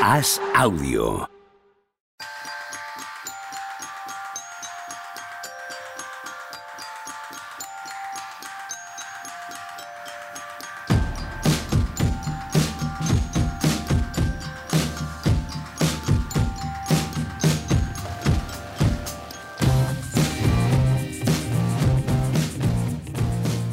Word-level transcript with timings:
Haz 0.00 0.40
audio. 0.56 1.39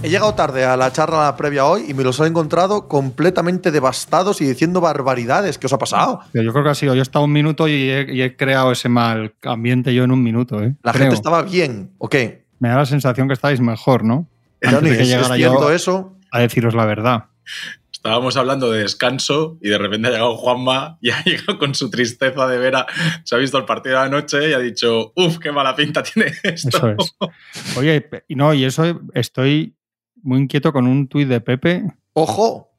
He 0.08 0.10
llegado 0.10 0.36
tarde 0.36 0.64
a 0.64 0.78
la 0.78 0.94
charla 0.94 1.36
previa 1.36 1.66
hoy 1.66 1.84
y 1.90 1.94
me 1.94 2.02
los 2.02 2.18
he 2.22 2.26
encontrado 2.28 2.88
completamente 2.88 3.72
devastados 3.72 4.40
y 4.40 4.46
diciendo 4.46 4.80
barbaridades. 4.80 5.58
¿Qué 5.58 5.66
os 5.66 5.74
ha 5.74 5.78
pasado? 5.78 6.22
Pero 6.32 6.46
yo 6.46 6.54
creo 6.54 6.64
que 6.64 6.70
ha 6.70 6.76
sido. 6.76 6.94
Yo 6.96 7.02
he 7.02 7.04
estado 7.04 7.26
un 7.26 7.34
minuto 7.34 7.68
y 7.68 7.90
he, 7.90 8.16
y 8.16 8.22
he 8.22 8.38
creado 8.38 8.72
ese 8.72 8.88
mal 8.88 9.34
ambiente 9.44 9.94
yo 9.94 10.06
en 10.06 10.12
un 10.12 10.24
minuto. 10.24 10.64
¿eh? 10.64 10.78
La 10.82 10.94
Creo. 10.94 11.04
gente 11.04 11.16
estaba 11.16 11.42
bien, 11.42 11.92
¿o 11.98 12.08
qué? 12.08 12.46
Me 12.60 12.70
da 12.70 12.78
la 12.78 12.86
sensación 12.86 13.28
que 13.28 13.34
estáis 13.34 13.60
mejor, 13.60 14.06
¿no? 14.06 14.30
Antes 14.64 14.76
Johnny, 14.76 14.90
de 14.92 14.96
que 14.96 15.04
¿es, 15.04 15.10
es 15.12 15.28
cierto 15.34 15.60
yo 15.60 15.72
eso? 15.72 16.16
a 16.32 16.40
deciros 16.40 16.74
la 16.74 16.86
verdad. 16.86 17.26
Estábamos 17.92 18.38
hablando 18.38 18.72
de 18.72 18.84
descanso 18.84 19.58
y 19.62 19.68
de 19.68 19.78
repente 19.78 20.08
ha 20.08 20.12
llegado 20.12 20.38
Juanma 20.38 21.00
y 21.02 21.10
ha 21.12 21.22
llegado 21.26 21.60
con 21.60 21.76
su 21.76 21.90
tristeza 21.90 22.48
de 22.48 22.58
vera. 22.58 22.86
Se 23.26 23.36
ha 23.36 23.40
visto 23.40 23.58
el 23.58 23.66
partido 23.66 24.00
de 24.00 24.06
anoche 24.06 24.50
y 24.50 24.54
ha 24.54 24.60
dicho, 24.60 25.12
uff, 25.18 25.38
qué 25.40 25.52
mala 25.52 25.76
pinta 25.76 26.02
tiene 26.02 26.32
esto. 26.44 26.78
Eso 26.78 26.96
es. 26.98 27.78
Oye, 27.78 28.10
y 28.30 28.36
no, 28.36 28.54
y 28.54 28.64
eso 28.64 29.02
estoy 29.14 29.77
muy 30.24 30.40
inquieto 30.40 30.72
con 30.74 30.88
un 30.88 31.08
tuit 31.08 31.28
de 31.28 31.42
Pepe. 31.42 31.84
¡Ojo! 32.14 32.72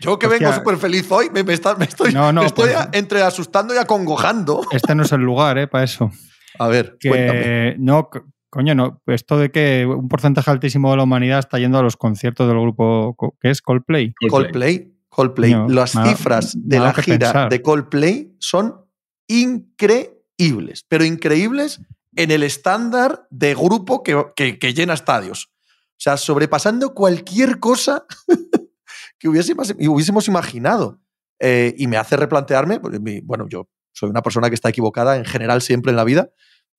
Yo 0.00 0.18
que 0.18 0.26
Hostia. 0.28 0.48
vengo 0.48 0.52
súper 0.52 0.76
feliz 0.78 1.10
hoy, 1.10 1.28
me, 1.32 1.42
me 1.44 1.54
está- 1.54 1.74
me 1.74 1.84
estoy, 1.84 2.12
No, 2.12 2.32
no, 2.32 2.40
me 2.42 2.46
estoy 2.46 2.70
pues- 2.70 2.76
a- 2.76 2.90
entre 2.92 3.22
asustando 3.22 3.74
y 3.74 3.78
acongojando. 3.78 4.62
Este 4.70 4.94
no 4.94 5.02
es 5.02 5.12
el 5.12 5.20
lugar, 5.20 5.58
¿eh? 5.58 5.66
Para 5.66 5.84
eso. 5.84 6.10
A 6.58 6.68
ver, 6.68 6.96
cuéntame. 7.02 7.40
Que 7.42 7.76
no, 7.78 8.08
co- 8.10 8.24
coño, 8.50 8.74
no. 8.74 9.02
Esto 9.06 9.38
de 9.38 9.50
que 9.50 9.86
un 9.86 10.08
porcentaje 10.08 10.50
altísimo 10.50 10.90
de 10.90 10.96
la 10.96 11.02
humanidad 11.04 11.38
está 11.38 11.58
yendo 11.58 11.78
a 11.78 11.82
los 11.82 11.96
conciertos 11.96 12.48
del 12.48 12.60
grupo 12.60 13.16
que 13.40 13.50
es 13.50 13.60
Coldplay. 13.62 14.14
Coldplay, 14.28 14.92
Coldplay. 15.08 15.54
Las 15.68 15.92
cifras 15.92 16.54
de 16.56 16.78
la 16.80 16.92
gira 16.94 17.18
pensar. 17.18 17.48
de 17.50 17.62
Coldplay 17.62 18.34
son 18.38 18.84
increíbles, 19.28 20.84
pero 20.88 21.04
increíbles 21.04 21.80
en 22.16 22.30
el 22.30 22.42
estándar 22.42 23.26
de 23.30 23.54
grupo 23.54 24.02
que, 24.02 24.24
que- 24.36 24.58
que 24.58 24.74
llena 24.74 24.94
estadios. 24.94 25.50
O 25.98 26.00
sea, 26.00 26.16
sobrepasando 26.16 26.94
cualquier 26.94 27.58
cosa 27.58 28.06
que 29.18 29.28
hubiésemos, 29.28 30.28
imaginado. 30.28 31.00
Eh, 31.40 31.74
y 31.76 31.86
me 31.88 31.96
hace 31.96 32.16
replantearme, 32.16 32.80
mi- 33.00 33.20
bueno, 33.20 33.46
yo 33.48 33.68
soy 33.92 34.08
una 34.10 34.22
persona 34.22 34.48
que 34.48 34.54
está 34.54 34.68
equivocada 34.68 35.16
en 35.16 35.24
general 35.24 35.60
siempre 35.62 35.90
en 35.90 35.96
la 35.96 36.04
vida. 36.04 36.30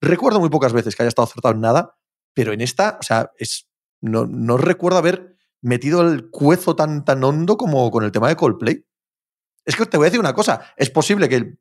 Recuerdo 0.02 0.39
muy 0.39 0.50
pocas 0.50 0.72
veces 0.73 0.95
que 0.95 1.03
haya 1.03 1.09
estado 1.09 1.28
acertado 1.28 1.53
en 1.56 1.61
nada, 1.61 1.98
pero 2.34 2.53
en 2.53 2.61
esta, 2.61 2.98
o 3.00 3.03
sea, 3.03 3.31
no 4.02 4.58
recuerdo 4.58 4.98
haber 5.00 5.36
metido 5.61 6.02
el 6.02 6.30
cuezo 6.30 6.76
tan, 6.78 7.04
tan 7.04 7.22
hondo 7.23 7.58
como 7.58 7.92
con 7.92 8.06
el 8.06 8.11
tema 8.14 8.30
de 8.30 8.38
Coldplay. 8.38 8.86
Es 9.66 9.76
que 9.76 9.86
te 9.86 9.98
voy 9.98 10.06
a 10.06 10.09
decir 10.09 10.20
una 10.22 10.33
cosa, 10.33 10.73
es 10.78 10.89
posible 10.89 11.28
que 11.28 11.36
el 11.36 11.59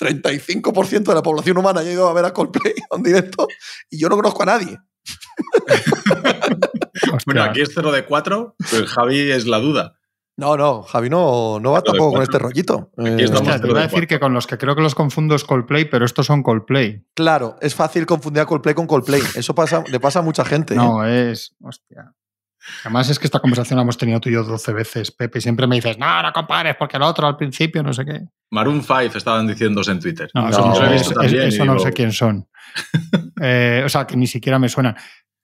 35% 0.00 1.04
de 1.04 1.14
la 1.14 1.22
población 1.22 1.58
humana 1.58 1.80
haya 1.80 1.92
ido 1.92 2.08
a 2.08 2.12
ver 2.12 2.24
a 2.24 2.32
Coldplay 2.32 2.74
en 2.90 3.02
directo 3.02 3.46
y 3.90 3.98
yo 3.98 4.08
no 4.08 4.16
conozco 4.16 4.42
a 4.42 4.46
nadie. 4.46 4.76
Bueno, 7.26 7.42
aquí 7.44 7.60
es 7.60 7.70
0 7.74 7.92
de 7.92 8.04
4, 8.04 8.56
pero 8.70 8.82
el 8.82 8.88
Javi 8.88 9.30
es 9.30 9.46
la 9.46 9.58
duda. 9.58 9.94
No, 10.36 10.56
no, 10.56 10.82
Javi 10.82 11.10
no, 11.10 11.58
no 11.60 11.72
va 11.72 11.82
tampoco 11.82 12.12
con 12.14 12.22
este 12.22 12.38
rollito. 12.38 12.90
Aquí 12.96 13.08
Eh, 13.10 13.24
estamos. 13.24 13.60
te 13.60 13.68
iba 13.68 13.80
a 13.80 13.86
decir 13.88 14.06
que 14.06 14.20
con 14.20 14.32
los 14.34 14.46
que 14.46 14.56
creo 14.56 14.76
que 14.76 14.82
los 14.82 14.94
confundo 14.94 15.34
es 15.34 15.42
Coldplay, 15.44 15.86
pero 15.86 16.04
estos 16.04 16.26
son 16.26 16.42
Coldplay. 16.44 17.04
Claro, 17.14 17.56
es 17.60 17.74
fácil 17.74 18.06
confundir 18.06 18.42
a 18.42 18.46
Coldplay 18.46 18.74
con 18.74 18.86
Coldplay. 18.86 19.20
Eso 19.34 19.54
pasa, 19.54 19.82
le 19.90 19.98
pasa 19.98 20.20
a 20.20 20.22
mucha 20.22 20.44
gente. 20.44 20.74
¿eh? 20.74 20.76
No, 20.76 21.04
es. 21.04 21.56
Hostia. 21.60 22.14
Además 22.84 23.08
es 23.10 23.18
que 23.18 23.26
esta 23.26 23.40
conversación 23.40 23.76
la 23.76 23.82
hemos 23.82 23.96
tenido 23.98 24.20
tú 24.20 24.28
y 24.28 24.32
yo 24.32 24.42
12 24.44 24.72
veces, 24.72 25.10
Pepe, 25.12 25.38
y 25.38 25.42
siempre 25.42 25.66
me 25.66 25.76
dices, 25.76 25.98
no, 25.98 26.22
no 26.22 26.32
compares, 26.32 26.76
porque 26.78 26.96
el 26.96 27.02
otro 27.02 27.26
al 27.26 27.36
principio 27.36 27.82
no 27.82 27.92
sé 27.92 28.04
qué. 28.04 28.20
Maroon 28.50 28.82
5 28.82 29.16
estaban 29.16 29.46
diciéndose 29.46 29.90
en 29.90 30.00
Twitter. 30.00 30.30
No, 30.34 30.42
No, 30.42 30.48
eso, 30.50 30.60
no, 30.68 30.84
eso- 30.92 31.14
no 31.14 31.22
digo- 31.22 31.78
sé 31.78 31.92
quién 31.92 32.12
son. 32.12 32.48
Eh, 33.40 33.82
o 33.84 33.88
sea, 33.88 34.04
que 34.06 34.16
ni 34.16 34.26
siquiera 34.26 34.58
me 34.58 34.68
suenan. 34.68 34.96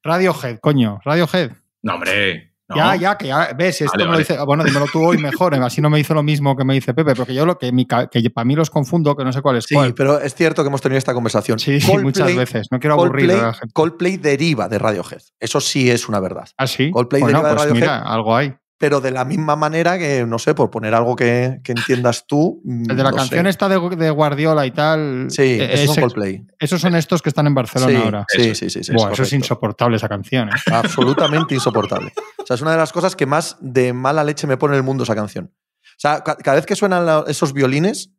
Radiohead, 0.02 0.58
coño, 0.60 1.00
Radiohead. 1.04 1.52
No, 1.82 1.94
hombre. 1.94 2.53
No. 2.68 2.76
Ya, 2.76 2.96
ya, 2.96 3.18
que 3.18 3.26
ya, 3.28 3.50
ves, 3.56 3.80
esto 3.82 3.92
Vale, 3.92 4.04
me 4.04 4.06
lo 4.06 4.10
vale. 4.12 4.24
dice, 4.24 4.38
bueno, 4.44 4.64
dímelo 4.64 4.86
tú 4.92 5.04
hoy 5.04 5.18
mejor, 5.18 5.54
así 5.56 5.80
no 5.80 5.90
me 5.90 5.98
dice 5.98 6.14
lo 6.14 6.22
mismo 6.22 6.56
que 6.56 6.64
me 6.64 6.74
dice 6.74 6.94
Pepe, 6.94 7.14
porque 7.14 7.34
yo 7.34 7.44
lo 7.46 7.58
que, 7.58 7.70
mi 7.72 7.86
ca- 7.86 8.06
que 8.08 8.28
para 8.30 8.44
mí 8.44 8.54
los 8.56 8.70
confundo, 8.70 9.14
que 9.16 9.24
no 9.24 9.32
sé 9.32 9.42
cuál 9.42 9.56
es 9.56 9.64
Sí, 9.68 9.74
cuál. 9.74 9.94
pero 9.94 10.18
es 10.20 10.34
cierto 10.34 10.62
que 10.62 10.68
hemos 10.68 10.80
tenido 10.80 10.98
esta 10.98 11.12
conversación. 11.14 11.58
Sí, 11.58 11.78
Coldplay- 11.80 12.02
muchas 12.02 12.34
veces. 12.36 12.68
No 12.70 12.78
quiero 12.80 12.94
aburrir 12.94 13.26
Coldplay, 13.28 13.38
a 13.38 13.46
la 13.48 13.52
gente. 13.54 13.72
Coldplay 13.72 14.16
deriva 14.16 14.68
de 14.68 14.78
Radiohead. 14.78 15.22
Eso 15.38 15.60
sí 15.60 15.90
es 15.90 16.08
una 16.08 16.20
verdad. 16.20 16.48
Ah, 16.56 16.66
sí. 16.66 16.90
Coldplay 16.90 17.22
bueno, 17.22 17.38
deriva 17.38 17.48
de 17.50 17.54
pues 17.56 17.68
Radiohead. 17.68 17.82
mira, 17.98 18.12
algo 18.12 18.34
hay. 18.36 18.54
Pero 18.84 19.00
de 19.00 19.10
la 19.12 19.24
misma 19.24 19.56
manera 19.56 19.96
que, 19.98 20.26
no 20.26 20.38
sé, 20.38 20.54
por 20.54 20.68
poner 20.70 20.94
algo 20.94 21.16
que, 21.16 21.60
que 21.64 21.72
entiendas 21.72 22.26
tú. 22.26 22.60
mm, 22.64 22.90
El 22.90 22.96
de 22.98 23.02
la 23.02 23.10
no 23.12 23.16
canción 23.16 23.44
sé. 23.46 23.48
esta 23.48 23.66
de, 23.66 23.96
de 23.96 24.10
Guardiola 24.10 24.66
y 24.66 24.72
tal. 24.72 25.28
Sí, 25.30 25.40
eh, 25.58 25.70
esos 25.72 25.86
son 25.86 25.92
ese- 25.92 26.00
Coldplay. 26.02 26.46
esos 26.58 26.80
son 26.82 26.94
estos 26.94 27.22
que 27.22 27.30
están 27.30 27.46
en 27.46 27.54
Barcelona 27.54 27.90
Sí, 27.98 28.04
ahora. 28.04 28.26
sí, 28.28 28.54
sí, 28.54 28.68
sí, 28.68 28.80
es 28.80 28.88
eso 28.90 29.22
es 29.22 29.32
insoportable 29.32 29.96
esa 29.96 30.06
canción. 30.06 30.50
¿eh? 30.50 30.52
Absolutamente 30.70 31.54
insoportable. 31.54 32.12
O 32.42 32.44
sea, 32.46 32.56
es 32.56 32.60
una 32.60 32.72
de 32.72 32.76
las 32.76 32.92
cosas 32.92 33.16
que 33.16 33.24
más 33.24 33.56
de 33.60 33.94
mala 33.94 34.22
leche 34.22 34.46
me 34.46 34.58
pone 34.58 34.74
en 34.74 34.80
el 34.80 34.84
mundo 34.84 35.04
esa 35.04 35.14
canción. 35.14 35.50
O 35.56 35.96
sea, 35.96 36.22
ca- 36.22 36.36
cada 36.36 36.56
vez 36.56 36.66
que 36.66 36.76
suenan 36.76 37.06
la- 37.06 37.24
esos 37.26 37.54
violines 37.54 38.10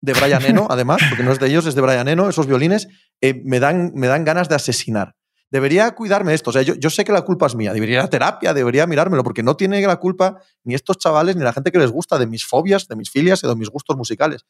de 0.00 0.14
Brian 0.14 0.44
Eno, 0.44 0.66
además, 0.68 1.00
porque 1.08 1.22
no 1.22 1.30
es 1.30 1.38
de 1.38 1.46
ellos, 1.46 1.64
es 1.66 1.76
de 1.76 1.80
Brian 1.80 2.08
Eno, 2.08 2.28
esos 2.28 2.48
violines 2.48 2.88
eh, 3.20 3.40
me, 3.44 3.60
dan, 3.60 3.92
me 3.94 4.08
dan 4.08 4.24
ganas 4.24 4.48
de 4.48 4.56
asesinar. 4.56 5.14
Debería 5.50 5.94
cuidarme 5.94 6.34
esto. 6.34 6.50
O 6.50 6.52
sea, 6.52 6.62
yo, 6.62 6.74
yo 6.74 6.90
sé 6.90 7.04
que 7.04 7.12
la 7.12 7.22
culpa 7.22 7.46
es 7.46 7.54
mía. 7.54 7.72
Debería 7.72 7.96
ir 7.96 8.00
a 8.00 8.10
terapia, 8.10 8.52
debería 8.52 8.86
mirármelo, 8.86 9.22
porque 9.22 9.42
no 9.42 9.56
tiene 9.56 9.80
la 9.86 9.96
culpa 9.96 10.42
ni 10.64 10.74
estos 10.74 10.98
chavales 10.98 11.36
ni 11.36 11.42
la 11.42 11.52
gente 11.52 11.72
que 11.72 11.78
les 11.78 11.90
gusta 11.90 12.18
de 12.18 12.26
mis 12.26 12.44
fobias, 12.44 12.86
de 12.88 12.96
mis 12.96 13.10
filias 13.10 13.42
y 13.42 13.48
de 13.48 13.56
mis 13.56 13.70
gustos 13.70 13.96
musicales. 13.96 14.44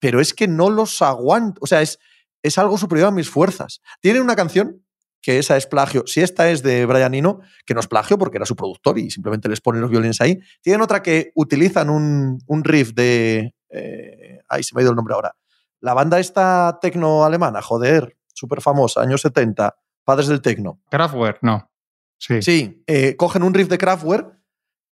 Pero 0.00 0.20
es 0.20 0.34
que 0.34 0.48
no 0.48 0.70
los 0.70 1.02
aguanto. 1.02 1.60
O 1.62 1.66
sea, 1.66 1.82
es, 1.82 1.98
es 2.42 2.58
algo 2.58 2.78
superior 2.78 3.08
a 3.08 3.12
mis 3.12 3.30
fuerzas. 3.30 3.80
Tienen 4.00 4.22
una 4.22 4.34
canción 4.34 4.82
que 5.22 5.38
esa 5.38 5.56
es 5.56 5.66
plagio. 5.66 6.04
Si 6.06 6.20
esta 6.20 6.50
es 6.50 6.62
de 6.62 6.86
Brian 6.86 7.14
Eno, 7.14 7.40
que 7.66 7.74
no 7.74 7.80
es 7.80 7.86
plagio 7.86 8.18
porque 8.18 8.38
era 8.38 8.46
su 8.46 8.56
productor 8.56 8.98
y 8.98 9.10
simplemente 9.10 9.48
les 9.48 9.60
ponen 9.60 9.82
los 9.82 9.90
violines 9.90 10.20
ahí. 10.20 10.38
Tienen 10.62 10.80
otra 10.82 11.02
que 11.02 11.32
utilizan 11.34 11.90
un, 11.90 12.38
un 12.46 12.64
riff 12.64 12.92
de. 12.94 13.54
Eh, 13.68 14.38
ay, 14.48 14.62
se 14.62 14.74
me 14.74 14.80
ha 14.80 14.82
ido 14.82 14.90
el 14.90 14.96
nombre 14.96 15.14
ahora. 15.14 15.36
La 15.80 15.94
banda 15.94 16.18
esta 16.18 16.78
tecno 16.80 17.24
alemana, 17.24 17.62
joder, 17.62 18.16
súper 18.34 18.60
famosa, 18.60 19.00
años 19.00 19.22
70, 19.22 19.74
padres 20.10 20.28
del 20.28 20.40
tecno. 20.42 20.80
Kraftwerk, 20.90 21.38
no. 21.42 21.70
Sí. 22.18 22.42
Sí, 22.42 22.82
eh, 22.86 23.16
cogen 23.16 23.42
un 23.42 23.54
riff 23.54 23.68
de 23.68 23.78
Kraftwerk 23.78 24.36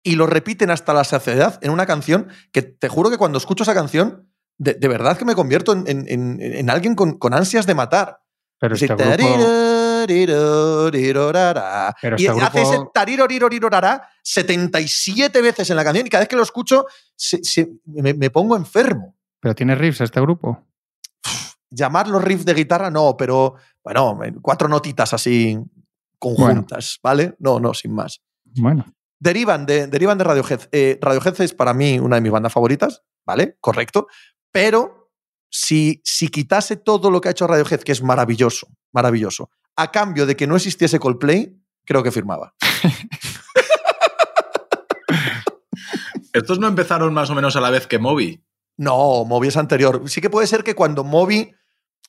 y 0.03 0.15
lo 0.15 0.27
repiten 0.27 0.69
hasta 0.69 0.93
la 0.93 1.03
saciedad 1.03 1.57
en 1.63 1.71
una 1.71 1.85
canción 1.85 2.27
que 2.51 2.61
te 2.61 2.87
juro 2.89 3.09
que 3.09 3.17
cuando 3.17 3.37
escucho 3.39 3.63
esa 3.63 3.73
canción, 3.73 4.29
de, 4.57 4.73
de 4.75 4.87
verdad 4.87 5.17
que 5.17 5.25
me 5.25 5.33
convierto 5.35 5.73
en, 5.73 5.83
en- 5.87 6.05
en- 6.07 6.39
en 6.41 6.69
alguien 6.69 6.93
con, 6.95 7.17
con 7.17 7.33
ansias 7.33 7.65
de 7.65 7.73
matar. 7.75 8.19
Pero 8.59 8.75
Sí, 8.77 8.85
este 8.85 8.95
grupo. 8.95 9.27
Pero 12.01 12.15
y 12.17 12.25
este 12.25 12.41
hace 12.41 12.61
ese 12.61 12.75
grupo- 12.77 12.91
tarirorirorara 12.93 14.07
77 14.23 15.41
veces 15.41 15.69
en 15.69 15.75
la 15.75 15.83
canción 15.83 16.05
y 16.07 16.09
cada 16.09 16.21
vez 16.21 16.29
que 16.29 16.35
lo 16.37 16.43
escucho 16.43 16.85
se- 17.15 17.43
se- 17.43 17.69
me, 17.85 18.13
me 18.13 18.29
pongo 18.29 18.55
enfermo. 18.55 19.15
pero 19.41 19.55
tiene 19.55 19.75
riffs 19.75 20.01
este 20.01 20.21
grupo. 20.21 20.63
Llamarlos 21.69 22.23
riff 22.23 22.43
de 22.45 22.53
guitarra 22.53 22.89
no, 22.91 23.17
pero 23.17 23.55
bueno, 23.85 24.17
cuatro 24.41 24.67
notitas 24.67 25.13
así 25.13 25.57
conjuntas, 26.19 26.99
¿vale? 27.03 27.35
No, 27.39 27.59
no, 27.59 27.73
sin 27.73 27.93
más. 27.93 28.21
Bueno, 28.43 28.85
Derivan 29.19 29.65
de, 29.65 29.87
derivan 29.87 30.17
de 30.17 30.23
Radiohead. 30.23 30.61
Eh, 30.71 30.99
Radiohead 31.01 31.41
es 31.41 31.53
para 31.53 31.73
mí 31.73 31.99
una 31.99 32.15
de 32.17 32.21
mis 32.21 32.31
bandas 32.31 32.53
favoritas, 32.53 33.03
¿vale? 33.25 33.57
Correcto. 33.59 34.07
Pero 34.51 35.11
si, 35.49 36.01
si 36.03 36.27
quitase 36.27 36.75
todo 36.75 37.09
lo 37.09 37.21
que 37.21 37.29
ha 37.29 37.31
hecho 37.31 37.47
Radiohead, 37.47 37.81
que 37.81 37.91
es 37.91 38.03
maravilloso, 38.03 38.67
maravilloso, 38.91 39.49
a 39.75 39.91
cambio 39.91 40.25
de 40.25 40.35
que 40.35 40.47
no 40.47 40.55
existiese 40.55 40.99
Coldplay, 40.99 41.57
creo 41.85 42.03
que 42.03 42.11
firmaba. 42.11 42.53
Estos 46.33 46.59
no 46.59 46.67
empezaron 46.67 47.13
más 47.13 47.29
o 47.29 47.35
menos 47.35 47.55
a 47.55 47.61
la 47.61 47.69
vez 47.69 47.87
que 47.87 47.97
Moby. 47.97 48.43
No, 48.77 49.23
Moby 49.23 49.47
es 49.47 49.57
anterior. 49.57 50.03
Sí 50.07 50.19
que 50.19 50.29
puede 50.29 50.47
ser 50.47 50.63
que 50.63 50.75
cuando 50.75 51.05
Moby 51.05 51.53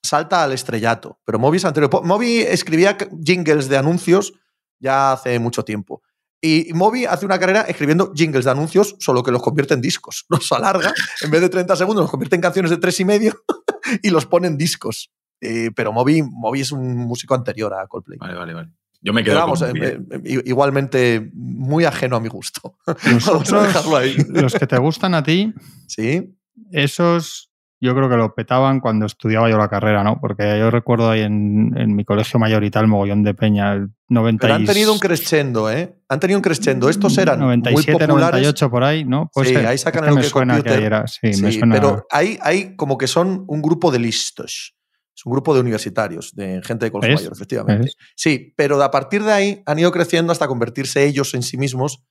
salta 0.07 0.43
al 0.43 0.53
estrellato, 0.53 1.21
pero 1.25 1.39
Moby 1.39 1.59
es 1.59 1.65
anterior. 1.65 2.05
Moby 2.05 2.39
escribía 2.41 2.97
jingles 3.25 3.69
de 3.69 3.77
anuncios 3.77 4.33
ya 4.79 5.13
hace 5.13 5.39
mucho 5.39 5.65
tiempo. 5.65 6.03
Y 6.41 6.71
Moby 6.75 7.07
hace 7.07 7.25
una 7.27 7.39
carrera 7.39 7.63
escribiendo 7.63 8.13
jingles 8.15 8.45
de 8.45 8.51
anuncios, 8.51 8.95
solo 9.01 9.23
que 9.23 9.33
los 9.33 9.43
convierte 9.43 9.75
en 9.75 9.81
discos. 9.81 10.27
Los 10.31 10.53
alarga, 10.53 10.93
en 11.23 11.31
vez 11.31 11.41
de 11.41 11.49
30 11.49 11.77
segundos, 11.77 12.05
los 12.05 12.11
convierte 12.11 12.37
en 12.37 12.43
canciones 12.43 12.71
de 12.71 12.77
tres 12.77 13.01
y 13.01 13.05
medio 13.05 13.35
y 14.03 14.11
los 14.11 14.27
pone 14.27 14.47
en 14.49 14.57
discos. 14.57 15.11
Eh, 15.41 15.71
pero 15.75 15.93
Moby, 15.93 16.23
Moby 16.23 16.61
es 16.61 16.73
un 16.73 16.97
músico 16.97 17.35
anterior 17.35 17.73
a 17.75 17.87
Coldplay. 17.87 18.19
Vale, 18.19 18.35
vale, 18.35 18.55
vale. 18.55 18.71
Yo 19.01 19.13
me 19.13 19.23
quedo 19.23 19.35
Pero 19.35 19.45
vamos, 19.47 19.61
con 19.61 19.77
eh, 19.77 19.89
¿eh? 19.89 20.21
eh, 20.25 20.43
igualmente 20.47 21.31
muy 21.35 21.85
ajeno 21.85 22.17
a 22.17 22.21
mi 22.21 22.29
gusto. 22.29 22.77
Vamos 22.87 23.53
a 23.53 23.63
dejarlo 23.67 23.97
ahí. 23.97 24.17
los 24.29 24.55
que 24.55 24.67
te 24.67 24.79
gustan 24.79 25.15
a 25.15 25.23
ti, 25.23 25.53
Sí. 25.87 26.35
esos 26.73 27.46
yo 27.81 27.95
creo 27.95 28.09
que 28.09 28.17
lo 28.17 28.35
petaban 28.35 28.81
cuando 28.81 29.05
estudiaba 29.07 29.51
yo 29.51 29.59
la 29.59 29.69
carrera, 29.69 30.03
¿no? 30.03 30.19
Porque 30.21 30.59
yo 30.59 30.71
recuerdo 30.71 31.11
ahí 31.11 31.21
en, 31.21 31.75
en 31.77 31.95
mi 31.95 32.05
colegio 32.05 32.39
mayor 32.41 32.65
y 32.65 32.71
tal, 32.71 32.87
mogollón 32.89 33.23
de 33.23 33.35
peña, 33.35 33.75
el 33.75 33.89
90 34.09 34.41
Pero 34.41 34.55
han 34.55 34.65
tenido 34.65 34.93
un 34.93 34.99
crescendo, 34.99 35.71
¿eh? 35.71 35.95
Han 36.09 36.19
tenido 36.21 36.39
un 36.39 36.43
crescendo. 36.43 36.89
Estos 36.89 37.19
eran 37.19 37.39
97, 37.41 37.93
muy 37.93 38.01
populares. 38.07 38.41
98 38.41 38.71
por 38.71 38.85
ahí, 38.85 39.05
¿no? 39.05 39.31
Puede 39.33 39.49
Sí, 39.49 39.55
ser. 39.55 39.67
ahí 39.67 39.79
sacan 39.79 40.05
Es 40.05 40.11
el 40.11 40.17
me 40.17 40.23
suena 40.23 40.55
que 40.55 40.59
Computer. 40.61 40.79
ahí 40.81 40.85
era, 40.87 41.07
sí, 41.07 41.19
me 41.43 41.53
Sí, 41.53 41.59
suena. 41.59 41.75
pero 41.75 42.07
hay, 42.11 42.39
hay 42.43 42.77
como 42.77 42.97
que 42.97 43.07
son 43.07 43.45
un 43.47 43.61
grupo 43.63 43.91
de 43.91 43.99
listos. 43.99 44.75
Es 45.15 45.25
un 45.25 45.33
grupo 45.33 45.55
de 45.55 45.61
universitarios, 45.61 46.35
de 46.35 46.61
gente 46.63 46.85
de 46.87 46.91
colegio 46.93 47.15
¿Ves? 47.17 47.23
mayor, 47.23 47.33
efectivamente. 47.35 47.85
¿Ves? 47.85 47.97
Sí, 48.15 48.53
pero 48.57 48.83
a 48.83 48.91
partir 48.91 49.23
de 49.23 49.33
ahí 49.33 49.63
han 49.67 49.79
ido 49.79 49.91
creciendo 49.93 50.31
hasta 50.33 50.47
convertirse 50.47 51.05
ellos 51.07 51.35
en 51.35 51.43
sí 51.43 51.57
mismos 51.57 52.05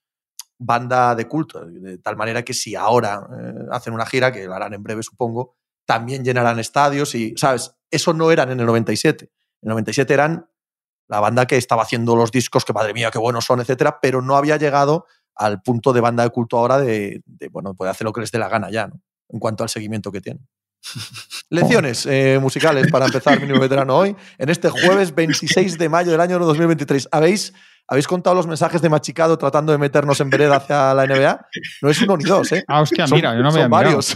banda 0.57 1.15
de 1.15 1.27
culto. 1.27 1.65
De 1.65 1.97
tal 1.97 2.15
manera 2.15 2.43
que 2.43 2.53
si 2.53 2.75
ahora 2.75 3.27
eh, 3.31 3.53
hacen 3.71 3.93
una 3.93 4.05
gira, 4.05 4.31
que 4.31 4.47
la 4.47 4.55
harán 4.55 4.73
en 4.73 4.83
breve, 4.83 5.03
supongo, 5.03 5.55
también 5.85 6.23
llenarán 6.23 6.59
estadios 6.59 7.15
y, 7.15 7.33
¿sabes? 7.37 7.75
Eso 7.91 8.13
no 8.13 8.31
eran 8.31 8.51
en 8.51 8.59
el 8.59 8.65
97. 8.65 9.25
En 9.61 9.69
el 9.69 9.69
97 9.69 10.13
eran 10.13 10.49
la 11.07 11.19
banda 11.19 11.45
que 11.45 11.57
estaba 11.57 11.83
haciendo 11.83 12.15
los 12.15 12.31
discos, 12.31 12.65
que 12.65 12.73
madre 12.73 12.93
mía, 12.93 13.11
qué 13.11 13.19
buenos 13.19 13.45
son, 13.45 13.59
etcétera, 13.59 13.99
pero 14.01 14.21
no 14.21 14.35
había 14.35 14.57
llegado 14.57 15.05
al 15.35 15.61
punto 15.61 15.93
de 15.93 16.01
banda 16.01 16.23
de 16.23 16.29
culto 16.29 16.57
ahora 16.57 16.79
de, 16.79 17.21
de, 17.25 17.49
bueno, 17.49 17.75
puede 17.75 17.91
hacer 17.91 18.05
lo 18.05 18.13
que 18.13 18.21
les 18.21 18.31
dé 18.31 18.39
la 18.39 18.49
gana 18.49 18.69
ya, 18.71 18.87
¿no? 18.87 19.01
En 19.29 19.39
cuanto 19.39 19.63
al 19.63 19.69
seguimiento 19.69 20.11
que 20.11 20.21
tienen. 20.21 20.47
Lecciones 21.49 22.05
eh, 22.05 22.39
musicales 22.41 22.91
para 22.91 23.05
empezar 23.05 23.39
Mínimo 23.39 23.59
Veterano 23.59 23.97
hoy, 23.97 24.15
en 24.37 24.49
este 24.49 24.69
jueves 24.69 25.13
26 25.13 25.77
de 25.77 25.89
mayo 25.89 26.11
del 26.11 26.21
año 26.21 26.39
2023. 26.39 27.09
¿Habéis, 27.11 27.53
¿Habéis 27.87 28.07
contado 28.07 28.35
los 28.35 28.47
mensajes 28.47 28.81
de 28.81 28.89
Machicado 28.89 29.37
tratando 29.37 29.71
de 29.71 29.77
meternos 29.77 30.19
en 30.19 30.29
vereda 30.29 30.55
hacia 30.55 30.93
la 30.93 31.05
NBA? 31.05 31.47
No 31.81 31.89
es 31.89 32.01
uno 32.01 32.17
ni 32.17 32.23
dos, 32.23 32.51
¿eh? 32.51 32.63
Ah, 32.67 32.81
hostia, 32.81 33.05
Son- 33.07 33.15
mira, 33.17 33.35
yo 33.35 33.43
no 33.43 33.51
me 33.51 33.61
son 33.61 33.69
varios. 33.69 34.15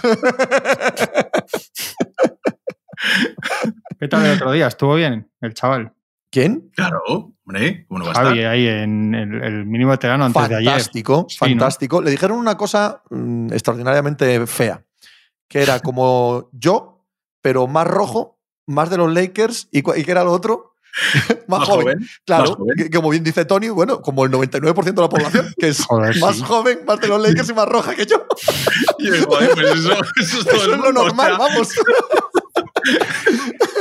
¿Qué 3.99 4.07
tal 4.07 4.25
el 4.25 4.33
otro 4.35 4.51
día? 4.51 4.67
¿Estuvo 4.67 4.95
bien 4.95 5.29
el 5.41 5.53
chaval? 5.53 5.93
¿Quién? 6.31 6.69
Claro, 6.75 7.01
hombre, 7.07 7.85
¿cómo 7.87 7.99
no 7.99 8.05
va 8.05 8.11
a 8.11 8.15
Javi, 8.15 8.39
estar? 8.39 8.51
ahí 8.51 8.67
en 8.67 9.15
el, 9.15 9.43
el 9.43 9.65
mínimo 9.65 9.91
veterano 9.91 10.25
antes 10.25 10.47
de 10.49 10.55
ayer. 10.57 10.69
Fantástico, 10.71 11.25
Sí, 11.27 11.37
fantástico. 11.37 12.01
Le 12.01 12.11
dijeron 12.11 12.37
una 12.37 12.55
cosa 12.55 13.01
mm, 13.09 13.51
extraordinariamente 13.51 14.45
fea, 14.45 14.83
que 15.47 15.61
era 15.63 15.79
como 15.79 16.49
yo, 16.53 17.05
pero 17.41 17.65
más 17.67 17.87
rojo, 17.87 18.39
más 18.67 18.89
de 18.91 18.97
los 18.97 19.11
Lakers, 19.11 19.69
y, 19.71 19.79
¿y 19.79 20.03
qué 20.03 20.11
era 20.11 20.23
lo 20.23 20.31
otro? 20.31 20.75
más, 21.47 21.67
joven. 21.67 21.99
Claro, 22.25 22.43
más 22.43 22.49
joven. 22.57 22.75
que- 22.77 22.89
como 22.89 23.09
bien 23.09 23.23
dice 23.23 23.45
Tony, 23.45 23.69
bueno, 23.69 24.01
como 24.01 24.25
el 24.25 24.31
99% 24.31 24.83
de 24.83 25.01
la 25.01 25.09
población, 25.09 25.47
que 25.57 25.69
es 25.69 25.83
Joder, 25.85 26.17
más 26.19 26.35
sí. 26.37 26.43
joven, 26.43 26.79
más 26.87 26.99
de 26.99 27.07
los 27.07 27.21
Lakers 27.21 27.49
y 27.49 27.53
más 27.53 27.67
roja 27.67 27.95
que 27.95 28.05
yo. 28.05 28.25
Y 28.99 29.07
yo, 29.07 29.25
joder, 29.27 29.51
pues 29.53 29.71
eso, 29.75 29.91
eso 29.93 30.39
es 30.39 30.45
todo 30.45 30.55
Eso 30.55 30.65
el 30.65 30.71
es 30.73 30.77
lo 30.79 30.91
normal, 30.91 31.35
vamos. 31.39 31.69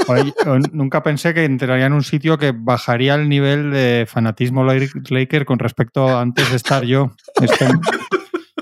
Oye, 0.09 0.33
nunca 0.73 1.03
pensé 1.03 1.35
que 1.35 1.45
entraría 1.45 1.87
en 1.87 1.93
un 1.93 2.03
sitio 2.05 2.39
que 2.39 2.53
bajaría 2.57 3.15
el 3.15 3.29
nivel 3.29 3.71
de 3.71 4.07
fanatismo 4.09 4.65
Lak- 4.65 5.11
Laker 5.11 5.45
con 5.45 5.59
respecto 5.59 6.09
a 6.09 6.21
antes 6.21 6.49
de 6.51 6.57
estar 6.57 6.85
yo. 6.85 7.11
Es 7.43 7.51
que 7.51 7.67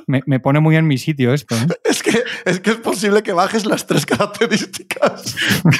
me, 0.06 0.22
me 0.26 0.40
pone 0.40 0.60
muy 0.60 0.76
en 0.76 0.86
mi 0.86 0.98
sitio 0.98 1.32
esto. 1.34 1.56
¿eh? 1.56 1.66
Es 1.84 2.02
que, 2.02 2.22
es 2.44 2.60
que 2.60 2.70
es 2.70 2.76
posible 2.76 3.22
que 3.22 3.32
bajes 3.32 3.66
las 3.66 3.86
tres 3.86 4.06
características. 4.06 5.34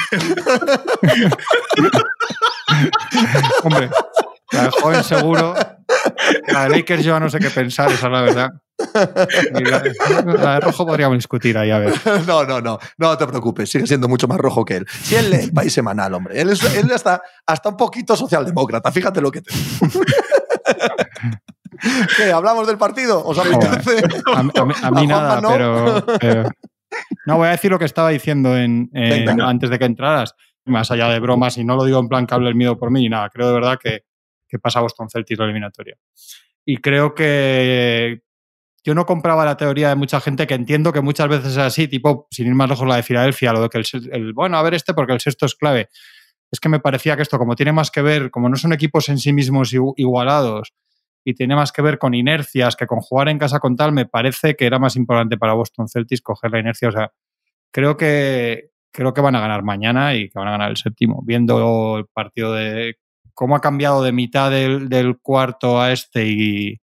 Hombre, 3.62 3.90
la 4.52 4.62
de 4.64 4.70
joven 4.70 5.04
seguro. 5.04 5.54
La 6.48 6.64
de 6.64 6.70
Lakers 6.70 7.04
yo 7.04 7.20
no 7.20 7.28
sé 7.28 7.38
qué 7.38 7.50
pensar, 7.50 7.90
esa 7.92 8.06
es 8.06 8.12
la 8.12 8.22
verdad. 8.22 8.50
La, 9.52 9.82
la 10.24 10.54
de 10.54 10.60
rojo 10.60 10.86
podríamos 10.86 11.18
discutir 11.18 11.56
ahí, 11.58 11.70
a 11.70 11.78
ver. 11.78 11.92
No, 12.26 12.44
no, 12.44 12.60
no, 12.60 12.78
no 12.98 13.18
te 13.18 13.26
preocupes, 13.26 13.70
sigue 13.70 13.86
siendo 13.86 14.08
mucho 14.08 14.28
más 14.28 14.38
rojo 14.38 14.64
que 14.64 14.76
él. 14.76 14.86
Si 15.02 15.14
él 15.14 15.30
lee 15.30 15.44
el 15.44 15.52
país 15.52 15.72
semanal, 15.72 16.14
hombre, 16.14 16.40
él 16.40 16.50
es, 16.50 16.62
él 16.76 16.90
hasta, 16.92 17.22
hasta 17.46 17.68
un 17.68 17.76
poquito 17.76 18.16
socialdemócrata, 18.16 18.90
fíjate 18.92 19.20
lo 19.20 19.30
que 19.30 19.42
te 19.42 19.54
digo. 19.54 19.86
¿Qué? 22.16 22.32
¿Hablamos 22.32 22.66
del 22.66 22.78
partido? 22.78 23.24
¿Os 23.24 23.38
apetece? 23.38 24.02
A, 24.34 24.42
mí- 24.42 24.50
a 24.56 24.64
mí- 24.64 24.74
a 24.82 24.90
mí 24.90 25.06
nada, 25.06 25.40
no. 25.40 25.48
pero, 25.50 26.04
pero- 26.20 26.50
No, 27.26 27.36
voy 27.38 27.48
a 27.48 27.50
decir 27.52 27.70
lo 27.70 27.78
que 27.78 27.84
estaba 27.84 28.10
diciendo 28.10 28.56
en, 28.56 28.88
en- 28.92 29.24
antes 29.40 29.70
de 29.70 29.78
que 29.78 29.84
entraras. 29.84 30.34
Más 30.64 30.90
allá 30.90 31.08
de 31.08 31.20
bromas, 31.20 31.56
y 31.58 31.64
no 31.64 31.76
lo 31.76 31.84
digo 31.84 32.00
en 32.00 32.08
plan 32.08 32.26
que 32.26 32.34
hable 32.34 32.48
el 32.48 32.56
miedo 32.56 32.76
por 32.76 32.90
mí 32.90 33.00
ni 33.02 33.08
nada. 33.08 33.28
Creo 33.30 33.46
de 33.48 33.54
verdad 33.54 33.78
que, 33.80 34.00
que 34.48 34.58
pasa 34.58 34.80
Boston 34.80 35.08
Celtics 35.08 35.38
la 35.38 35.44
eliminatoria. 35.44 35.96
Y 36.64 36.78
creo 36.78 37.14
que 37.14 38.22
yo 38.84 38.94
no 38.94 39.06
compraba 39.06 39.44
la 39.44 39.56
teoría 39.56 39.88
de 39.90 39.94
mucha 39.94 40.20
gente 40.20 40.46
que 40.48 40.54
entiendo 40.54 40.92
que 40.92 41.00
muchas 41.00 41.28
veces 41.28 41.52
es 41.52 41.58
así, 41.58 41.86
tipo, 41.86 42.26
sin 42.32 42.48
ir 42.48 42.54
más 42.54 42.68
lejos, 42.68 42.86
la 42.88 42.96
de 42.96 43.02
Filadelfia, 43.04 43.52
lo 43.52 43.62
de 43.62 43.68
que 43.68 43.78
el, 43.78 43.84
el- 44.12 44.32
bueno, 44.32 44.58
a 44.58 44.62
ver 44.62 44.74
este 44.74 44.92
porque 44.94 45.12
el 45.12 45.20
sexto 45.20 45.46
es 45.46 45.54
clave. 45.54 45.88
Es 46.50 46.58
que 46.60 46.68
me 46.68 46.80
parecía 46.80 47.14
que 47.16 47.22
esto, 47.22 47.38
como 47.38 47.54
tiene 47.56 47.72
más 47.72 47.90
que 47.92 48.02
ver, 48.02 48.30
como 48.32 48.48
no 48.48 48.56
son 48.56 48.72
equipos 48.72 49.08
en 49.08 49.18
sí 49.18 49.32
mismos 49.32 49.72
igu- 49.72 49.94
igualados, 49.96 50.72
y 51.28 51.34
tiene 51.34 51.56
más 51.56 51.72
que 51.72 51.82
ver 51.82 51.98
con 51.98 52.14
inercias 52.14 52.76
que 52.76 52.86
con 52.86 53.00
jugar 53.00 53.28
en 53.28 53.36
casa 53.36 53.58
con 53.58 53.74
tal, 53.74 53.90
me 53.90 54.06
parece 54.06 54.54
que 54.54 54.64
era 54.64 54.78
más 54.78 54.94
importante 54.94 55.36
para 55.36 55.54
Boston 55.54 55.88
Celtics 55.88 56.22
coger 56.22 56.52
la 56.52 56.60
inercia. 56.60 56.88
O 56.88 56.92
sea, 56.92 57.12
creo 57.72 57.96
que, 57.96 58.70
creo 58.92 59.12
que 59.12 59.20
van 59.20 59.34
a 59.34 59.40
ganar 59.40 59.64
mañana 59.64 60.14
y 60.14 60.28
que 60.28 60.38
van 60.38 60.46
a 60.46 60.52
ganar 60.52 60.70
el 60.70 60.76
séptimo. 60.76 61.24
Viendo 61.24 61.98
el 61.98 62.06
partido 62.06 62.54
de 62.54 62.98
cómo 63.34 63.56
ha 63.56 63.60
cambiado 63.60 64.04
de 64.04 64.12
mitad 64.12 64.52
del, 64.52 65.18
cuarto 65.20 65.80
a 65.80 65.90
este 65.90 66.28
y, 66.28 66.80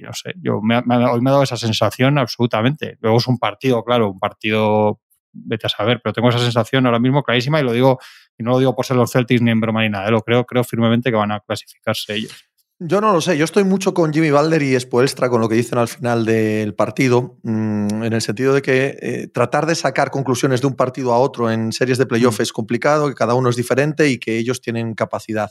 no 0.00 0.14
sé, 0.14 0.32
yo 0.40 0.62
me, 0.62 0.80
me 0.86 0.96
hoy 1.04 1.20
me 1.20 1.28
ha 1.28 1.32
dado 1.32 1.42
esa 1.42 1.58
sensación 1.58 2.16
absolutamente. 2.16 2.96
Luego 3.02 3.18
es 3.18 3.26
un 3.26 3.38
partido, 3.38 3.84
claro, 3.84 4.12
un 4.12 4.18
partido, 4.18 5.02
vete 5.30 5.66
a 5.66 5.68
saber, 5.68 6.00
pero 6.02 6.14
tengo 6.14 6.30
esa 6.30 6.38
sensación 6.38 6.86
ahora 6.86 6.98
mismo 6.98 7.22
clarísima 7.22 7.60
y 7.60 7.64
lo 7.64 7.72
digo, 7.72 7.98
y 8.38 8.44
no 8.44 8.52
lo 8.52 8.58
digo 8.60 8.74
por 8.74 8.86
ser 8.86 8.96
los 8.96 9.12
Celtics 9.12 9.42
ni 9.42 9.50
en 9.50 9.60
broma 9.60 9.82
ni 9.82 9.90
nada, 9.90 10.08
¿eh? 10.08 10.10
lo 10.10 10.22
creo, 10.22 10.46
creo 10.46 10.64
firmemente 10.64 11.10
que 11.10 11.16
van 11.16 11.32
a 11.32 11.40
clasificarse 11.40 12.14
ellos. 12.14 12.51
Yo 12.84 13.00
no 13.00 13.12
lo 13.12 13.20
sé, 13.20 13.38
yo 13.38 13.44
estoy 13.44 13.62
mucho 13.62 13.94
con 13.94 14.12
Jimmy 14.12 14.30
Balder 14.30 14.60
y 14.60 14.78
Spoelstra 14.78 15.28
con 15.28 15.40
lo 15.40 15.48
que 15.48 15.54
dicen 15.54 15.78
al 15.78 15.86
final 15.86 16.24
del 16.24 16.74
partido, 16.74 17.38
mm, 17.44 18.02
en 18.02 18.12
el 18.12 18.20
sentido 18.20 18.54
de 18.54 18.62
que 18.62 18.98
eh, 19.00 19.28
tratar 19.28 19.66
de 19.66 19.76
sacar 19.76 20.10
conclusiones 20.10 20.60
de 20.60 20.66
un 20.66 20.74
partido 20.74 21.12
a 21.12 21.18
otro 21.18 21.48
en 21.50 21.72
series 21.72 21.98
de 21.98 22.06
playoff 22.06 22.40
Mm. 22.40 22.42
es 22.42 22.52
complicado, 22.52 23.08
que 23.08 23.14
cada 23.14 23.34
uno 23.34 23.50
es 23.50 23.56
diferente 23.56 24.08
y 24.08 24.18
que 24.18 24.36
ellos 24.36 24.60
tienen 24.60 24.94
capacidad. 24.94 25.50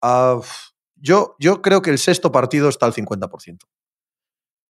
Ah, 0.00 0.40
yo, 0.96 1.36
yo 1.38 1.60
creo 1.60 1.82
que 1.82 1.90
el 1.90 1.98
sexto 1.98 2.32
partido 2.32 2.70
está 2.70 2.86
al 2.86 2.94
50%. 2.94 3.66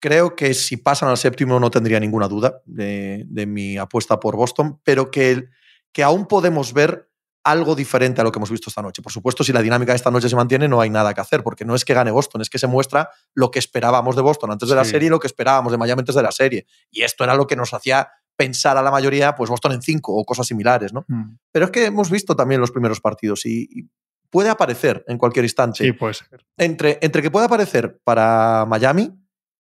Creo 0.00 0.34
que 0.34 0.52
si 0.54 0.76
pasan 0.76 1.10
al 1.10 1.16
séptimo 1.16 1.60
no 1.60 1.70
tendría 1.70 2.00
ninguna 2.00 2.26
duda 2.26 2.60
de, 2.64 3.24
de 3.28 3.46
mi 3.46 3.78
apuesta 3.78 4.18
por 4.18 4.36
Boston, 4.36 4.80
pero 4.82 5.12
que, 5.12 5.44
que 5.92 6.02
aún 6.02 6.26
podemos 6.26 6.72
ver 6.72 7.08
algo 7.44 7.74
diferente 7.74 8.20
a 8.20 8.24
lo 8.24 8.32
que 8.32 8.38
hemos 8.38 8.50
visto 8.50 8.70
esta 8.70 8.82
noche. 8.82 9.02
Por 9.02 9.12
supuesto, 9.12 9.44
si 9.44 9.52
la 9.52 9.60
dinámica 9.60 9.92
de 9.92 9.96
esta 9.96 10.10
noche 10.10 10.28
se 10.28 10.36
mantiene, 10.36 10.66
no 10.66 10.80
hay 10.80 10.90
nada 10.90 11.12
que 11.12 11.20
hacer, 11.20 11.42
porque 11.42 11.64
no 11.64 11.74
es 11.74 11.84
que 11.84 11.92
gane 11.94 12.10
Boston, 12.10 12.40
es 12.40 12.48
que 12.50 12.58
se 12.58 12.66
muestra 12.66 13.10
lo 13.34 13.50
que 13.50 13.58
esperábamos 13.58 14.16
de 14.16 14.22
Boston 14.22 14.50
antes 14.50 14.68
de 14.68 14.74
la 14.74 14.84
serie 14.84 15.06
y 15.06 15.10
lo 15.10 15.20
que 15.20 15.26
esperábamos 15.26 15.70
de 15.70 15.78
Miami 15.78 16.00
antes 16.00 16.14
de 16.14 16.22
la 16.22 16.32
serie. 16.32 16.66
Y 16.90 17.02
esto 17.02 17.22
era 17.22 17.34
lo 17.34 17.46
que 17.46 17.54
nos 17.54 17.74
hacía 17.74 18.08
pensar 18.36 18.76
a 18.76 18.82
la 18.82 18.90
mayoría, 18.90 19.34
pues 19.34 19.50
Boston 19.50 19.72
en 19.72 19.82
cinco 19.82 20.14
o 20.14 20.24
cosas 20.24 20.46
similares, 20.46 20.92
¿no? 20.92 21.04
Mm. 21.06 21.36
Pero 21.52 21.66
es 21.66 21.70
que 21.70 21.84
hemos 21.84 22.10
visto 22.10 22.34
también 22.34 22.60
los 22.60 22.70
primeros 22.72 23.00
partidos 23.00 23.46
y, 23.46 23.68
y 23.70 23.88
puede 24.30 24.48
aparecer 24.48 25.04
en 25.06 25.18
cualquier 25.18 25.44
instante 25.44 25.84
Sí, 25.84 25.92
puede 25.92 26.14
ser. 26.14 26.44
entre, 26.56 26.98
entre 27.02 27.22
que 27.22 27.30
puede 27.30 27.46
aparecer 27.46 28.00
para 28.02 28.64
Miami 28.66 29.12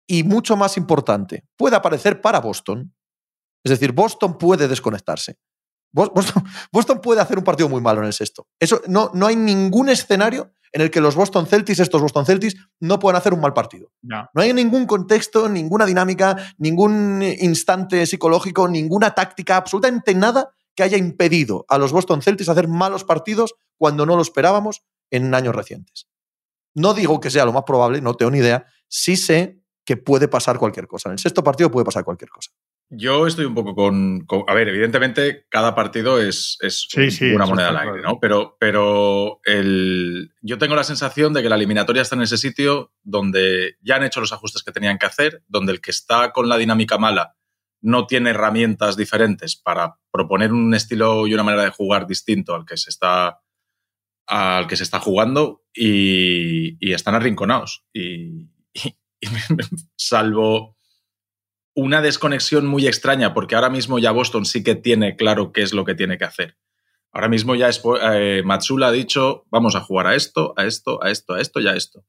y 0.08 0.24
mucho 0.24 0.56
más 0.56 0.76
importante, 0.76 1.44
puede 1.56 1.76
aparecer 1.76 2.20
para 2.20 2.40
Boston. 2.40 2.92
Es 3.62 3.70
decir, 3.70 3.92
Boston 3.92 4.36
puede 4.36 4.66
desconectarse. 4.68 5.38
Bos- 5.94 6.10
Boston, 6.12 6.44
Boston 6.72 7.00
puede 7.00 7.20
hacer 7.20 7.38
un 7.38 7.44
partido 7.44 7.68
muy 7.68 7.80
malo 7.80 8.00
en 8.00 8.06
el 8.06 8.12
sexto. 8.12 8.46
Eso, 8.60 8.82
no, 8.88 9.10
no 9.14 9.26
hay 9.26 9.36
ningún 9.36 9.88
escenario 9.88 10.52
en 10.72 10.80
el 10.82 10.90
que 10.90 11.00
los 11.00 11.14
Boston 11.14 11.46
Celtics, 11.46 11.78
estos 11.78 12.02
Boston 12.02 12.26
Celtics, 12.26 12.56
no 12.80 12.98
puedan 12.98 13.16
hacer 13.16 13.32
un 13.32 13.40
mal 13.40 13.52
partido. 13.54 13.92
Ya. 14.02 14.28
No 14.34 14.42
hay 14.42 14.52
ningún 14.52 14.86
contexto, 14.86 15.48
ninguna 15.48 15.86
dinámica, 15.86 16.36
ningún 16.58 17.22
instante 17.22 18.04
psicológico, 18.06 18.66
ninguna 18.66 19.14
táctica, 19.14 19.56
absolutamente 19.56 20.14
nada 20.16 20.50
que 20.74 20.82
haya 20.82 20.96
impedido 20.96 21.64
a 21.68 21.78
los 21.78 21.92
Boston 21.92 22.22
Celtics 22.22 22.48
hacer 22.48 22.66
malos 22.66 23.04
partidos 23.04 23.54
cuando 23.78 24.04
no 24.04 24.16
lo 24.16 24.22
esperábamos 24.22 24.82
en 25.12 25.32
años 25.32 25.54
recientes. 25.54 26.08
No 26.74 26.92
digo 26.92 27.20
que 27.20 27.30
sea 27.30 27.44
lo 27.44 27.52
más 27.52 27.62
probable, 27.62 28.00
no 28.00 28.14
tengo 28.14 28.32
ni 28.32 28.38
idea. 28.38 28.66
Sí 28.88 29.16
sé 29.16 29.60
que 29.84 29.96
puede 29.96 30.26
pasar 30.26 30.58
cualquier 30.58 30.88
cosa. 30.88 31.08
En 31.08 31.12
el 31.12 31.18
sexto 31.20 31.44
partido 31.44 31.70
puede 31.70 31.84
pasar 31.84 32.04
cualquier 32.04 32.30
cosa. 32.30 32.50
Yo 32.90 33.26
estoy 33.26 33.44
un 33.46 33.54
poco 33.54 33.74
con, 33.74 34.20
con- 34.26 34.44
A 34.46 34.54
ver, 34.54 34.68
evidentemente, 34.68 35.46
cada 35.48 35.74
partido 35.74 36.20
es, 36.20 36.58
es 36.60 36.86
Sí, 36.88 37.10
sí, 37.10 37.32
una 37.32 37.46
moneda 37.46 37.68
al 37.70 37.78
aire. 37.78 38.02
¿no? 38.02 38.20
Pero, 38.20 38.56
pero 38.60 39.40
el, 39.44 40.32
yo 40.42 40.58
tengo 40.58 40.76
la 40.76 40.84
sensación 40.84 41.32
de 41.32 41.42
que 41.42 41.48
la 41.48 41.56
eliminatoria 41.56 42.02
está 42.02 42.14
en 42.14 42.22
ese 42.22 42.36
sitio 42.38 42.92
donde 43.02 43.76
ya 43.80 43.96
han 43.96 44.04
hecho 44.04 44.20
los 44.20 44.32
ajustes 44.32 44.62
que 44.62 44.70
tenían 44.72 44.98
que 44.98 45.06
hacer, 45.06 45.42
donde 45.48 45.72
el 45.72 45.80
que 45.80 45.90
está 45.90 46.32
con 46.32 46.48
la 46.48 46.56
dinámica 46.58 46.98
mala 46.98 47.36
no 47.80 48.06
tiene 48.06 48.30
herramientas 48.30 48.96
diferentes 48.96 49.56
para 49.56 49.98
proponer 50.12 50.52
un 50.52 50.72
estilo 50.74 51.26
y 51.26 51.34
una 51.34 51.42
manera 51.42 51.64
de 51.64 51.70
jugar 51.70 52.06
distinto 52.06 52.54
al 52.54 52.64
que 52.64 52.76
se 52.76 52.90
está 52.90 53.40
al 54.26 54.66
que 54.68 54.76
se 54.76 54.84
está 54.84 55.00
jugando 55.00 55.64
y, 55.74 56.76
y 56.80 56.92
están 56.94 57.14
arrinconados. 57.14 57.84
Y, 57.92 58.48
y- 58.72 58.96
y 59.20 59.26
salvo 59.96 60.73
una 61.74 62.00
desconexión 62.00 62.66
muy 62.66 62.86
extraña, 62.86 63.34
porque 63.34 63.54
ahora 63.54 63.70
mismo 63.70 63.98
ya 63.98 64.12
Boston 64.12 64.44
sí 64.44 64.62
que 64.62 64.74
tiene 64.74 65.16
claro 65.16 65.52
qué 65.52 65.62
es 65.62 65.72
lo 65.72 65.84
que 65.84 65.94
tiene 65.94 66.18
que 66.18 66.24
hacer. 66.24 66.56
Ahora 67.12 67.28
mismo 67.28 67.54
ya 67.54 67.70
eh, 68.12 68.42
Matsula 68.44 68.88
ha 68.88 68.92
dicho, 68.92 69.44
vamos 69.50 69.74
a 69.76 69.80
jugar 69.80 70.06
a 70.08 70.14
esto, 70.14 70.54
a 70.56 70.64
esto, 70.64 71.02
a 71.02 71.10
esto, 71.10 71.34
a 71.34 71.40
esto 71.40 71.60
y 71.60 71.68
a 71.68 71.74
esto. 71.74 72.04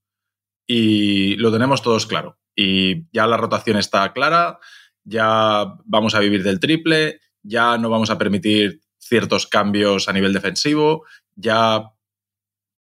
Y 0.68 1.36
lo 1.36 1.52
tenemos 1.52 1.82
todos 1.82 2.08
claro. 2.08 2.40
Y 2.56 3.08
ya 3.12 3.28
la 3.28 3.38
rotación 3.38 3.78
está 3.78 4.12
clara, 4.14 4.60
ya 5.04 5.76
vamos 5.86 6.16
a 6.16 6.20
vivir 6.20 6.42
del 6.44 6.60
triple, 6.60 7.20
ya 7.44 7.78
no 7.78 7.90
vamos 7.90 8.10
a 8.10 8.18
permitir 8.18 8.82
ciertos 8.98 9.46
cambios 9.46 10.10
a 10.10 10.14
nivel 10.14 10.34
defensivo, 10.34 11.06
ya 11.36 11.92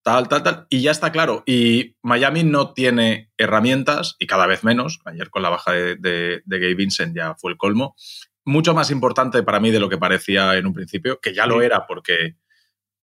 tal, 0.04 0.28
tal, 0.28 0.42
tal, 0.42 0.66
y 0.68 0.82
ya 0.82 0.90
está 0.90 1.10
claro. 1.10 1.42
Y 1.46 1.96
Miami 2.02 2.44
no 2.44 2.74
tiene 2.74 3.32
herramientas, 3.38 4.16
y 4.18 4.26
cada 4.26 4.46
vez 4.46 4.62
menos, 4.62 5.00
ayer 5.06 5.30
con 5.30 5.42
la 5.42 5.48
baja 5.48 5.72
de, 5.72 5.96
de, 5.96 6.42
Gabe 6.46 6.74
Vincent 6.74 7.16
ya 7.16 7.34
fue 7.34 7.50
el 7.50 7.56
colmo, 7.56 7.96
mucho 8.44 8.74
más 8.74 8.90
importante 8.90 9.42
para 9.42 9.60
mí 9.60 9.70
de 9.70 9.80
lo 9.80 9.88
que 9.88 9.96
parecía 9.96 10.54
en 10.56 10.66
un 10.66 10.74
principio, 10.74 11.20
que 11.20 11.32
ya 11.32 11.46
lo 11.46 11.62
era 11.62 11.86
porque, 11.86 12.36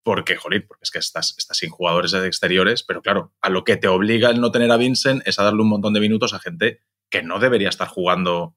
porque 0.03 0.35
jolín, 0.35 0.63
porque 0.67 0.83
es 0.83 0.91
que 0.91 0.99
estás, 0.99 1.33
estás 1.37 1.57
sin 1.57 1.71
jugadores 1.71 2.11
de 2.11 2.25
exteriores, 2.27 2.83
pero 2.83 3.01
claro, 3.01 3.33
a 3.41 3.49
lo 3.49 3.63
que 3.63 3.77
te 3.77 3.87
obliga 3.87 4.29
el 4.29 4.39
no 4.39 4.51
tener 4.51 4.71
a 4.71 4.77
Vincent 4.77 5.23
es 5.25 5.39
a 5.39 5.43
darle 5.43 5.63
un 5.63 5.69
montón 5.69 5.93
de 5.93 5.99
minutos 5.99 6.35
a 6.35 6.39
gente 6.39 6.81
que 7.09 7.23
no 7.23 7.39
debería 7.39 7.69
estar 7.69 7.87
jugando 7.87 8.55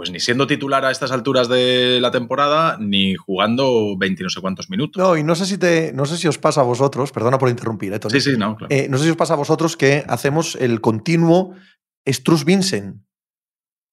pues 0.00 0.10
ni 0.10 0.18
siendo 0.18 0.46
titular 0.46 0.82
a 0.86 0.90
estas 0.90 1.12
alturas 1.12 1.46
de 1.50 1.98
la 2.00 2.10
temporada, 2.10 2.78
ni 2.80 3.16
jugando 3.16 3.98
20 3.98 4.22
no 4.22 4.30
sé 4.30 4.40
cuántos 4.40 4.70
minutos. 4.70 4.98
No, 4.98 5.14
y 5.14 5.22
no 5.22 5.34
sé 5.34 5.44
si 5.44 5.58
te, 5.58 5.92
no 5.92 6.06
sé 6.06 6.16
si 6.16 6.26
os 6.26 6.38
pasa 6.38 6.62
a 6.62 6.64
vosotros, 6.64 7.12
perdona 7.12 7.36
por 7.36 7.50
interrumpir, 7.50 7.92
¿eh, 7.92 8.00
Sí, 8.08 8.22
sí, 8.22 8.34
no, 8.38 8.56
claro. 8.56 8.74
Eh, 8.74 8.88
no 8.88 8.96
sé 8.96 9.04
si 9.04 9.10
os 9.10 9.16
pasa 9.18 9.34
a 9.34 9.36
vosotros 9.36 9.76
que 9.76 10.02
hacemos 10.08 10.56
el 10.58 10.80
continuo 10.80 11.54
Struz 12.06 12.46
Vincent, 12.46 13.02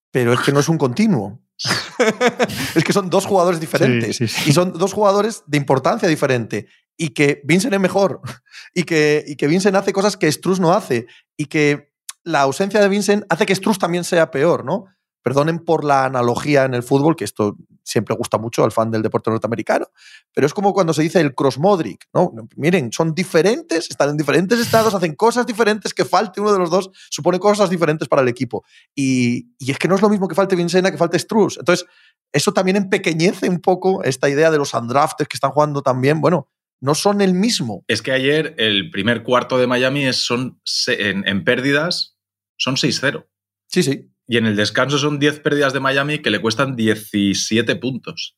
pero 0.10 0.32
es 0.32 0.40
que 0.40 0.54
no 0.54 0.62
es 0.62 0.70
un 0.70 0.78
continuo. 0.78 1.42
es 2.76 2.86
que 2.86 2.94
son 2.94 3.10
dos 3.10 3.26
jugadores 3.26 3.60
diferentes 3.60 4.22
y 4.22 4.54
son 4.54 4.72
dos 4.72 4.94
jugadores 4.94 5.44
de 5.46 5.58
importancia 5.58 6.08
diferente 6.08 6.70
y 6.96 7.10
que 7.10 7.42
Vincent 7.44 7.74
es 7.74 7.82
mejor 7.82 8.22
y 8.74 8.84
que, 8.84 9.26
y 9.28 9.36
que 9.36 9.48
Vincent 9.48 9.76
hace 9.76 9.92
cosas 9.92 10.16
que 10.16 10.32
Struz 10.32 10.62
no 10.62 10.72
hace 10.72 11.08
y 11.36 11.48
que 11.48 11.92
la 12.24 12.44
ausencia 12.44 12.80
de 12.80 12.88
Vincent 12.88 13.26
hace 13.28 13.46
que 13.46 13.56
Struz 13.56 13.78
también 13.78 14.06
sea 14.06 14.32
peor, 14.32 14.64
¿no? 14.64 14.86
Perdonen 15.28 15.60
por 15.60 15.84
la 15.84 16.06
analogía 16.06 16.64
en 16.64 16.74
el 16.74 16.84
fútbol, 16.84 17.18
que 17.18 17.26
esto 17.26 17.58
siempre 17.84 18.16
gusta 18.16 18.38
mucho 18.38 18.64
al 18.64 18.72
fan 18.72 18.92
del 18.92 19.02
deporte 19.02 19.30
norteamericano, 19.30 19.88
pero 20.34 20.48
es 20.48 20.54
como 20.54 20.72
cuando 20.72 20.94
se 20.94 21.02
dice 21.02 21.20
el 21.20 21.36
cross 21.36 21.58
Modric, 21.58 22.06
¿no? 22.14 22.32
Miren, 22.56 22.94
son 22.94 23.14
diferentes, 23.14 23.90
están 23.90 24.12
en 24.12 24.16
diferentes 24.16 24.58
estados, 24.58 24.94
hacen 24.94 25.16
cosas 25.16 25.46
diferentes, 25.46 25.94
que 25.94 26.06
falte 26.06 26.40
uno 26.40 26.54
de 26.54 26.60
los 26.60 26.70
dos 26.70 26.92
supone 27.10 27.40
cosas 27.40 27.70
diferentes 27.70 28.08
para 28.08 28.22
el 28.22 28.30
equipo. 28.30 28.64
Y, 28.96 29.50
es 29.60 29.78
que 29.78 29.90
no 29.90 29.96
es 29.96 30.02
lo 30.02 30.08
mismo 30.08 30.30
que 30.30 30.36
falte 30.36 30.56
Vincena 30.56 30.92
que 30.92 30.98
falte 30.98 31.20
Struz. 31.20 31.58
Entonces, 31.58 31.86
eso 32.32 32.54
también 32.54 32.78
empequeñece 32.78 33.50
un 33.50 33.60
poco 33.60 34.06
esta 34.06 34.30
idea 34.30 34.50
de 34.50 34.60
los 34.60 34.74
undrafted 34.74 35.28
que 35.28 35.36
están 35.36 35.52
jugando 35.52 35.82
también, 35.82 36.22
bueno, 36.22 36.48
no 36.80 36.96
son 36.96 37.20
el 37.20 37.34
mismo. 37.34 37.84
Es 37.90 38.02
que 38.02 38.14
ayer 38.14 38.56
el 38.58 38.92
primer 38.92 39.24
cuarto 39.24 39.58
de 39.58 39.68
Miami 39.68 40.14
son 40.14 40.62
en, 40.88 41.28
en 41.28 41.44
pérdidas 41.44 42.18
son 42.56 42.78
6-0. 42.78 43.28
Sí, 43.68 43.84
sí. 43.84 44.10
Y 44.28 44.38
en 44.38 44.46
el 44.46 44.56
descanso 44.56 44.98
son 44.98 45.20
10 45.20 45.40
pérdidas 45.40 45.74
de 45.74 45.80
Miami 45.80 46.20
que 46.20 46.30
le 46.30 46.40
cuestan 46.40 46.76
17 46.76 47.76
puntos. 47.78 48.38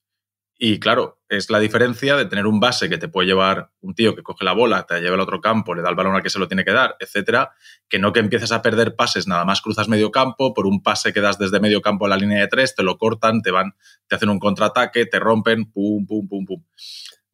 Y 0.62 0.82
claro, 0.82 1.22
es 1.30 1.50
la 1.50 1.60
diferencia 1.60 2.18
de 2.18 2.26
tener 2.26 2.46
un 2.46 2.60
base 2.60 2.90
que 2.90 2.98
te 2.98 3.08
puede 3.08 3.30
llevar 3.30 3.72
un 3.80 3.96
tío 3.96 4.14
que 4.14 4.24
coge 4.24 4.44
la 4.44 4.52
bola, 4.52 4.86
te 4.86 5.00
lleva 5.00 5.16
al 5.16 5.22
otro 5.22 5.40
campo, 5.40 5.74
le 5.74 5.82
da 5.82 5.90
el 5.90 5.96
balón 5.96 6.16
al 6.16 6.22
que 6.22 6.30
se 6.30 6.38
lo 6.38 6.50
tiene 6.50 6.66
que 6.66 6.74
dar, 6.74 6.98
etcétera, 7.00 7.52
que 7.88 7.98
no 7.98 8.12
que 8.12 8.20
empieces 8.20 8.52
a 8.52 8.62
perder 8.62 8.98
pases, 8.98 9.26
nada 9.26 9.46
más 9.46 9.62
cruzas 9.62 9.88
medio 9.88 10.12
campo, 10.12 10.54
por 10.54 10.68
un 10.68 10.84
pase 10.84 11.14
que 11.14 11.22
das 11.22 11.40
desde 11.40 11.62
medio 11.62 11.82
campo 11.82 12.08
a 12.08 12.10
la 12.10 12.18
línea 12.18 12.42
de 12.42 12.50
tres, 12.50 12.76
te 12.76 12.84
lo 12.84 12.98
cortan, 12.98 13.42
te 13.42 13.52
van, 13.52 13.76
te 14.10 14.18
hacen 14.18 14.28
un 14.28 14.38
contraataque, 14.38 15.06
te 15.06 15.18
rompen, 15.18 15.72
pum, 15.72 16.06
pum, 16.06 16.28
pum, 16.28 16.46
pum. 16.46 16.64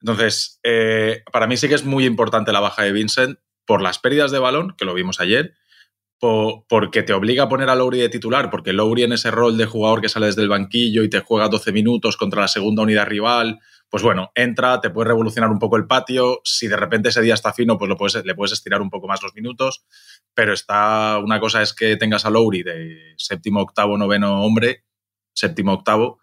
Entonces, 0.02 0.60
eh, 0.62 1.24
para 1.32 1.48
mí 1.48 1.58
sí 1.58 1.68
que 1.68 1.74
es 1.74 1.84
muy 1.84 2.06
importante 2.06 2.54
la 2.54 2.60
baja 2.60 2.84
de 2.84 2.92
Vincent 2.92 3.40
por 3.66 3.82
las 3.82 3.98
pérdidas 3.98 4.30
de 4.30 4.38
balón, 4.38 4.76
que 4.78 4.86
lo 4.86 4.94
vimos 4.94 5.20
ayer, 5.20 5.56
porque 6.20 7.04
te 7.04 7.14
obliga 7.14 7.44
a 7.44 7.50
poner 7.50 7.70
a 7.70 7.76
Lowry 7.76 8.00
de 8.00 8.10
titular, 8.10 8.50
porque 8.50 8.74
Lowry 8.74 9.04
en 9.04 9.14
ese 9.14 9.32
rol 9.32 9.58
de 9.58 9.66
jugador 9.66 10.02
que 10.02 10.10
sale 10.10 10.28
desde 10.28 10.42
el 10.42 10.50
banquillo 10.50 11.04
y 11.04 11.10
te 11.10 11.20
juega 11.20 11.50
12 11.50 11.72
minutos 11.72 12.18
contra 12.18 12.42
la 12.42 12.48
segunda 12.48 12.84
unidad 12.84 13.06
rival, 13.06 13.60
pues 13.90 14.02
bueno, 14.02 14.32
entra, 14.36 14.82
te 14.82 14.90
puede 14.90 15.10
revolucionar 15.10 15.50
un 15.50 15.60
poco 15.60 15.78
el 15.78 15.88
patio, 15.88 16.42
si 16.44 16.68
de 16.68 16.78
repente 16.78 17.10
ese 17.10 17.22
día 17.22 17.34
está 17.34 17.54
fino, 17.54 17.78
pues 17.78 17.90
lo 17.90 17.98
puedes, 17.98 18.26
le 18.26 18.36
puedes 18.36 18.54
estirar 18.54 18.82
un 18.82 18.90
poco 18.90 19.08
más 19.08 19.22
los 19.22 19.36
minutos, 19.36 19.86
pero 20.34 20.54
está, 20.54 21.20
una 21.24 21.40
cosa 21.40 21.62
es 21.62 21.74
que 21.74 21.96
tengas 21.98 22.26
a 22.26 22.30
Lowry 22.30 22.64
de 22.64 23.14
séptimo, 23.18 23.62
octavo, 23.62 23.98
noveno 23.98 24.44
hombre, 24.44 24.86
séptimo, 25.34 25.74
octavo, 25.74 26.20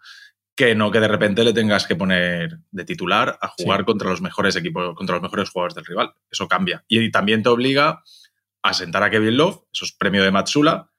que 0.55 0.75
no 0.75 0.91
que 0.91 0.99
de 0.99 1.07
repente 1.07 1.43
le 1.43 1.53
tengas 1.53 1.87
que 1.87 1.95
poner 1.95 2.59
de 2.69 2.85
titular 2.85 3.39
a 3.41 3.47
jugar 3.47 3.85
contra 3.85 4.09
los 4.09 4.21
mejores 4.21 4.55
equipos, 4.55 4.95
contra 4.95 5.15
los 5.15 5.23
mejores 5.23 5.49
jugadores 5.49 5.73
del 5.75 5.85
rival. 5.85 6.13
Eso 6.29 6.47
cambia. 6.47 6.83
Y 6.87 7.09
también 7.09 7.41
te 7.41 7.49
obliga 7.49 8.03
a 8.63 8.73
sentar 8.73 9.03
a 9.03 9.11
Kevin 9.11 9.37
Love, 9.37 9.61
eso 9.71 9.85
es 9.85 9.91
premio 9.91 10.23
de 10.23 10.31
Matsula, 10.31 10.89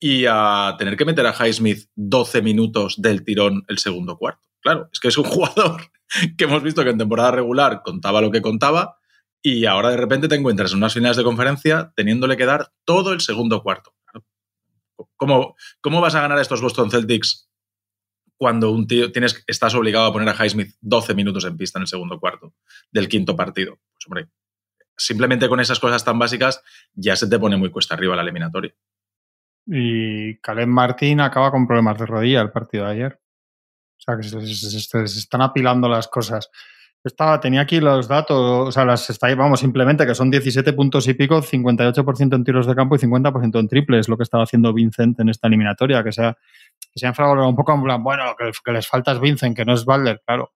y 0.00 0.24
a 0.26 0.74
tener 0.78 0.96
que 0.96 1.04
meter 1.04 1.26
a 1.26 1.34
Highsmith 1.34 1.90
12 1.94 2.42
minutos 2.42 3.00
del 3.00 3.22
tirón 3.22 3.64
el 3.68 3.78
segundo 3.78 4.16
cuarto. 4.16 4.48
Claro, 4.60 4.88
es 4.92 4.98
que 4.98 5.08
es 5.08 5.18
un 5.18 5.24
jugador 5.26 5.90
que 6.36 6.44
hemos 6.44 6.62
visto 6.62 6.82
que 6.82 6.90
en 6.90 6.98
temporada 6.98 7.30
regular 7.30 7.82
contaba 7.84 8.20
lo 8.20 8.30
que 8.30 8.42
contaba 8.42 8.96
y 9.42 9.66
ahora 9.66 9.90
de 9.90 9.96
repente 9.96 10.28
te 10.28 10.34
encuentras 10.34 10.72
en 10.72 10.78
unas 10.78 10.94
finales 10.94 11.16
de 11.16 11.24
conferencia 11.24 11.92
teniéndole 11.94 12.36
que 12.36 12.46
dar 12.46 12.72
todo 12.84 13.12
el 13.12 13.20
segundo 13.20 13.62
cuarto. 13.62 13.94
¿Cómo, 15.16 15.54
cómo 15.80 16.00
vas 16.00 16.14
a 16.14 16.22
ganar 16.22 16.38
a 16.38 16.42
estos 16.42 16.60
Boston 16.60 16.90
Celtics 16.90 17.50
cuando 18.36 18.70
un 18.70 18.86
tío 18.86 19.12
tienes, 19.12 19.44
estás 19.46 19.74
obligado 19.74 20.06
a 20.06 20.12
poner 20.12 20.28
a 20.28 20.34
Highsmith 20.34 20.74
12 20.80 21.14
minutos 21.14 21.44
en 21.44 21.56
pista 21.56 21.78
en 21.78 21.82
el 21.82 21.88
segundo 21.88 22.18
cuarto 22.18 22.54
del 22.90 23.08
quinto 23.08 23.36
partido? 23.36 23.76
Pues 23.76 24.06
hombre, 24.06 24.28
simplemente 25.00 25.48
con 25.48 25.60
esas 25.60 25.80
cosas 25.80 26.04
tan 26.04 26.18
básicas 26.18 26.62
ya 26.92 27.16
se 27.16 27.28
te 27.28 27.38
pone 27.38 27.56
muy 27.56 27.70
cuesta 27.70 27.94
arriba 27.94 28.14
la 28.14 28.22
eliminatoria. 28.22 28.72
Y 29.66 30.36
Caleb 30.38 30.68
Martín 30.68 31.20
acaba 31.20 31.50
con 31.50 31.66
problemas 31.66 31.98
de 31.98 32.06
rodilla 32.06 32.40
el 32.40 32.50
partido 32.50 32.84
de 32.84 32.92
ayer. 32.92 33.20
O 33.98 34.02
sea, 34.02 34.16
que 34.16 34.22
se, 34.22 35.04
están 35.04 35.42
apilando 35.42 35.88
las 35.88 36.08
cosas. 36.08 36.50
Estaba, 37.02 37.40
tenía 37.40 37.62
aquí 37.62 37.80
los 37.80 38.08
datos, 38.08 38.68
o 38.68 38.72
sea, 38.72 38.84
las 38.84 39.08
está, 39.08 39.34
vamos, 39.34 39.60
simplemente 39.60 40.06
que 40.06 40.14
son 40.14 40.30
17 40.30 40.72
puntos 40.74 41.08
y 41.08 41.14
pico, 41.14 41.40
58% 41.40 42.34
en 42.34 42.44
tiros 42.44 42.66
de 42.66 42.74
campo 42.74 42.94
y 42.94 42.98
50% 42.98 43.58
en 43.58 43.68
triples, 43.68 44.08
lo 44.08 44.18
que 44.18 44.22
estaba 44.22 44.44
haciendo 44.44 44.74
Vincent 44.74 45.18
en 45.18 45.30
esta 45.30 45.48
eliminatoria, 45.48 46.04
que 46.04 46.12
se 46.12 46.24
ha, 46.24 46.34
que 46.78 46.98
se 46.98 47.06
ha 47.06 47.12
un 47.46 47.56
poco 47.56 47.74
en 47.74 47.82
plan, 47.82 48.02
bueno, 48.02 48.24
que, 48.38 48.50
que 48.62 48.72
les 48.72 48.86
falta 48.86 49.12
es 49.12 49.20
Vincent, 49.20 49.56
que 49.56 49.64
no 49.64 49.72
es 49.72 49.86
Balder, 49.86 50.20
claro 50.26 50.52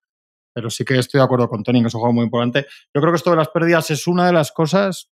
pero 0.54 0.70
sí 0.70 0.84
que 0.84 0.98
estoy 0.98 1.18
de 1.18 1.24
acuerdo 1.24 1.48
con 1.48 1.62
Tony, 1.64 1.80
que 1.80 1.88
es 1.88 1.94
un 1.94 2.00
juego 2.00 2.14
muy 2.14 2.24
importante. 2.24 2.66
Yo 2.94 3.00
creo 3.00 3.12
que 3.12 3.16
esto 3.16 3.30
de 3.30 3.36
las 3.36 3.48
pérdidas 3.48 3.90
es 3.90 4.06
una 4.06 4.26
de 4.26 4.32
las 4.32 4.52
cosas 4.52 5.10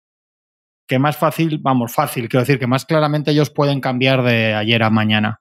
que 0.86 0.98
más 0.98 1.16
fácil, 1.16 1.58
vamos, 1.62 1.92
fácil, 1.94 2.28
quiero 2.28 2.42
decir, 2.42 2.58
que 2.58 2.66
más 2.66 2.84
claramente 2.84 3.30
ellos 3.30 3.50
pueden 3.50 3.80
cambiar 3.80 4.22
de 4.22 4.54
ayer 4.54 4.82
a 4.82 4.90
mañana. 4.90 5.40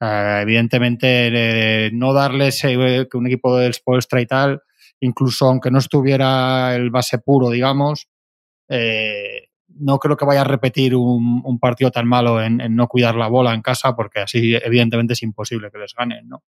evidentemente, 0.00 1.90
no 1.92 2.12
darles 2.12 2.64
eh, 2.64 3.06
que 3.08 3.16
un 3.16 3.26
equipo 3.28 3.56
del 3.56 3.74
Spolstra 3.74 4.20
y 4.20 4.26
tal, 4.26 4.62
incluso 5.00 5.46
aunque 5.46 5.70
no 5.70 5.78
estuviera 5.78 6.74
el 6.74 6.90
base 6.90 7.18
puro, 7.18 7.50
digamos, 7.50 8.08
eh, 8.68 9.48
no 9.68 9.98
creo 9.98 10.16
que 10.16 10.24
vaya 10.24 10.40
a 10.40 10.44
repetir 10.44 10.96
un, 10.96 11.58
partido 11.60 11.90
tan 11.90 12.08
malo 12.08 12.42
en, 12.42 12.60
en, 12.60 12.74
no 12.74 12.88
cuidar 12.88 13.14
la 13.14 13.28
bola 13.28 13.54
en 13.54 13.62
casa, 13.62 13.94
porque 13.94 14.20
así 14.20 14.54
evidentemente 14.56 15.12
es 15.12 15.22
imposible 15.22 15.70
que 15.70 15.78
les 15.78 15.94
ganen, 15.94 16.28
¿no? 16.28 16.42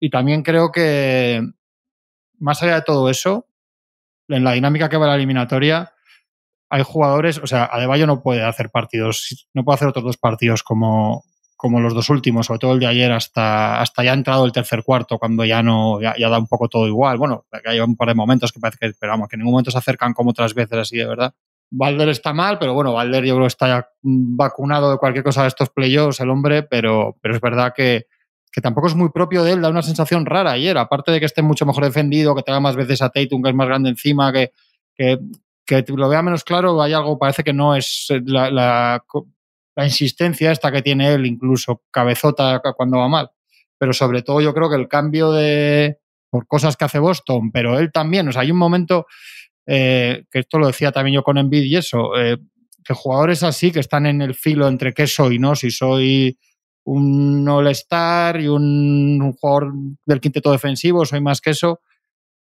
Y 0.00 0.10
también 0.10 0.42
creo 0.42 0.72
que, 0.72 1.40
más 2.38 2.62
allá 2.62 2.76
de 2.76 2.82
todo 2.82 3.08
eso, 3.10 3.46
en 4.28 4.44
la 4.44 4.52
dinámica 4.52 4.88
que 4.88 4.96
va 4.96 5.06
la 5.06 5.16
eliminatoria, 5.16 5.92
hay 6.70 6.82
jugadores, 6.82 7.38
o 7.38 7.46
sea, 7.46 7.64
Adebayo 7.64 8.06
no 8.06 8.22
puede 8.22 8.42
hacer 8.42 8.70
partidos, 8.70 9.46
no 9.54 9.64
puede 9.64 9.76
hacer 9.76 9.88
otros 9.88 10.04
dos 10.04 10.16
partidos 10.16 10.62
como, 10.62 11.24
como 11.56 11.80
los 11.80 11.94
dos 11.94 12.10
últimos, 12.10 12.46
sobre 12.46 12.58
todo 12.58 12.72
el 12.72 12.80
de 12.80 12.86
ayer 12.86 13.12
hasta, 13.12 13.80
hasta 13.80 14.02
ya 14.02 14.10
ha 14.10 14.14
entrado 14.14 14.44
el 14.44 14.52
tercer 14.52 14.82
cuarto, 14.82 15.18
cuando 15.18 15.44
ya 15.44 15.62
no, 15.62 16.00
ya, 16.00 16.14
da 16.28 16.38
un 16.38 16.48
poco 16.48 16.68
todo 16.68 16.86
igual. 16.86 17.18
Bueno, 17.18 17.46
hay 17.64 17.80
un 17.80 17.96
par 17.96 18.08
de 18.08 18.14
momentos 18.14 18.50
que 18.52 18.60
parece 18.60 18.78
que, 18.80 18.86
esperamos 18.86 19.28
que 19.28 19.36
en 19.36 19.40
ningún 19.40 19.52
momento 19.52 19.70
se 19.70 19.78
acercan 19.78 20.14
como 20.14 20.30
otras 20.30 20.54
veces 20.54 20.78
así, 20.78 20.96
de 20.96 21.06
verdad. 21.06 21.34
Valder 21.70 22.08
está 22.08 22.32
mal, 22.32 22.58
pero 22.58 22.74
bueno, 22.74 22.92
Valder 22.92 23.24
yo 23.24 23.34
creo 23.34 23.44
que 23.44 23.48
está 23.48 23.66
ya 23.68 23.88
vacunado 24.02 24.90
de 24.90 24.98
cualquier 24.98 25.24
cosa 25.24 25.42
de 25.42 25.48
estos 25.48 25.70
playoffs, 25.70 26.20
el 26.20 26.30
hombre, 26.30 26.62
pero, 26.62 27.16
pero 27.20 27.34
es 27.34 27.40
verdad 27.40 27.72
que, 27.74 28.06
que 28.54 28.60
tampoco 28.60 28.86
es 28.86 28.94
muy 28.94 29.08
propio 29.08 29.42
de 29.42 29.50
él, 29.50 29.60
da 29.60 29.68
una 29.68 29.82
sensación 29.82 30.24
rara 30.24 30.52
ayer, 30.52 30.78
aparte 30.78 31.10
de 31.10 31.18
que 31.18 31.26
esté 31.26 31.42
mucho 31.42 31.66
mejor 31.66 31.82
defendido, 31.82 32.36
que 32.36 32.44
tenga 32.44 32.60
más 32.60 32.76
veces 32.76 33.02
a 33.02 33.10
Tatum, 33.10 33.42
que 33.42 33.48
es 33.48 33.54
más 33.54 33.66
grande 33.66 33.88
encima, 33.88 34.32
que, 34.32 34.52
que, 34.96 35.84
lo 35.88 36.08
vea 36.08 36.22
menos 36.22 36.44
claro, 36.44 36.80
hay 36.80 36.92
algo, 36.92 37.18
parece 37.18 37.42
que 37.42 37.52
no 37.52 37.74
es 37.74 38.06
la, 38.26 38.52
la, 38.52 39.84
insistencia 39.84 40.52
esta 40.52 40.70
que 40.70 40.82
tiene 40.82 41.12
él, 41.12 41.26
incluso 41.26 41.82
cabezota 41.90 42.62
cuando 42.76 42.98
va 42.98 43.08
mal. 43.08 43.30
Pero 43.76 43.92
sobre 43.92 44.22
todo 44.22 44.40
yo 44.40 44.54
creo 44.54 44.70
que 44.70 44.76
el 44.76 44.86
cambio 44.86 45.32
de, 45.32 45.98
por 46.30 46.46
cosas 46.46 46.76
que 46.76 46.84
hace 46.84 47.00
Boston, 47.00 47.50
pero 47.50 47.80
él 47.80 47.90
también, 47.90 48.28
o 48.28 48.32
sea, 48.32 48.42
hay 48.42 48.52
un 48.52 48.58
momento, 48.58 49.06
eh, 49.66 50.26
que 50.30 50.38
esto 50.38 50.60
lo 50.60 50.68
decía 50.68 50.92
también 50.92 51.16
yo 51.16 51.24
con 51.24 51.38
Envid 51.38 51.64
y 51.64 51.74
eso, 51.74 52.16
eh, 52.16 52.38
que 52.84 52.94
jugadores 52.94 53.42
así 53.42 53.72
que 53.72 53.80
están 53.80 54.06
en 54.06 54.22
el 54.22 54.36
filo 54.36 54.68
entre 54.68 54.94
qué 54.94 55.08
soy, 55.08 55.40
¿no? 55.40 55.56
Si 55.56 55.72
soy 55.72 56.38
un 56.84 57.48
All-Star 57.48 58.40
y 58.40 58.48
un, 58.48 59.32
jugador 59.32 59.72
del 60.06 60.20
quinteto 60.20 60.52
defensivo, 60.52 61.04
soy 61.04 61.20
más 61.20 61.40
que 61.40 61.50
eso, 61.50 61.80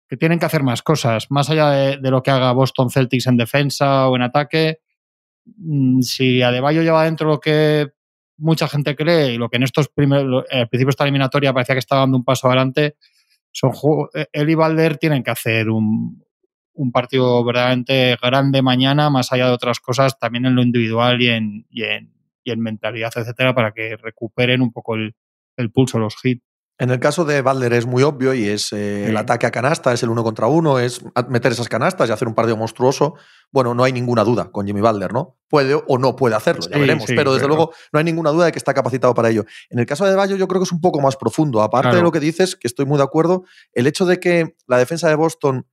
que 0.08 0.16
tienen 0.16 0.38
que 0.38 0.46
hacer 0.46 0.62
más 0.62 0.82
cosas, 0.82 1.30
más 1.30 1.50
allá 1.50 1.70
de, 1.70 2.10
lo 2.10 2.22
que 2.22 2.30
haga 2.30 2.52
Boston 2.52 2.90
Celtics 2.90 3.26
en 3.26 3.36
defensa 3.36 4.08
o 4.08 4.16
en 4.16 4.22
ataque. 4.22 4.80
Mm, 5.44 6.00
si 6.02 6.42
Adebayo 6.42 6.82
lleva 6.82 7.04
dentro 7.04 7.28
lo 7.28 7.40
que 7.40 7.92
mucha 8.36 8.68
gente 8.68 8.96
cree 8.96 9.32
y 9.32 9.38
lo 9.38 9.48
que 9.48 9.56
en 9.56 9.62
estos 9.62 9.88
primeros, 9.88 10.44
al 10.50 10.68
principio 10.68 10.88
de 10.88 10.90
esta 10.90 11.04
eliminatoria 11.04 11.52
parecía 11.52 11.76
que 11.76 11.80
estaba 11.80 12.02
dando 12.02 12.18
un 12.18 12.24
paso 12.24 12.48
adelante, 12.48 12.96
son 13.52 13.72
él 14.32 14.50
y 14.50 14.54
Valder 14.54 14.98
tienen 14.98 15.22
que 15.22 15.30
hacer 15.30 15.70
un, 15.70 16.24
un 16.74 16.92
partido 16.92 17.44
verdaderamente 17.44 18.16
grande 18.20 18.62
mañana, 18.62 19.10
más 19.10 19.32
allá 19.32 19.46
de 19.46 19.52
otras 19.52 19.78
cosas, 19.78 20.18
también 20.18 20.46
en 20.46 20.56
lo 20.56 20.62
individual 20.62 21.22
y 21.22 21.28
en, 21.28 21.66
y 21.70 21.84
en, 21.84 22.13
y 22.44 22.52
en 22.52 22.60
mentalidad, 22.60 23.12
etcétera, 23.14 23.54
para 23.54 23.72
que 23.72 23.96
recuperen 23.96 24.62
un 24.62 24.72
poco 24.72 24.94
el, 24.94 25.14
el 25.56 25.72
pulso, 25.72 25.98
los 25.98 26.14
hits. 26.22 26.44
En 26.76 26.90
el 26.90 26.98
caso 26.98 27.24
de 27.24 27.40
Balder 27.40 27.72
es 27.72 27.86
muy 27.86 28.02
obvio 28.02 28.34
y 28.34 28.48
es 28.48 28.72
eh, 28.72 29.08
el 29.08 29.16
ataque 29.16 29.46
a 29.46 29.52
canasta, 29.52 29.92
es 29.92 30.02
el 30.02 30.08
uno 30.08 30.24
contra 30.24 30.48
uno, 30.48 30.80
es 30.80 31.04
meter 31.28 31.52
esas 31.52 31.68
canastas 31.68 32.08
y 32.08 32.12
hacer 32.12 32.26
un 32.26 32.34
partido 32.34 32.56
monstruoso. 32.56 33.14
Bueno, 33.52 33.74
no 33.74 33.84
hay 33.84 33.92
ninguna 33.92 34.24
duda 34.24 34.50
con 34.50 34.66
Jimmy 34.66 34.80
Balder, 34.80 35.12
¿no? 35.12 35.38
Puede 35.48 35.74
o 35.74 35.98
no 35.98 36.16
puede 36.16 36.34
hacerlo, 36.34 36.68
ya 36.68 36.76
veremos. 36.76 37.04
pero 37.06 37.32
desde 37.32 37.46
luego 37.46 37.72
no 37.92 38.00
hay 38.00 38.04
ninguna 38.04 38.30
duda 38.30 38.46
de 38.46 38.52
que 38.52 38.58
está 38.58 38.74
capacitado 38.74 39.14
para 39.14 39.30
ello. 39.30 39.44
En 39.70 39.78
el 39.78 39.86
caso 39.86 40.04
de 40.04 40.16
Bayo 40.16 40.34
yo 40.34 40.48
creo 40.48 40.60
que 40.60 40.64
es 40.64 40.72
un 40.72 40.80
poco 40.80 41.00
más 41.00 41.16
profundo. 41.16 41.62
Aparte 41.62 41.94
de 41.94 42.02
lo 42.02 42.10
que 42.10 42.18
dices, 42.18 42.56
que 42.56 42.66
estoy 42.66 42.86
muy 42.86 42.98
de 42.98 43.04
acuerdo, 43.04 43.44
el 43.72 43.86
hecho 43.86 44.04
de 44.04 44.18
que 44.18 44.56
la 44.66 44.78
defensa 44.78 45.08
de 45.08 45.14
Boston 45.14 45.68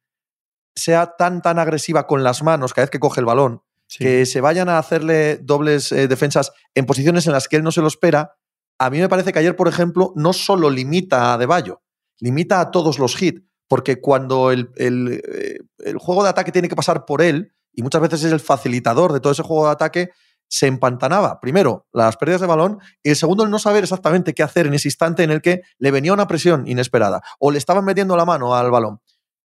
sea 0.75 1.15
tan, 1.17 1.41
tan 1.41 1.57
agresiva 1.57 2.05
con 2.05 2.23
las 2.23 2.43
manos 2.43 2.75
cada 2.75 2.83
vez 2.83 2.91
que 2.91 2.99
coge 2.99 3.21
el 3.21 3.25
balón, 3.25 3.63
que 3.97 4.25
se 4.25 4.41
vayan 4.41 4.69
a 4.69 4.77
hacerle 4.77 5.37
dobles 5.37 5.91
eh, 5.91 6.07
defensas 6.07 6.51
en 6.75 6.85
posiciones 6.85 7.27
en 7.27 7.33
las 7.33 7.47
que 7.47 7.57
él 7.57 7.63
no 7.63 7.71
se 7.71 7.81
lo 7.81 7.87
espera, 7.87 8.37
a 8.79 8.89
mí 8.89 8.99
me 8.99 9.09
parece 9.09 9.31
que 9.31 9.39
ayer, 9.39 9.55
por 9.55 9.67
ejemplo, 9.67 10.13
no 10.15 10.33
solo 10.33 10.69
limita 10.69 11.33
a 11.33 11.37
De 11.37 11.45
Bayo, 11.45 11.81
limita 12.19 12.59
a 12.59 12.71
todos 12.71 12.99
los 12.99 13.21
hits, 13.21 13.43
porque 13.67 14.01
cuando 14.01 14.51
el, 14.51 14.71
eh, 14.77 15.59
el, 15.79 15.97
juego 15.97 16.23
de 16.23 16.29
ataque 16.29 16.51
tiene 16.51 16.67
que 16.67 16.75
pasar 16.75 17.05
por 17.05 17.21
él, 17.21 17.53
y 17.73 17.83
muchas 17.83 18.01
veces 18.01 18.23
es 18.23 18.31
el 18.31 18.39
facilitador 18.39 19.13
de 19.13 19.19
todo 19.19 19.33
ese 19.33 19.43
juego 19.43 19.65
de 19.67 19.71
ataque, 19.71 20.09
se 20.47 20.67
empantanaba. 20.67 21.39
Primero, 21.39 21.87
las 21.93 22.17
pérdidas 22.17 22.41
de 22.41 22.47
balón, 22.47 22.79
y 23.03 23.11
el 23.11 23.15
segundo, 23.15 23.45
el 23.45 23.49
no 23.49 23.59
saber 23.59 23.83
exactamente 23.83 24.33
qué 24.33 24.43
hacer 24.43 24.67
en 24.67 24.73
ese 24.73 24.89
instante 24.89 25.23
en 25.23 25.31
el 25.31 25.41
que 25.41 25.61
le 25.77 25.91
venía 25.91 26.11
una 26.11 26.27
presión 26.27 26.67
inesperada 26.67 27.21
o 27.39 27.51
le 27.51 27.57
estaban 27.57 27.85
metiendo 27.85 28.17
la 28.17 28.25
mano 28.25 28.55
al 28.55 28.71
balón 28.71 28.99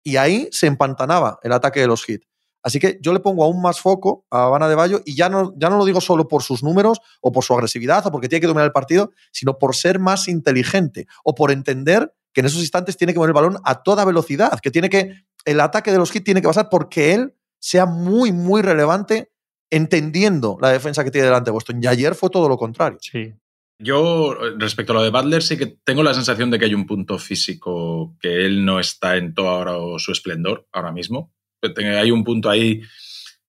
y 0.05 0.17
ahí 0.17 0.47
se 0.51 0.67
empantanaba 0.67 1.39
el 1.41 1.51
ataque 1.51 1.81
de 1.81 1.87
los 1.87 2.07
hits. 2.07 2.27
Así 2.65 2.79
que 2.79 2.97
yo 2.99 3.13
le 3.13 3.19
pongo 3.19 3.43
aún 3.43 3.61
más 3.61 3.79
foco 3.79 4.25
a 4.31 4.45
Habana 4.45 4.67
de 4.67 4.73
Bayo 4.73 5.03
y 5.05 5.15
ya 5.15 5.29
no, 5.29 5.53
ya 5.55 5.69
no 5.69 5.77
lo 5.77 5.85
digo 5.85 6.01
solo 6.01 6.27
por 6.27 6.41
sus 6.41 6.63
números 6.63 6.99
o 7.21 7.31
por 7.31 7.43
su 7.43 7.53
agresividad 7.53 8.07
o 8.07 8.11
porque 8.11 8.27
tiene 8.27 8.41
que 8.41 8.47
dominar 8.47 8.65
el 8.65 8.71
partido, 8.71 9.11
sino 9.31 9.59
por 9.59 9.75
ser 9.75 9.99
más 9.99 10.27
inteligente 10.27 11.05
o 11.23 11.35
por 11.35 11.51
entender 11.51 12.11
que 12.33 12.41
en 12.41 12.47
esos 12.47 12.61
instantes 12.61 12.97
tiene 12.97 13.13
que 13.13 13.19
mover 13.19 13.29
el 13.29 13.35
balón 13.35 13.57
a 13.63 13.83
toda 13.83 14.03
velocidad, 14.03 14.59
que 14.59 14.71
tiene 14.71 14.89
que 14.89 15.25
el 15.45 15.59
ataque 15.59 15.91
de 15.91 15.99
los 15.99 16.13
hits 16.15 16.25
tiene 16.25 16.41
que 16.41 16.47
pasar 16.47 16.69
porque 16.71 17.13
él 17.13 17.35
sea 17.59 17.85
muy 17.85 18.31
muy 18.31 18.63
relevante 18.63 19.31
entendiendo 19.69 20.57
la 20.59 20.69
defensa 20.69 21.03
que 21.03 21.11
tiene 21.11 21.27
delante 21.27 21.49
de 21.49 21.53
Boston. 21.53 21.79
Y 21.83 21.85
ayer 21.85 22.15
fue 22.15 22.31
todo 22.31 22.49
lo 22.49 22.57
contrario. 22.57 22.97
Sí. 22.99 23.31
Yo, 23.77 24.33
respecto 24.57 24.93
a 24.93 24.95
lo 24.95 25.03
de 25.03 25.11
Butler, 25.11 25.43
sí 25.43 25.55
que 25.55 25.67
tengo 25.67 26.01
la 26.01 26.15
sensación 26.15 26.49
de 26.49 26.57
que 26.57 26.65
hay 26.65 26.73
un 26.73 26.87
punto 26.87 27.19
físico 27.19 28.15
que 28.19 28.45
él 28.45 28.65
no 28.65 28.79
está 28.79 29.17
en 29.17 29.35
todo 29.35 29.99
su 29.99 30.11
esplendor 30.11 30.67
ahora 30.71 30.91
mismo. 30.91 31.31
Hay 31.61 32.11
un 32.11 32.23
punto 32.23 32.49
ahí 32.49 32.81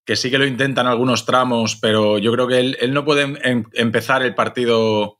que 0.05 0.15
sí 0.15 0.31
que 0.31 0.37
lo 0.37 0.45
intentan 0.45 0.87
algunos 0.87 1.25
tramos, 1.25 1.75
pero 1.75 2.17
yo 2.17 2.31
creo 2.31 2.47
que 2.47 2.59
él, 2.59 2.93
no 2.93 3.03
puede 3.03 3.23
em, 3.23 3.37
em, 3.43 3.63
empezar 3.73 4.23
el 4.23 4.35
partido. 4.35 5.19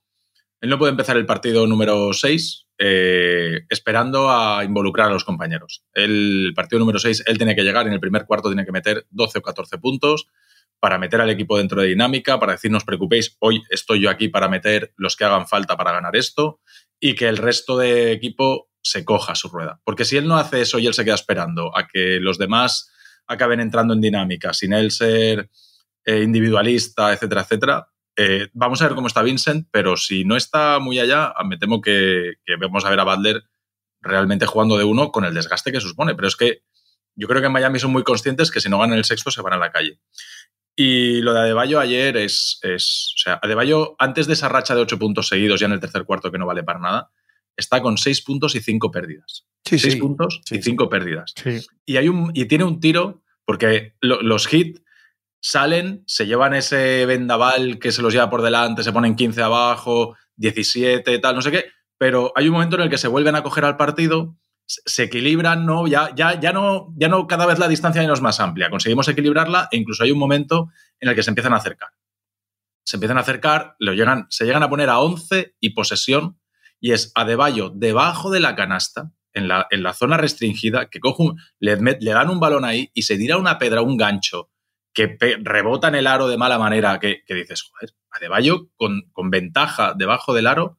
Él 0.60 0.70
no 0.70 0.78
puede 0.78 0.90
empezar 0.90 1.16
el 1.16 1.26
partido 1.26 1.66
número 1.66 2.12
6 2.12 2.66
eh, 2.78 3.64
esperando 3.68 4.30
a 4.30 4.64
involucrar 4.64 5.08
a 5.08 5.12
los 5.12 5.24
compañeros. 5.24 5.84
El 5.92 6.52
partido 6.54 6.78
número 6.78 6.98
6, 6.98 7.24
él 7.26 7.36
tiene 7.36 7.54
que 7.54 7.64
llegar 7.64 7.86
en 7.86 7.92
el 7.92 8.00
primer 8.00 8.24
cuarto, 8.24 8.48
tiene 8.48 8.64
que 8.64 8.72
meter 8.72 9.06
12 9.10 9.40
o 9.40 9.42
14 9.42 9.78
puntos 9.78 10.28
para 10.80 10.98
meter 10.98 11.20
al 11.20 11.30
equipo 11.30 11.58
dentro 11.58 11.82
de 11.82 11.88
dinámica, 11.88 12.38
para 12.38 12.52
decir 12.52 12.70
no 12.70 12.76
os 12.76 12.84
preocupéis, 12.84 13.36
hoy 13.40 13.62
estoy 13.70 14.00
yo 14.00 14.10
aquí 14.10 14.28
para 14.28 14.48
meter 14.48 14.92
los 14.96 15.16
que 15.16 15.24
hagan 15.24 15.48
falta 15.48 15.76
para 15.76 15.92
ganar 15.92 16.14
esto 16.16 16.60
y 17.00 17.14
que 17.14 17.28
el 17.28 17.36
resto 17.36 17.76
de 17.76 18.12
equipo 18.12 18.67
se 18.82 19.04
coja 19.04 19.34
su 19.34 19.48
rueda. 19.48 19.80
Porque 19.84 20.04
si 20.04 20.16
él 20.16 20.26
no 20.26 20.36
hace 20.36 20.60
eso 20.60 20.78
y 20.78 20.86
él 20.86 20.94
se 20.94 21.04
queda 21.04 21.14
esperando 21.14 21.76
a 21.76 21.86
que 21.86 22.18
los 22.20 22.38
demás 22.38 22.90
acaben 23.26 23.60
entrando 23.60 23.94
en 23.94 24.00
dinámica 24.00 24.52
sin 24.52 24.72
él 24.72 24.90
ser 24.90 25.50
eh, 26.04 26.22
individualista, 26.22 27.12
etcétera, 27.12 27.42
etcétera, 27.42 27.88
eh, 28.16 28.48
vamos 28.52 28.80
a 28.80 28.86
ver 28.86 28.94
cómo 28.94 29.06
está 29.06 29.22
Vincent, 29.22 29.68
pero 29.70 29.96
si 29.96 30.24
no 30.24 30.36
está 30.36 30.78
muy 30.80 30.98
allá, 30.98 31.32
me 31.44 31.56
temo 31.56 31.80
que, 31.80 32.34
que 32.44 32.56
vamos 32.56 32.84
a 32.84 32.90
ver 32.90 33.00
a 33.00 33.04
Butler 33.04 33.44
realmente 34.00 34.46
jugando 34.46 34.76
de 34.76 34.84
uno 34.84 35.12
con 35.12 35.24
el 35.24 35.34
desgaste 35.34 35.70
que 35.70 35.80
supone. 35.80 36.14
Pero 36.14 36.28
es 36.28 36.36
que 36.36 36.62
yo 37.14 37.28
creo 37.28 37.40
que 37.40 37.46
en 37.46 37.52
Miami 37.52 37.78
son 37.78 37.92
muy 37.92 38.04
conscientes 38.04 38.50
que 38.50 38.60
si 38.60 38.68
no 38.68 38.78
ganan 38.78 38.98
el 38.98 39.04
sexto 39.04 39.30
se 39.30 39.42
van 39.42 39.54
a 39.54 39.58
la 39.58 39.70
calle. 39.70 40.00
Y 40.74 41.20
lo 41.22 41.34
de 41.34 41.40
Adebayo 41.40 41.80
ayer 41.80 42.16
es, 42.16 42.60
es, 42.62 43.12
O 43.16 43.18
sea, 43.18 43.40
Adebayo, 43.42 43.96
antes 43.98 44.28
de 44.28 44.34
esa 44.34 44.48
racha 44.48 44.74
de 44.76 44.82
ocho 44.82 44.98
puntos 44.98 45.28
seguidos, 45.28 45.58
ya 45.58 45.66
en 45.66 45.72
el 45.72 45.80
tercer 45.80 46.04
cuarto 46.04 46.30
que 46.30 46.38
no 46.38 46.46
vale 46.46 46.62
para 46.62 46.78
nada, 46.78 47.10
está 47.58 47.82
con 47.82 47.98
seis 47.98 48.22
puntos 48.22 48.54
y 48.54 48.60
cinco 48.60 48.90
pérdidas. 48.90 49.44
Sí, 49.66 49.78
seis 49.78 49.94
sí. 49.94 50.00
puntos 50.00 50.40
Sí, 50.46 50.54
y 50.54 50.58
sí. 50.58 50.70
cinco 50.70 50.88
pérdidas. 50.88 51.34
Sí. 51.36 51.58
Y, 51.84 51.98
hay 51.98 52.08
un, 52.08 52.30
y 52.34 52.46
tiene 52.46 52.64
un 52.64 52.80
tiro, 52.80 53.22
porque 53.44 53.94
lo- 54.00 54.22
los 54.22 54.50
hits 54.52 54.80
salen, 55.40 56.02
se 56.06 56.26
llevan 56.26 56.54
ese 56.54 57.04
vendaval 57.06 57.78
que 57.78 57.92
se 57.92 58.02
los 58.02 58.12
lleva 58.12 58.30
por 58.30 58.42
delante, 58.42 58.82
se 58.82 58.92
ponen 58.92 59.14
15 59.16 59.42
abajo, 59.42 60.16
17, 60.36 61.18
tal, 61.18 61.34
no 61.36 61.42
sé 61.42 61.50
qué, 61.50 61.66
pero 61.98 62.32
hay 62.34 62.46
un 62.48 62.52
momento 62.54 62.76
en 62.76 62.82
el 62.82 62.90
que 62.90 62.98
se 62.98 63.08
vuelven 63.08 63.34
a 63.36 63.42
coger 63.42 63.64
al 63.64 63.76
partido, 63.76 64.36
se- 64.66 65.02
equilibran, 65.04 65.64
¿no? 65.66 65.86
Ya, 65.86 66.14
ya, 66.14 66.38
ya 66.40 66.52
no, 66.52 66.92
ya 66.96 67.08
no 67.08 67.26
cada 67.26 67.46
vez 67.46 67.58
la 67.58 67.68
distancia 67.68 68.02
ya 68.02 68.08
no 68.08 68.14
es 68.14 68.20
más 68.20 68.40
amplia, 68.40 68.70
conseguimos 68.70 69.08
equilibrarla 69.08 69.68
e 69.70 69.76
incluso 69.78 70.02
hay 70.04 70.10
un 70.10 70.18
momento 70.18 70.70
en 71.00 71.08
el 71.08 71.14
que 71.14 71.22
se 71.22 71.30
empiezan 71.30 71.52
a 71.52 71.56
acercar. 71.56 71.88
Se 72.84 72.96
empiezan 72.96 73.18
a 73.18 73.20
acercar, 73.20 73.76
lo 73.78 73.92
llegan, 73.92 74.26
se 74.30 74.44
llegan 74.46 74.62
a 74.62 74.68
poner 74.70 74.88
a 74.88 74.98
11 75.00 75.54
y 75.60 75.70
posesión, 75.70 76.38
y 76.80 76.92
es 76.92 77.12
Adebayo 77.14 77.70
debajo 77.74 78.30
de 78.30 78.40
la 78.40 78.54
canasta, 78.56 79.10
en 79.32 79.46
la, 79.48 79.66
en 79.70 79.82
la 79.82 79.92
zona 79.92 80.16
restringida, 80.16 80.88
que 80.90 81.00
coge 81.00 81.22
un- 81.22 81.40
le, 81.60 81.76
dan 81.76 82.30
un 82.30 82.40
balón 82.40 82.64
ahí 82.64 82.90
y 82.94 83.02
se 83.02 83.16
tira 83.16 83.36
una 83.36 83.58
pedra, 83.58 83.82
un 83.82 83.96
gancho, 83.96 84.50
que 84.94 85.16
rebota 85.42 85.88
en 85.88 85.94
el 85.96 86.06
aro 86.06 86.28
de 86.28 86.36
mala 86.38 86.58
manera, 86.58 86.98
que, 86.98 87.22
que 87.26 87.34
dices, 87.34 87.62
joder, 87.62 87.94
Adebayo 88.10 88.68
con, 88.76 89.02
con 89.12 89.30
ventaja 89.30 89.94
debajo 89.96 90.34
del 90.34 90.46
aro, 90.46 90.78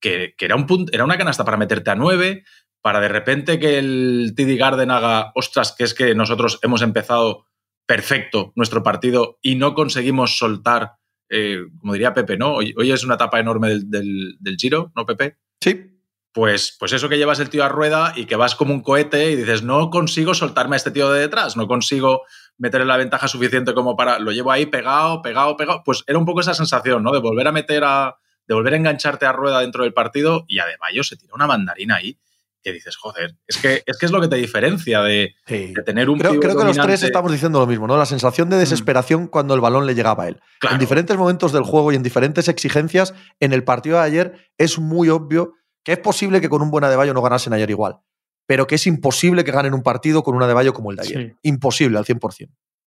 que, 0.00 0.34
que 0.36 0.44
era, 0.46 0.56
un 0.56 0.66
punt- 0.66 0.90
era 0.92 1.04
una 1.04 1.18
canasta 1.18 1.44
para 1.44 1.56
meterte 1.56 1.90
a 1.90 1.94
9, 1.94 2.44
para 2.80 3.00
de 3.00 3.08
repente 3.08 3.58
que 3.58 3.78
el 3.78 4.32
TD 4.36 4.56
Garden 4.56 4.90
haga, 4.90 5.32
ostras, 5.34 5.74
que 5.76 5.84
es 5.84 5.94
que 5.94 6.14
nosotros 6.14 6.58
hemos 6.62 6.82
empezado 6.82 7.46
perfecto 7.86 8.52
nuestro 8.56 8.82
partido 8.82 9.38
y 9.42 9.54
no 9.56 9.74
conseguimos 9.74 10.38
soltar, 10.38 10.92
eh, 11.28 11.58
como 11.80 11.92
diría 11.92 12.14
Pepe, 12.14 12.36
¿no? 12.36 12.54
Hoy, 12.54 12.74
hoy 12.76 12.92
es 12.92 13.04
una 13.04 13.14
etapa 13.14 13.40
enorme 13.40 13.68
del, 13.68 13.90
del, 13.90 14.36
del 14.38 14.56
Giro, 14.56 14.92
¿no, 14.94 15.04
Pepe? 15.06 15.38
Sí, 15.60 15.92
Pues, 16.32 16.76
pues 16.78 16.92
eso 16.92 17.08
que 17.08 17.16
llevas 17.16 17.40
el 17.40 17.48
tío 17.48 17.64
a 17.64 17.68
rueda 17.68 18.12
y 18.14 18.26
que 18.26 18.36
vas 18.36 18.54
como 18.54 18.74
un 18.74 18.82
cohete 18.82 19.30
y 19.30 19.36
dices, 19.36 19.62
no 19.62 19.88
consigo 19.90 20.34
soltarme 20.34 20.76
a 20.76 20.78
este 20.78 20.90
tío 20.90 21.10
de 21.10 21.20
detrás, 21.20 21.56
no 21.56 21.66
consigo 21.66 22.22
meterle 22.58 22.86
la 22.86 22.98
ventaja 22.98 23.26
suficiente 23.26 23.72
como 23.74 23.96
para, 23.96 24.18
lo 24.18 24.32
llevo 24.32 24.52
ahí 24.52 24.66
pegado, 24.66 25.22
pegado, 25.22 25.56
pegado. 25.56 25.82
Pues 25.84 26.04
era 26.06 26.18
un 26.18 26.26
poco 26.26 26.40
esa 26.40 26.54
sensación, 26.54 27.02
¿no? 27.02 27.12
De 27.12 27.20
volver 27.20 27.48
a 27.48 27.52
meter 27.52 27.84
a, 27.84 28.16
de 28.46 28.54
volver 28.54 28.74
a 28.74 28.76
engancharte 28.76 29.24
a 29.26 29.32
rueda 29.32 29.60
dentro 29.60 29.84
del 29.84 29.94
partido 29.94 30.44
y 30.46 30.58
además 30.58 30.90
se 31.02 31.16
tira 31.16 31.34
una 31.34 31.46
mandarina 31.46 31.96
ahí 31.96 32.18
que 32.66 32.72
dices, 32.72 32.96
joder, 32.96 33.36
es 33.46 33.58
que 33.58 33.84
es, 33.86 33.96
que 33.96 34.06
es 34.06 34.10
lo 34.10 34.20
que 34.20 34.26
te 34.26 34.34
diferencia 34.34 35.00
de, 35.00 35.36
sí. 35.46 35.72
de 35.72 35.82
tener 35.84 36.10
un 36.10 36.18
Creo, 36.18 36.40
creo 36.40 36.56
que 36.56 36.64
los 36.64 36.76
tres 36.76 37.00
estamos 37.04 37.30
diciendo 37.30 37.60
lo 37.60 37.66
mismo, 37.68 37.86
¿no? 37.86 37.96
La 37.96 38.06
sensación 38.06 38.50
de 38.50 38.56
desesperación 38.56 39.28
cuando 39.28 39.54
el 39.54 39.60
balón 39.60 39.86
le 39.86 39.94
llegaba 39.94 40.24
a 40.24 40.28
él. 40.28 40.40
Claro. 40.58 40.74
En 40.74 40.80
diferentes 40.80 41.16
momentos 41.16 41.52
del 41.52 41.62
juego 41.62 41.92
y 41.92 41.94
en 41.94 42.02
diferentes 42.02 42.48
exigencias, 42.48 43.14
en 43.38 43.52
el 43.52 43.62
partido 43.62 43.98
de 43.98 44.02
ayer 44.02 44.50
es 44.58 44.80
muy 44.80 45.10
obvio 45.10 45.54
que 45.84 45.92
es 45.92 45.98
posible 45.98 46.40
que 46.40 46.48
con 46.48 46.60
un 46.60 46.72
buen 46.72 46.82
Adebayo 46.82 47.14
no 47.14 47.22
ganasen 47.22 47.52
ayer 47.52 47.70
igual, 47.70 48.00
pero 48.46 48.66
que 48.66 48.74
es 48.74 48.84
imposible 48.88 49.44
que 49.44 49.52
ganen 49.52 49.72
un 49.72 49.84
partido 49.84 50.24
con 50.24 50.34
un 50.34 50.42
Adebayo 50.42 50.74
como 50.74 50.90
el 50.90 50.96
de 50.96 51.02
ayer. 51.02 51.28
Sí. 51.28 51.38
Imposible 51.42 51.98
al 51.98 52.04
100%. 52.04 52.50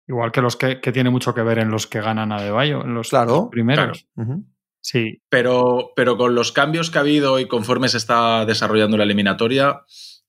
Igual 0.07 0.31
que 0.31 0.43
los 0.43 0.55
que, 0.55 0.81
que 0.81 0.93
tiene 0.93 1.11
mucho 1.11 1.35
que 1.35 1.43
ver 1.43 1.59
en 1.59 1.71
los 1.71 1.89
que 1.89 2.01
ganan 2.01 2.31
a 2.31 2.41
De 2.41 2.53
Bayo, 2.53 2.85
en 2.85 2.95
los, 2.95 3.09
Claro, 3.09 3.33
los 3.33 3.49
primeros. 3.51 4.07
Ujú. 4.15 4.45
Sí, 4.89 5.21
Pero, 5.29 5.91
pero 5.97 6.17
con 6.17 6.37
los 6.37 6.53
cambios 6.53 6.91
que 6.93 6.99
ha 6.99 7.01
habido 7.01 7.41
y 7.41 7.49
conforme 7.49 7.89
se 7.89 7.97
está 7.97 8.45
desarrollando 8.47 8.97
la 8.97 9.03
eliminatoria, 9.03 9.83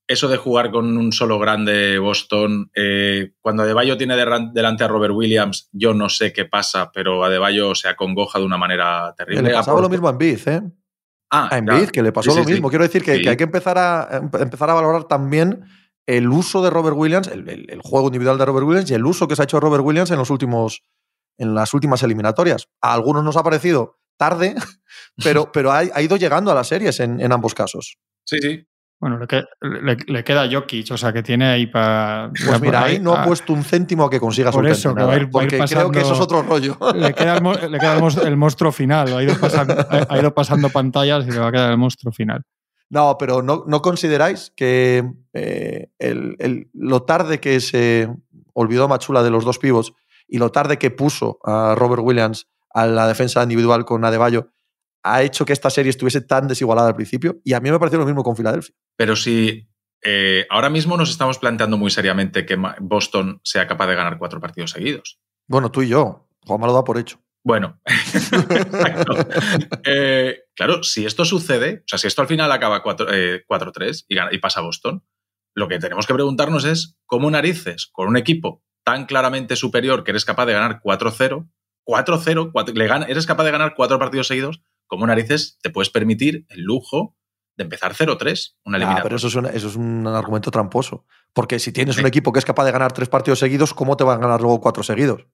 eso 0.07 0.27
de 0.29 0.37
jugar 0.37 0.71
con 0.71 0.97
un 0.97 1.11
solo 1.11 1.37
grande 1.37 1.99
Boston, 1.99 2.71
eh, 2.73 3.33
cuando 3.39 3.61
Adebayo 3.61 3.97
tiene 3.97 4.15
delante 4.15 4.83
a 4.83 4.87
Robert 4.87 5.13
Williams, 5.13 5.69
yo 5.73 5.93
no 5.93 6.09
sé 6.09 6.33
qué 6.33 6.45
pasa, 6.45 6.89
pero 6.91 7.23
Adebayo 7.23 7.75
se 7.75 7.87
acongoja 7.87 8.39
de 8.39 8.45
una 8.45 8.57
manera 8.57 9.13
terrible. 9.15 9.43
Le 9.43 9.53
pasaba 9.53 9.79
lo 9.79 9.89
mismo 9.89 10.07
a 10.07 10.11
Embiid, 10.11 10.47
¿eh? 10.47 10.61
Ah, 11.29 11.47
A 11.47 11.49
ya. 11.51 11.57
Embiid, 11.59 11.89
que 11.89 12.01
le 12.01 12.11
pasó 12.11 12.31
Sí, 12.31 12.37
lo 12.37 12.43
sí, 12.43 12.47
sí. 12.47 12.53
mismo. 12.53 12.69
Quiero 12.69 12.83
decir 12.85 13.03
que, 13.03 13.17
Sí. 13.17 13.21
que 13.21 13.29
hay 13.29 13.37
que 13.37 13.43
empezar 13.43 13.77
a, 13.77 14.07
em- 14.13 14.31
empezar 14.41 14.71
a 14.71 14.73
valorar 14.73 15.03
también 15.03 15.65
el 16.07 16.29
uso 16.29 16.63
de 16.63 16.71
Robert 16.71 16.95
Williams, 16.97 17.27
el, 17.27 17.47
el- 17.47 17.69
el 17.69 17.81
juego 17.83 18.07
individual 18.07 18.39
de 18.39 18.45
Robert 18.45 18.65
Williams 18.65 18.89
y 18.89 18.95
el 18.95 19.05
uso 19.05 19.27
que 19.27 19.35
se 19.35 19.43
ha 19.43 19.45
hecho 19.45 19.57
de 19.57 19.61
Robert 19.61 19.83
Williams 19.83 20.09
en, 20.09 20.17
los 20.17 20.31
últimos, 20.31 20.81
en 21.37 21.53
las 21.53 21.75
últimas 21.75 22.01
eliminatorias. 22.01 22.69
A 22.81 22.93
algunos 22.93 23.23
nos 23.23 23.37
ha 23.37 23.43
parecido 23.43 23.96
tarde, 24.17 24.55
pero, 25.23 25.51
pero 25.53 25.71
ha, 25.71 25.79
ha 25.79 26.01
ido 26.01 26.17
llegando 26.17 26.51
a 26.51 26.55
las 26.55 26.67
series 26.67 26.99
en, 26.99 27.21
en 27.21 27.31
ambos 27.31 27.53
casos. 27.53 27.97
Sí, 28.25 28.39
sí. 28.41 28.67
Bueno, 28.99 29.19
le, 29.19 29.27
que- 29.27 29.43
le- 29.61 29.97
le 30.07 30.23
queda 30.23 30.49
Jokic, 30.51 30.89
o 30.91 30.97
sea, 30.97 31.13
que 31.13 31.21
tiene 31.21 31.45
ahí 31.45 31.67
para... 31.67 32.31
Pues 32.45 32.59
mira, 32.59 32.83
ahí 32.85 32.99
no 32.99 33.13
ha 33.13 33.23
puesto 33.23 33.53
un 33.53 33.63
céntimo 33.63 34.05
a 34.05 34.09
que 34.09 34.19
consiga 34.19 34.51
Por 34.51 34.65
eso, 34.67 34.95
que 34.95 35.03
va 35.03 35.13
a 35.13 35.17
ir- 35.17 35.25
va 35.25 35.41
a 35.41 35.43
ir 35.43 35.49
porque 35.51 35.59
creo 35.59 35.91
que 35.91 35.99
eso 35.99 36.13
es 36.13 36.19
otro 36.19 36.41
rollo. 36.41 36.79
Le 36.95 37.13
queda, 37.13 37.37
el, 37.37 37.71
le 37.71 37.77
queda 37.77 37.99
el, 38.25 38.37
monstruo 38.37 38.71
final, 38.71 39.15
ha 39.15 39.21
ido, 39.21 39.39
pasando, 39.39 39.75
ha, 40.09 40.17
ido 40.17 40.33
pasando 40.33 40.69
pantallas 40.71 41.27
y 41.27 41.31
le 41.31 41.37
va 41.37 41.49
a 41.49 41.51
quedar 41.51 41.69
el 41.69 41.77
monstruo 41.77 42.11
final. 42.11 42.41
No, 42.89 43.17
pero 43.19 43.43
¿no, 43.43 43.65
no 43.67 43.83
consideráis 43.83 44.51
que 44.55 45.07
eh, 45.33 45.89
el- 45.99 46.35
el- 46.39 46.69
lo 46.73 47.03
tarde 47.03 47.39
que 47.39 47.59
se 47.59 48.09
olvidó 48.53 48.87
Machula 48.87 49.21
de 49.21 49.29
los 49.29 49.45
dos 49.45 49.59
pivos 49.59 49.93
y 50.27 50.39
lo 50.39 50.51
tarde 50.51 50.79
que 50.79 50.89
puso 50.89 51.37
a 51.43 51.75
Robert 51.77 52.01
Williams 52.03 52.47
a 52.77 52.85
la 52.85 53.07
defensa 53.07 53.41
individual 53.41 53.85
con 53.85 54.05
Adebayo 54.05 54.51
ha 55.03 55.23
hecho 55.23 55.45
que 55.45 55.53
esta 55.53 55.69
serie 55.69 55.89
estuviese 55.89 56.21
tan 56.21 56.47
desigualada 56.47 56.89
al 56.89 56.95
principio? 56.95 57.39
Y 57.43 57.53
a 57.53 57.59
mí 57.59 57.71
me 57.71 57.79
pareció 57.79 57.97
lo 57.97 58.05
mismo 58.05 58.23
con 58.23 58.35
Filadelfia. 58.35 58.75
Pero 58.95 59.15
si 59.15 59.67
eh, 60.03 60.45
ahora 60.49 60.69
mismo 60.69 60.95
nos 60.95 61.09
estamos 61.09 61.39
planteando 61.39 61.77
muy 61.77 61.89
seriamente 61.89 62.45
que 62.45 62.57
Boston 62.79 63.41
sea 63.43 63.67
capaz 63.67 63.87
de 63.87 63.95
ganar 63.95 64.19
cuatro 64.19 64.39
partidos 64.39 64.71
seguidos. 64.71 65.19
Bueno, 65.47 65.71
tú 65.71 65.81
y 65.81 65.87
yo. 65.87 66.29
Juanma 66.45 66.67
lo 66.67 66.73
da 66.73 66.83
por 66.83 66.97
hecho. 66.99 67.19
Bueno, 67.43 67.79
exacto. 67.85 69.13
Eh, 69.85 70.39
claro, 70.53 70.83
si 70.83 71.05
esto 71.05 71.25
sucede, 71.25 71.79
o 71.79 71.87
sea, 71.87 71.97
si 71.97 72.07
esto 72.07 72.21
al 72.21 72.27
final 72.27 72.51
acaba 72.51 72.83
4, 72.83 73.07
eh, 73.11 73.43
4-3 73.47 74.05
y, 74.07 74.35
y 74.35 74.37
pasa 74.39 74.59
a 74.59 74.63
Boston, 74.63 75.03
lo 75.55 75.67
que 75.67 75.79
tenemos 75.79 76.05
que 76.05 76.13
preguntarnos 76.13 76.65
es 76.65 76.97
cómo 77.05 77.31
narices 77.31 77.89
con 77.91 78.07
un 78.07 78.17
equipo 78.17 78.63
tan 78.83 79.05
claramente 79.05 79.55
superior 79.55 80.03
que 80.03 80.11
eres 80.11 80.25
capaz 80.25 80.45
de 80.45 80.53
ganar 80.53 80.81
4-0, 80.81 81.49
4-0, 81.87 82.51
cuatro- 82.51 82.73
le 82.75 82.87
gana- 82.87 83.05
eres 83.07 83.25
capaz 83.25 83.43
de 83.45 83.51
ganar 83.51 83.73
cuatro 83.75 83.97
partidos 83.97 84.27
seguidos, 84.27 84.61
cómo 84.87 85.07
narices 85.07 85.57
te 85.61 85.69
puedes 85.69 85.89
permitir 85.89 86.45
el 86.49 86.61
lujo 86.61 87.15
de 87.55 87.63
empezar 87.63 87.93
0-3, 87.95 88.57
una 88.65 88.75
Ah, 88.75 88.77
eliminatoria. 88.77 89.03
pero 89.03 89.15
eso 89.15 89.27
es, 89.27 89.35
un, 89.35 89.45
eso 89.47 89.67
es 89.67 89.75
un 89.75 90.05
argumento 90.05 90.51
tramposo. 90.51 91.05
Porque 91.33 91.57
si 91.59 91.71
tienes 91.71 91.95
Sí. 91.95 92.01
un 92.01 92.07
equipo 92.07 92.31
que 92.31 92.39
es 92.39 92.45
capaz 92.45 92.65
de 92.65 92.71
ganar 92.71 92.91
tres 92.91 93.09
partidos 93.09 93.39
seguidos, 93.39 93.73
¿cómo 93.73 93.97
te 93.97 94.03
van 94.03 94.19
a 94.19 94.21
ganar 94.21 94.41
luego 94.41 94.59
cuatro 94.61 94.83
seguidos? 94.83 95.25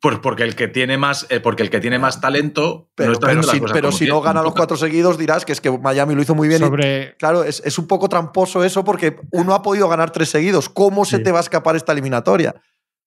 Pues 0.00 0.18
porque 0.18 0.42
el 0.42 0.56
que 0.56 0.66
tiene 0.68 0.96
más, 0.98 1.26
eh, 1.30 1.38
porque 1.38 1.62
el 1.62 1.70
que 1.70 1.78
tiene 1.78 1.98
más 1.98 2.20
talento 2.20 2.90
Pero, 2.96 3.10
no 3.10 3.12
está 3.14 3.26
pero 3.28 3.42
si, 3.44 3.60
cosas 3.60 3.72
pero 3.72 3.88
como 3.90 3.98
si 3.98 4.06
no 4.06 4.20
gana 4.20 4.42
los 4.42 4.52
cuatro 4.52 4.76
seguidos, 4.76 5.16
dirás 5.16 5.44
que 5.44 5.52
es 5.52 5.60
que 5.60 5.70
Miami 5.70 6.14
lo 6.16 6.22
hizo 6.22 6.34
muy 6.34 6.48
bien. 6.48 6.60
y- 6.64 7.16
Claro, 7.18 7.44
es, 7.44 7.62
es 7.64 7.78
un 7.78 7.86
poco 7.86 8.08
tramposo 8.08 8.64
eso 8.64 8.82
porque 8.82 9.20
uno 9.30 9.54
ha 9.54 9.62
podido 9.62 9.88
ganar 9.88 10.10
tres 10.10 10.28
seguidos. 10.30 10.68
¿Cómo 10.68 11.04
se 11.04 11.20
te 11.20 11.30
va 11.30 11.38
a 11.38 11.42
escapar 11.42 11.76
esta 11.76 11.92
eliminatoria? 11.92 12.54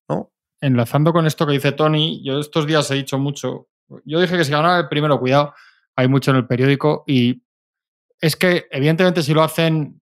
¿No? 0.07 0.31
Enlazando 0.63 1.11
con 1.13 1.25
esto 1.27 1.45
que 1.45 1.53
dice 1.53 1.71
Tony, 1.73 2.21
yo 2.23 2.39
estos 2.39 2.65
días 2.65 2.89
he 2.91 2.95
dicho 2.95 3.17
mucho. 3.19 3.67
Yo 4.05 4.19
dije 4.21 4.37
que 4.37 4.45
si 4.45 4.51
ganaba 4.51 4.79
el 4.79 4.87
primero, 4.87 5.19
cuidado, 5.19 5.53
hay 5.95 6.07
mucho 6.07 6.31
en 6.31 6.37
el 6.37 6.47
periódico 6.47 7.03
y 7.05 7.43
es 8.19 8.35
que, 8.35 8.65
evidentemente, 8.71 9.21
si 9.21 9.33
lo 9.33 9.43
hacen, 9.43 10.01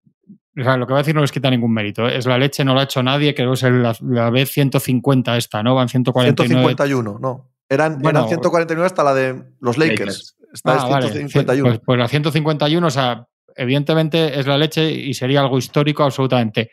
o 0.57 0.63
sea, 0.63 0.77
lo 0.77 0.85
que 0.85 0.93
voy 0.93 0.99
a 0.99 1.03
decir 1.03 1.15
no 1.15 1.21
les 1.21 1.31
quita 1.31 1.49
ningún 1.49 1.73
mérito. 1.73 2.07
¿eh? 2.07 2.17
Es 2.17 2.25
la 2.27 2.37
leche, 2.37 2.63
no 2.63 2.73
lo 2.73 2.79
ha 2.79 2.83
hecho 2.83 3.01
nadie, 3.01 3.33
creo 3.33 3.49
que 3.49 3.55
es 3.55 3.63
la, 3.63 3.95
la 4.01 4.29
B150 4.29 5.37
esta, 5.37 5.63
¿no? 5.63 5.75
Van 5.75 5.89
149. 5.89 6.61
151, 6.75 7.19
no. 7.19 7.49
Eran, 7.67 7.99
Bueno, 7.99 8.19
eran 8.19 8.29
149 8.29 8.85
hasta 8.85 9.03
la 9.03 9.13
de 9.13 9.43
los 9.59 9.77
Lakers. 9.77 9.99
Lakers. 9.99 10.37
Esta 10.53 10.75
es 10.75 10.83
Ah, 10.83 10.87
vale. 10.87 11.07
151. 11.09 11.69
Pues, 11.69 11.81
pues 11.85 11.99
la 11.99 12.07
151, 12.07 12.85
o 12.85 12.89
sea, 12.91 13.25
evidentemente 13.55 14.39
es 14.39 14.45
la 14.45 14.57
leche 14.57 14.91
y 14.91 15.13
sería 15.13 15.39
algo 15.41 15.57
histórico 15.57 16.03
absolutamente. 16.03 16.69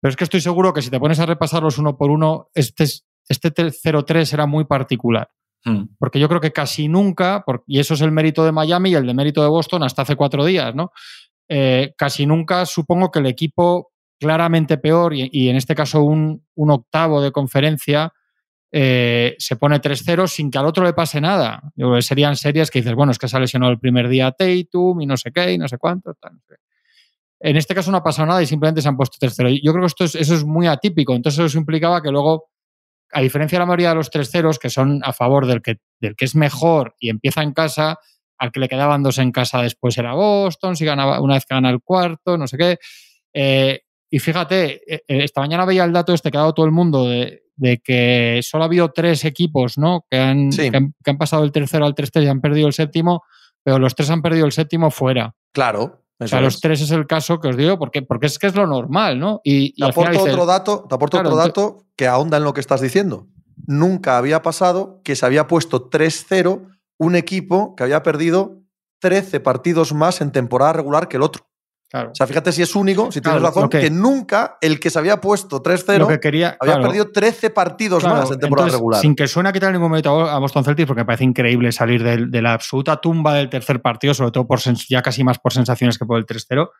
Pero 0.00 0.10
es 0.10 0.16
que 0.16 0.24
estoy 0.24 0.40
seguro 0.40 0.72
que 0.74 0.82
si 0.82 0.90
te 0.90 0.98
pones 1.00 1.18
a 1.20 1.26
repasarlos 1.26 1.78
uno 1.78 1.96
por 1.96 2.10
uno, 2.10 2.50
este, 2.54 2.84
es- 2.84 3.06
este 3.30 3.50
0-3 3.50 4.32
era 4.32 4.46
muy 4.46 4.64
particular. 4.64 5.30
Hmm. 5.64 5.84
Porque 5.98 6.18
yo 6.18 6.28
creo 6.28 6.40
que 6.40 6.52
casi 6.52 6.88
nunca, 6.88 7.44
y 7.66 7.78
eso 7.78 7.94
es 7.94 8.00
el 8.00 8.12
mérito 8.12 8.44
de 8.44 8.52
Miami 8.52 8.90
y 8.90 8.94
el 8.94 9.06
de 9.06 9.14
mérito 9.14 9.42
de 9.42 9.48
Boston 9.48 9.82
hasta 9.82 10.02
hace 10.02 10.16
cuatro 10.16 10.44
días, 10.44 10.74
¿no? 10.74 10.92
Eh, 11.48 11.94
casi 11.96 12.26
nunca 12.26 12.64
supongo 12.66 13.10
que 13.10 13.18
el 13.18 13.26
equipo 13.26 13.92
claramente 14.18 14.78
peor, 14.78 15.14
y, 15.14 15.28
y 15.32 15.48
en 15.48 15.56
este 15.56 15.74
caso 15.74 16.02
un, 16.02 16.44
un 16.54 16.70
octavo 16.70 17.22
de 17.22 17.32
conferencia, 17.32 18.12
eh, 18.72 19.34
se 19.38 19.56
pone 19.56 19.80
3-0 19.80 20.28
sin 20.28 20.50
que 20.50 20.58
al 20.58 20.66
otro 20.66 20.84
le 20.84 20.92
pase 20.92 21.20
nada. 21.20 21.60
Yo 21.74 21.86
creo 21.86 21.96
que 21.96 22.02
serían 22.02 22.36
series 22.36 22.70
que 22.70 22.80
dices, 22.80 22.94
bueno, 22.94 23.12
es 23.12 23.18
que 23.18 23.28
se 23.28 23.36
ha 23.36 23.40
lesionado 23.40 23.72
el 23.72 23.80
primer 23.80 24.08
día 24.08 24.30
Tatum 24.30 25.00
y 25.00 25.06
no 25.06 25.16
sé 25.16 25.32
qué, 25.32 25.52
y 25.52 25.58
no 25.58 25.68
sé 25.68 25.78
cuánto. 25.78 26.14
tal, 26.14 26.34
no 26.34 26.40
sé 26.48 26.54
qué. 26.54 26.70
En 27.42 27.56
este 27.56 27.74
caso 27.74 27.90
no 27.90 27.96
ha 27.96 28.02
pasado 28.02 28.26
nada 28.26 28.42
y 28.42 28.46
simplemente 28.46 28.82
se 28.82 28.88
han 28.88 28.96
puesto 28.96 29.16
3-0. 29.18 29.54
Y 29.54 29.64
Yo 29.64 29.72
creo 29.72 29.82
que 29.82 29.86
esto 29.86 30.04
es, 30.04 30.14
eso 30.14 30.34
es 30.34 30.44
muy 30.44 30.66
atípico. 30.66 31.14
Entonces 31.14 31.44
eso 31.44 31.58
implicaba 31.58 32.02
que 32.02 32.10
luego 32.10 32.50
a 33.12 33.20
diferencia 33.20 33.56
de 33.56 33.60
la 33.60 33.66
mayoría 33.66 33.90
de 33.90 33.94
los 33.96 34.10
tres 34.10 34.30
ceros 34.30 34.58
que 34.58 34.70
son 34.70 35.00
a 35.04 35.12
favor 35.12 35.46
del 35.46 35.62
que, 35.62 35.78
del 36.00 36.16
que 36.16 36.24
es 36.24 36.34
mejor 36.34 36.94
y 37.00 37.08
empieza 37.10 37.42
en 37.42 37.52
casa, 37.52 37.98
al 38.38 38.52
que 38.52 38.60
le 38.60 38.68
quedaban 38.68 39.02
dos 39.02 39.18
en 39.18 39.32
casa 39.32 39.62
después 39.62 39.96
era 39.98 40.14
Boston, 40.14 40.76
si 40.76 40.84
ganaba 40.84 41.20
una 41.20 41.34
vez 41.34 41.44
que 41.46 41.54
gana 41.54 41.70
el 41.70 41.80
cuarto, 41.82 42.38
no 42.38 42.46
sé 42.46 42.56
qué. 42.56 42.78
Eh, 43.34 43.80
y 44.10 44.18
fíjate, 44.18 44.94
eh, 44.94 45.02
eh, 45.06 45.24
esta 45.24 45.40
mañana 45.40 45.64
veía 45.64 45.84
el 45.84 45.92
dato 45.92 46.12
este 46.14 46.30
que 46.30 46.36
ha 46.38 46.40
dado 46.40 46.54
todo 46.54 46.66
el 46.66 46.72
mundo 46.72 47.04
de, 47.08 47.42
de 47.56 47.78
que 47.78 48.40
solo 48.42 48.64
ha 48.64 48.66
habido 48.66 48.90
tres 48.92 49.24
equipos 49.24 49.78
¿no? 49.78 50.04
que, 50.10 50.18
han, 50.18 50.50
Sí. 50.52 50.70
que, 50.70 50.76
han, 50.76 50.94
que 51.04 51.10
han 51.10 51.18
pasado 51.18 51.44
el 51.44 51.52
tercero 51.52 51.84
al 51.84 51.94
3-3 51.94 52.24
y 52.24 52.28
han 52.28 52.40
perdido 52.40 52.66
el 52.66 52.72
séptimo, 52.72 53.22
pero 53.62 53.78
los 53.78 53.94
tres 53.94 54.10
han 54.10 54.22
perdido 54.22 54.46
el 54.46 54.52
séptimo 54.52 54.90
fuera. 54.90 55.34
Claro. 55.52 56.02
O 56.20 56.24
eso 56.24 56.36
sea, 56.36 56.40
los 56.40 56.56
es. 56.56 56.60
tres 56.60 56.80
es 56.82 56.90
el 56.90 57.06
caso 57.06 57.40
que 57.40 57.48
os 57.48 57.56
digo, 57.56 57.78
porque, 57.78 58.02
porque 58.02 58.26
es 58.26 58.38
que 58.38 58.46
es 58.46 58.54
lo 58.54 58.66
normal, 58.66 59.18
¿no? 59.18 59.40
Y, 59.42 59.72
y 59.74 59.86
Te 59.86 59.92
final 59.92 60.14
aporto 60.14 60.30
otro 60.30 60.46
dato, 60.46 60.86
te 60.88 60.94
aporto 60.94 61.16
Claro, 61.16 61.30
otro 61.30 61.38
dato 61.38 61.86
que 61.96 62.06
ahonda 62.06 62.36
en 62.36 62.44
lo 62.44 62.52
que 62.52 62.60
estás 62.60 62.80
diciendo. 62.80 63.26
Nunca 63.66 64.18
había 64.18 64.42
pasado 64.42 65.00
que 65.02 65.16
se 65.16 65.24
había 65.24 65.46
puesto 65.46 65.88
3-0 65.90 66.60
un 66.98 67.16
equipo 67.16 67.74
que 67.74 67.84
había 67.84 68.02
perdido 68.02 68.60
13 69.00 69.40
partidos 69.40 69.94
más 69.94 70.20
en 70.20 70.30
temporada 70.30 70.74
regular 70.74 71.08
que 71.08 71.16
el 71.16 71.22
otro. 71.22 71.49
Claro, 71.90 72.10
O 72.12 72.14
sea, 72.14 72.26
fíjate 72.26 72.52
si 72.52 72.62
es 72.62 72.74
único, 72.74 73.10
si 73.10 73.20
tienes 73.20 73.40
Claro, 73.40 73.54
razón, 73.54 73.68
que- 73.68 73.80
que, 73.80 73.90
nunca 73.90 74.56
el 74.60 74.78
que 74.78 74.88
se 74.90 74.98
había 74.98 75.20
puesto 75.20 75.56
lo 75.56 75.62
3-0 75.62 76.06
que 76.06 76.20
quería, 76.20 76.56
había 76.60 76.74
claro, 76.74 76.82
perdido 76.82 77.10
13 77.10 77.50
partidos 77.50 78.04
más 78.04 78.30
en 78.30 78.38
temporada 78.38 78.68
entonces, 78.68 78.72
regular. 78.74 79.00
Sin 79.00 79.14
que 79.14 79.26
suene 79.26 79.48
a 79.48 79.52
quitar 79.52 79.72
ningún 79.72 79.90
mérito 79.90 80.28
a 80.28 80.38
Boston 80.38 80.64
Celtics, 80.64 80.86
porque 80.86 81.00
me 81.02 81.06
parece 81.06 81.24
increíble 81.24 81.72
salir 81.72 82.02
de, 82.02 82.42
la 82.42 82.54
absoluta 82.54 83.00
tumba 83.00 83.34
del 83.34 83.50
tercer 83.50 83.82
partido, 83.82 84.14
sobre 84.14 84.30
todo 84.30 84.46
por 84.46 84.60
ya 84.88 85.02
casi 85.02 85.24
más 85.24 85.38
por 85.38 85.52
sensaciones 85.52 85.98
que 85.98 86.06
por 86.06 86.18
el 86.18 86.26
3-0. 86.26 86.70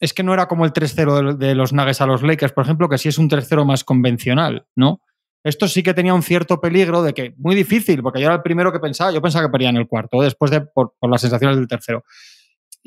Es 0.00 0.14
que 0.14 0.22
no 0.22 0.32
era 0.32 0.46
como 0.46 0.64
el 0.64 0.72
3-0 0.72 1.36
de, 1.36 1.46
de 1.46 1.54
los 1.54 1.72
Nuggets 1.72 2.00
a 2.00 2.06
los 2.06 2.22
Lakers, 2.22 2.52
por 2.52 2.64
ejemplo, 2.64 2.88
que 2.88 2.98
sí 2.98 3.08
es 3.08 3.18
un 3.18 3.28
3-0 3.28 3.64
más 3.64 3.84
convencional, 3.84 4.66
¿no? 4.76 5.00
Esto 5.44 5.68
sí 5.68 5.82
que 5.82 5.94
tenía 5.94 6.14
un 6.14 6.22
cierto 6.22 6.60
peligro 6.60 7.02
de 7.02 7.14
que, 7.14 7.34
muy 7.38 7.54
difícil, 7.54 8.02
porque 8.02 8.20
yo 8.20 8.26
era 8.26 8.34
el 8.34 8.42
primero 8.42 8.72
que 8.72 8.80
pensaba, 8.80 9.12
yo 9.12 9.22
pensaba 9.22 9.46
que 9.46 9.52
perdían 9.52 9.76
el 9.76 9.86
cuarto, 9.86 10.20
después 10.20 10.50
de 10.50 10.60
por, 10.62 10.94
por 10.98 11.10
las 11.10 11.20
sensaciones 11.20 11.56
del 11.56 11.68
tercero. 11.68 12.04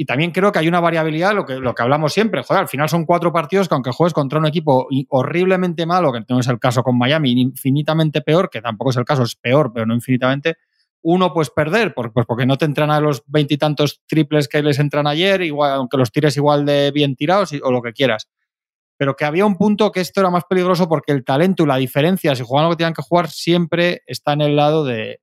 Y 0.02 0.06
también 0.06 0.32
creo 0.32 0.52
que 0.52 0.58
hay 0.58 0.68
una 0.68 0.80
variabilidad, 0.80 1.36
lo 1.36 1.46
que, 1.46 1.60
lo 1.60 1.76
que 1.76 1.84
hablamos 1.84 2.12
siempre. 2.12 2.42
Al 2.50 2.68
final 2.68 2.90
son 2.90 3.06
cuatro 3.06 3.32
partidos 3.32 3.70
que 3.70 3.76
aunque 3.76 3.92
juegues 3.92 4.16
contra 4.16 4.40
un 4.40 4.48
equipo 4.48 4.88
horriblemente 5.10 5.86
malo, 5.86 6.12
que 6.12 6.22
no 6.28 6.40
es 6.40 6.48
el 6.48 6.58
caso 6.58 6.82
con 6.82 6.98
Miami, 6.98 7.40
infinitamente 7.40 8.22
peor, 8.22 8.50
que 8.50 8.64
tampoco 8.64 8.90
es 8.90 8.98
el 8.98 9.06
caso, 9.06 9.22
es 9.22 9.36
peor, 9.36 9.72
pero 9.72 9.86
no 9.86 9.94
infinitamente, 9.94 10.56
uno 11.04 11.32
puedes 11.32 11.52
perder, 11.52 11.94
pues 11.94 12.26
porque 12.26 12.48
no 12.48 12.58
te 12.58 12.66
entran 12.66 12.90
a 12.90 13.00
los 13.00 13.22
veintitantos 13.28 14.02
triples 14.08 14.48
que 14.48 14.64
les 14.64 14.80
entran 14.80 15.06
ayer, 15.06 15.44
igual, 15.44 15.74
aunque 15.74 15.98
los 15.98 16.12
tires 16.12 16.36
igual 16.36 16.66
de 16.66 16.90
bien 16.90 17.16
tirados 17.16 17.52
o 17.62 17.72
lo 17.72 17.84
que 17.84 17.94
quieras. 17.94 18.28
Pero 18.98 19.16
que 19.16 19.26
había 19.26 19.46
un 19.46 19.56
punto 19.56 19.92
que 19.92 20.02
esto 20.02 20.22
era 20.22 20.32
más 20.32 20.46
peligroso 20.46 20.90
porque 20.90 21.12
el 21.12 21.24
talento 21.24 21.62
y 21.62 21.68
la 21.68 21.76
diferencia, 21.78 22.36
si 22.36 22.42
juegan 22.44 22.66
lo 22.66 22.72
que 22.72 22.78
tenían 22.78 22.96
que 22.96 23.04
jugar, 23.04 23.30
siempre 23.30 24.02
está 24.08 24.34
en 24.34 24.42
el 24.42 24.56
lado 24.56 24.84
de, 24.84 25.22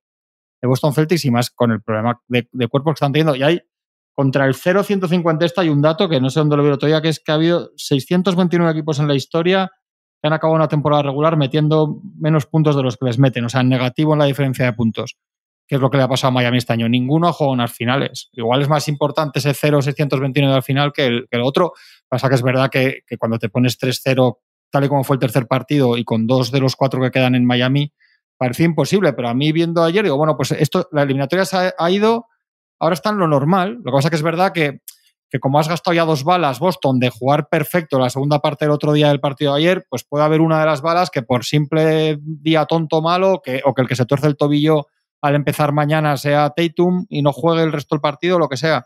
de 0.61 0.67
Boston 0.69 0.93
Celtics 0.93 1.25
y 1.25 1.31
más 1.31 1.49
con 1.49 1.71
el 1.71 1.81
problema 1.81 2.21
de, 2.29 2.47
de 2.49 2.67
cuerpos 2.69 2.93
que 2.93 2.95
están 2.95 3.11
teniendo. 3.11 3.35
Y 3.35 3.43
hay 3.43 3.61
contra 4.19 4.43
el 4.43 4.53
0-150 4.53 5.45
esta 5.45 5.61
hay 5.61 5.69
un 5.69 5.81
dato 5.81 6.09
que 6.09 6.19
no 6.19 6.29
sé 6.29 6.41
dónde 6.41 6.57
lo 6.57 6.73
otro 6.73 6.89
día, 6.89 7.01
que 7.01 7.07
es 7.07 7.21
que 7.21 7.31
ha 7.31 7.35
habido 7.35 7.71
629 7.77 8.69
equipos 8.69 8.99
en 8.99 9.07
la 9.07 9.15
historia 9.15 9.71
que 10.21 10.27
han 10.27 10.33
acabado 10.33 10.57
una 10.57 10.67
temporada 10.67 11.03
regular 11.03 11.37
metiendo 11.37 12.01
menos 12.19 12.45
puntos 12.45 12.75
de 12.75 12.83
los 12.83 12.97
que 12.97 13.05
les 13.05 13.17
meten, 13.17 13.45
o 13.45 13.49
sea, 13.49 13.61
en 13.61 13.69
negativo 13.69 14.11
en 14.11 14.19
la 14.19 14.25
diferencia 14.25 14.65
de 14.65 14.73
puntos, 14.73 15.15
que 15.65 15.75
es 15.75 15.81
lo 15.81 15.89
que 15.89 15.95
le 15.95 16.03
ha 16.03 16.09
pasado 16.09 16.31
a 16.31 16.33
Miami 16.33 16.57
este 16.57 16.73
año. 16.73 16.89
Ninguno 16.89 17.29
ha 17.29 17.31
jugado 17.31 17.53
unas 17.53 17.71
finales. 17.71 18.27
Igual 18.33 18.61
es 18.61 18.67
más 18.67 18.89
importante 18.89 19.39
ese 19.39 19.51
0-629 19.51 20.53
al 20.53 20.63
final 20.63 20.91
que 20.91 21.05
el, 21.05 21.41
otro. 21.41 21.71
Pasa 22.09 22.27
que 22.27 22.35
es 22.35 22.41
verdad 22.41 22.69
que, 22.69 23.03
que 23.07 23.17
cuando 23.17 23.39
te 23.39 23.47
pones 23.47 23.79
3-0, 23.79 24.37
tal 24.69 24.83
y 24.83 24.89
como 24.89 25.05
fue 25.05 25.15
el 25.15 25.21
tercer 25.21 25.47
partido, 25.47 25.95
y 25.95 26.03
con 26.03 26.27
dos 26.27 26.51
de 26.51 26.59
los 26.59 26.75
cuatro 26.75 27.01
que 27.01 27.11
quedan 27.11 27.35
en 27.35 27.45
Miami, 27.45 27.93
parecía 28.37 28.65
imposible, 28.65 29.13
pero 29.13 29.29
a 29.29 29.33
mí 29.33 29.53
viendo 29.53 29.81
ayer, 29.81 30.03
digo, 30.03 30.17
bueno, 30.17 30.35
pues 30.35 30.51
esto, 30.51 30.89
la 30.91 31.03
eliminatoria 31.03 31.45
se 31.45 31.71
ha 31.77 31.89
ido 31.89 32.25
ahora 32.79 32.93
está 32.93 33.09
en 33.09 33.17
lo 33.17 33.27
normal. 33.27 33.79
Lo 33.83 33.91
que 33.91 33.97
pasa 33.97 34.09
que 34.09 34.15
es 34.15 34.21
verdad 34.21 34.51
que, 34.53 34.81
que 35.29 35.39
como 35.39 35.59
has 35.59 35.67
gastado 35.67 35.93
ya 35.93 36.05
dos 36.05 36.23
balas, 36.23 36.59
Boston, 36.59 36.99
de 36.99 37.09
jugar 37.09 37.47
perfecto 37.49 37.99
la 37.99 38.09
segunda 38.09 38.39
parte 38.39 38.65
del 38.65 38.71
otro 38.71 38.93
día 38.93 39.09
del 39.09 39.19
partido 39.19 39.53
de 39.53 39.59
ayer, 39.59 39.85
pues 39.89 40.03
puede 40.03 40.23
haber 40.23 40.41
una 40.41 40.59
de 40.59 40.65
las 40.65 40.81
balas 40.81 41.09
que 41.09 41.21
por 41.21 41.45
simple 41.45 42.17
día 42.21 42.65
tonto 42.65 43.01
malo, 43.01 43.41
que, 43.43 43.61
o 43.65 43.73
que 43.73 43.83
el 43.83 43.87
que 43.87 43.95
se 43.95 44.05
tuerce 44.05 44.27
el 44.27 44.37
tobillo 44.37 44.87
al 45.21 45.35
empezar 45.35 45.73
mañana 45.73 46.17
sea 46.17 46.51
Tatum 46.55 47.05
y 47.09 47.21
no 47.21 47.33
juegue 47.33 47.63
el 47.63 47.71
resto 47.71 47.95
del 47.95 48.01
partido, 48.01 48.39
lo 48.39 48.47
que 48.47 48.57
sea. 48.57 48.85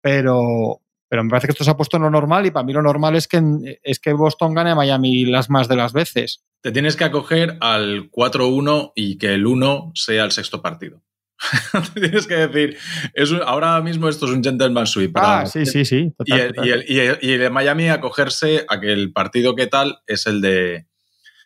Pero, 0.00 0.80
pero 1.08 1.24
me 1.24 1.30
parece 1.30 1.46
que 1.46 1.52
esto 1.52 1.64
se 1.64 1.70
ha 1.70 1.76
puesto 1.76 1.96
en 1.96 2.02
lo 2.02 2.10
normal 2.10 2.46
y 2.46 2.50
para 2.50 2.64
mí 2.64 2.72
lo 2.72 2.82
normal 2.82 3.16
es 3.16 3.28
que, 3.28 3.40
es 3.82 3.98
que 3.98 4.12
Boston 4.12 4.54
gane 4.54 4.70
a 4.70 4.74
Miami 4.74 5.24
las 5.24 5.48
más 5.48 5.68
de 5.68 5.76
las 5.76 5.92
veces. 5.92 6.44
Te 6.60 6.72
tienes 6.72 6.96
que 6.96 7.04
acoger 7.04 7.56
al 7.60 8.10
4-1 8.10 8.92
y 8.94 9.16
que 9.18 9.34
el 9.34 9.46
1 9.46 9.92
sea 9.94 10.24
el 10.24 10.32
sexto 10.32 10.60
partido. 10.60 11.02
tienes 11.94 12.26
que 12.26 12.34
decir, 12.34 12.78
es 13.14 13.32
ahora 13.32 13.80
mismo 13.80 14.08
esto 14.08 14.26
es 14.26 14.32
un 14.32 14.42
gentleman 14.42 14.86
sweep. 14.86 15.16
ah, 15.16 15.46
sí, 15.46 15.66
sí, 15.66 15.84
sí. 15.84 16.12
y, 16.24 16.32
el, 16.32 17.18
y, 17.20 17.36
de 17.36 17.50
Miami 17.50 17.88
acogerse 17.88 18.64
a 18.68 18.80
que 18.80 18.92
el 18.92 19.12
partido 19.12 19.54
que 19.54 19.66
tal 19.66 19.98
es 20.06 20.26
el 20.26 20.40
de 20.40 20.86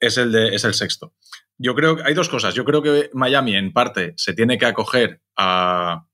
es 0.00 0.16
el 0.16 0.32
de 0.32 0.54
es 0.54 0.64
el 0.64 0.74
sexto. 0.74 1.14
Yo 1.58 1.74
creo 1.74 1.96
que 1.96 2.02
hay 2.04 2.14
dos 2.14 2.28
cosas. 2.28 2.54
Yo 2.54 2.64
creo 2.64 2.82
que 2.82 3.10
Miami 3.12 3.54
en 3.54 3.72
parte 3.72 4.14
se 4.16 4.32
tiene 4.34 4.58
que 4.58 4.66
acoger 4.66 5.20
a, 5.36 6.06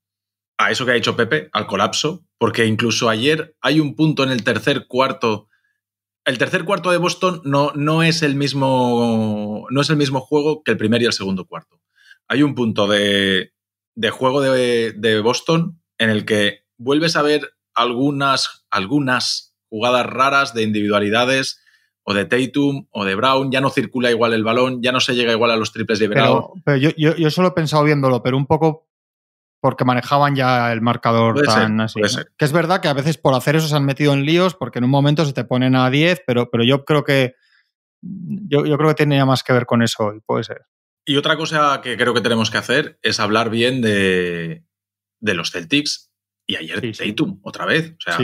a 0.57 0.71
eso 0.71 0.85
que 0.85 0.91
ha 0.91 0.95
dicho 0.95 1.15
Pepe, 1.15 1.49
al 1.53 1.65
colapso, 1.65 2.25
porque 2.37 2.65
incluso 2.65 3.09
ayer 3.09 3.55
hay 3.61 3.79
un 3.79 3.95
punto 3.95 4.23
en 4.23 4.31
el 4.31 4.43
tercer 4.43 4.85
cuarto 4.87 5.47
el 6.25 6.37
tercer 6.37 6.63
cuarto 6.63 6.91
de 6.91 6.97
Boston 6.97 7.41
no, 7.43 7.71
no, 7.73 8.03
es 8.03 8.21
el 8.21 8.35
mismo, 8.35 9.65
no 9.71 9.81
es 9.81 9.89
el 9.89 9.95
mismo 9.95 10.19
juego 10.19 10.61
que 10.63 10.71
el 10.71 10.77
primer 10.77 11.01
y 11.01 11.05
el 11.05 11.13
segundo 11.13 11.45
cuarto. 11.45 11.81
Hay 12.27 12.43
un 12.43 12.53
punto 12.53 12.87
de, 12.87 13.53
juego 14.09 14.41
de, 14.41 15.21
Boston 15.23 15.81
en 15.97 16.09
el 16.09 16.25
que 16.25 16.63
vuelves 16.77 17.15
a 17.15 17.21
ver 17.21 17.53
algunas, 17.73 18.65
algunas 18.69 19.55
jugadas 19.69 20.05
raras 20.05 20.53
de 20.53 20.63
individualidades 20.63 21.61
o 22.03 22.13
de 22.13 22.25
Tatum 22.25 22.87
o 22.91 23.05
de 23.05 23.15
Brown, 23.15 23.51
ya 23.51 23.61
no 23.61 23.69
circula 23.69 24.09
igual 24.09 24.33
el 24.33 24.43
balón, 24.43 24.81
ya 24.81 24.91
no 24.91 24.99
se 24.99 25.15
llega 25.15 25.33
igual 25.33 25.51
a 25.51 25.57
los 25.57 25.73
triples 25.73 25.99
de 25.99 26.07
Brown. 26.07 26.61
Pero, 26.63 26.77
yo, 26.77 26.91
yo, 26.95 27.29
solo 27.29 27.49
he 27.49 27.51
pensado 27.51 27.83
viéndolo, 27.83 28.23
pero 28.23 28.37
un 28.37 28.47
poco 28.47 28.87
porque 29.61 29.83
manejaban 29.83 30.35
ya 30.35 30.71
el 30.71 30.81
marcador 30.81 31.41
tan 31.41 31.81
así. 31.81 31.99
Que 32.37 32.45
es 32.45 32.53
verdad 32.53 32.79
que 32.79 32.87
a 32.87 32.93
veces 32.93 33.17
por 33.17 33.33
hacer 33.33 33.57
eso 33.57 33.67
se 33.67 33.75
han 33.75 33.85
metido 33.85 34.13
en 34.13 34.25
líos, 34.25 34.55
porque 34.55 34.79
en 34.79 34.85
un 34.85 34.91
momento 34.91 35.25
se 35.25 35.33
te 35.33 35.43
ponen 35.43 35.75
a 35.75 35.89
10, 35.89 36.23
pero, 36.25 36.49
pero 36.49 36.63
yo 36.63 36.85
creo 36.85 37.03
que 37.03 37.35
yo, 38.01 38.65
yo 38.65 38.77
creo 38.77 38.89
que 38.89 38.95
tenía 38.95 39.25
más 39.25 39.43
que 39.43 39.51
ver 39.51 39.65
con 39.65 39.81
eso 39.81 40.13
y 40.13 40.21
puede 40.21 40.45
ser. 40.45 40.65
Y 41.09 41.17
otra 41.17 41.37
cosa 41.37 41.81
que 41.81 41.97
creo 41.97 42.13
que 42.13 42.21
tenemos 42.21 42.51
que 42.51 42.59
hacer 42.59 42.99
es 43.01 43.19
hablar 43.19 43.49
bien 43.49 43.81
de, 43.81 44.63
de 45.19 45.33
los 45.33 45.49
Celtics 45.49 46.11
y 46.45 46.55
ayer 46.55 46.95
Tatum, 46.95 47.39
otra 47.41 47.65
vez. 47.65 47.95
O 47.97 47.99
sea, 47.99 48.19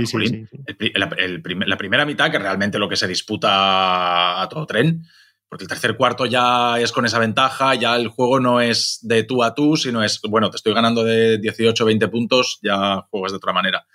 la 0.94 1.78
primera 1.80 2.06
mitad, 2.06 2.30
que 2.30 2.38
realmente 2.38 2.78
lo 2.78 2.88
que 2.88 2.96
se 2.96 3.08
disputa 3.08 4.40
a 4.40 4.48
todo 4.50 4.68
tren, 4.68 5.02
porque 5.50 5.64
el 5.64 5.68
tercer 5.68 5.98
cuarto 5.98 6.28
ya 6.28 6.80
es 6.80 6.92
con 6.92 7.08
esa 7.08 7.18
ventaja, 7.18 7.74
ya 7.74 7.96
el 7.96 8.10
juego 8.10 8.40
no 8.40 8.62
es 8.62 9.00
de 9.02 9.24
tú 9.24 9.42
a 9.42 9.56
tú, 9.56 9.78
sino 9.78 10.04
es, 10.04 10.22
bueno, 10.22 10.52
te 10.52 10.58
estoy 10.58 10.76
ganando 10.76 11.04
de 11.04 11.40
18, 11.40 11.86
20 11.86 12.08
puntos, 12.10 12.60
ya 12.62 13.02
juegas 13.10 13.32
de 13.32 13.38
otra 13.38 13.52
manera. 13.54 13.88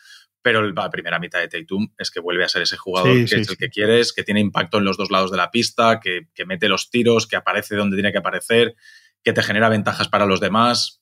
Pero 0.42 0.62
la 0.70 0.90
primera 0.90 1.18
mitad 1.18 1.38
de 1.40 1.48
Tatum 1.48 1.88
es 1.98 2.10
que 2.10 2.20
vuelve 2.20 2.44
a 2.44 2.48
ser 2.48 2.62
ese 2.62 2.76
jugador 2.76 3.12
que 3.26 3.40
es 3.40 3.48
el 3.48 3.56
que 3.58 3.68
quieres, 3.68 4.12
que 4.12 4.22
tiene 4.22 4.40
impacto 4.40 4.78
en 4.78 4.84
los 4.84 4.96
dos 4.96 5.10
lados 5.10 5.30
de 5.30 5.36
la 5.36 5.50
pista, 5.50 6.00
que, 6.00 6.28
que 6.34 6.46
mete 6.46 6.68
los 6.68 6.90
tiros, 6.90 7.26
que 7.26 7.36
aparece 7.36 7.76
donde 7.76 7.96
tiene 7.96 8.12
que 8.12 8.18
aparecer, 8.18 8.74
que 9.22 9.32
te 9.32 9.42
genera 9.42 9.68
ventajas 9.68 10.08
para 10.08 10.26
los 10.26 10.40
demás. 10.40 11.00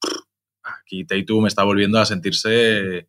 Aquí 0.62 1.04
Tatum 1.04 1.46
está 1.46 1.62
volviendo 1.62 2.00
a 2.00 2.04
sentirse 2.04 3.08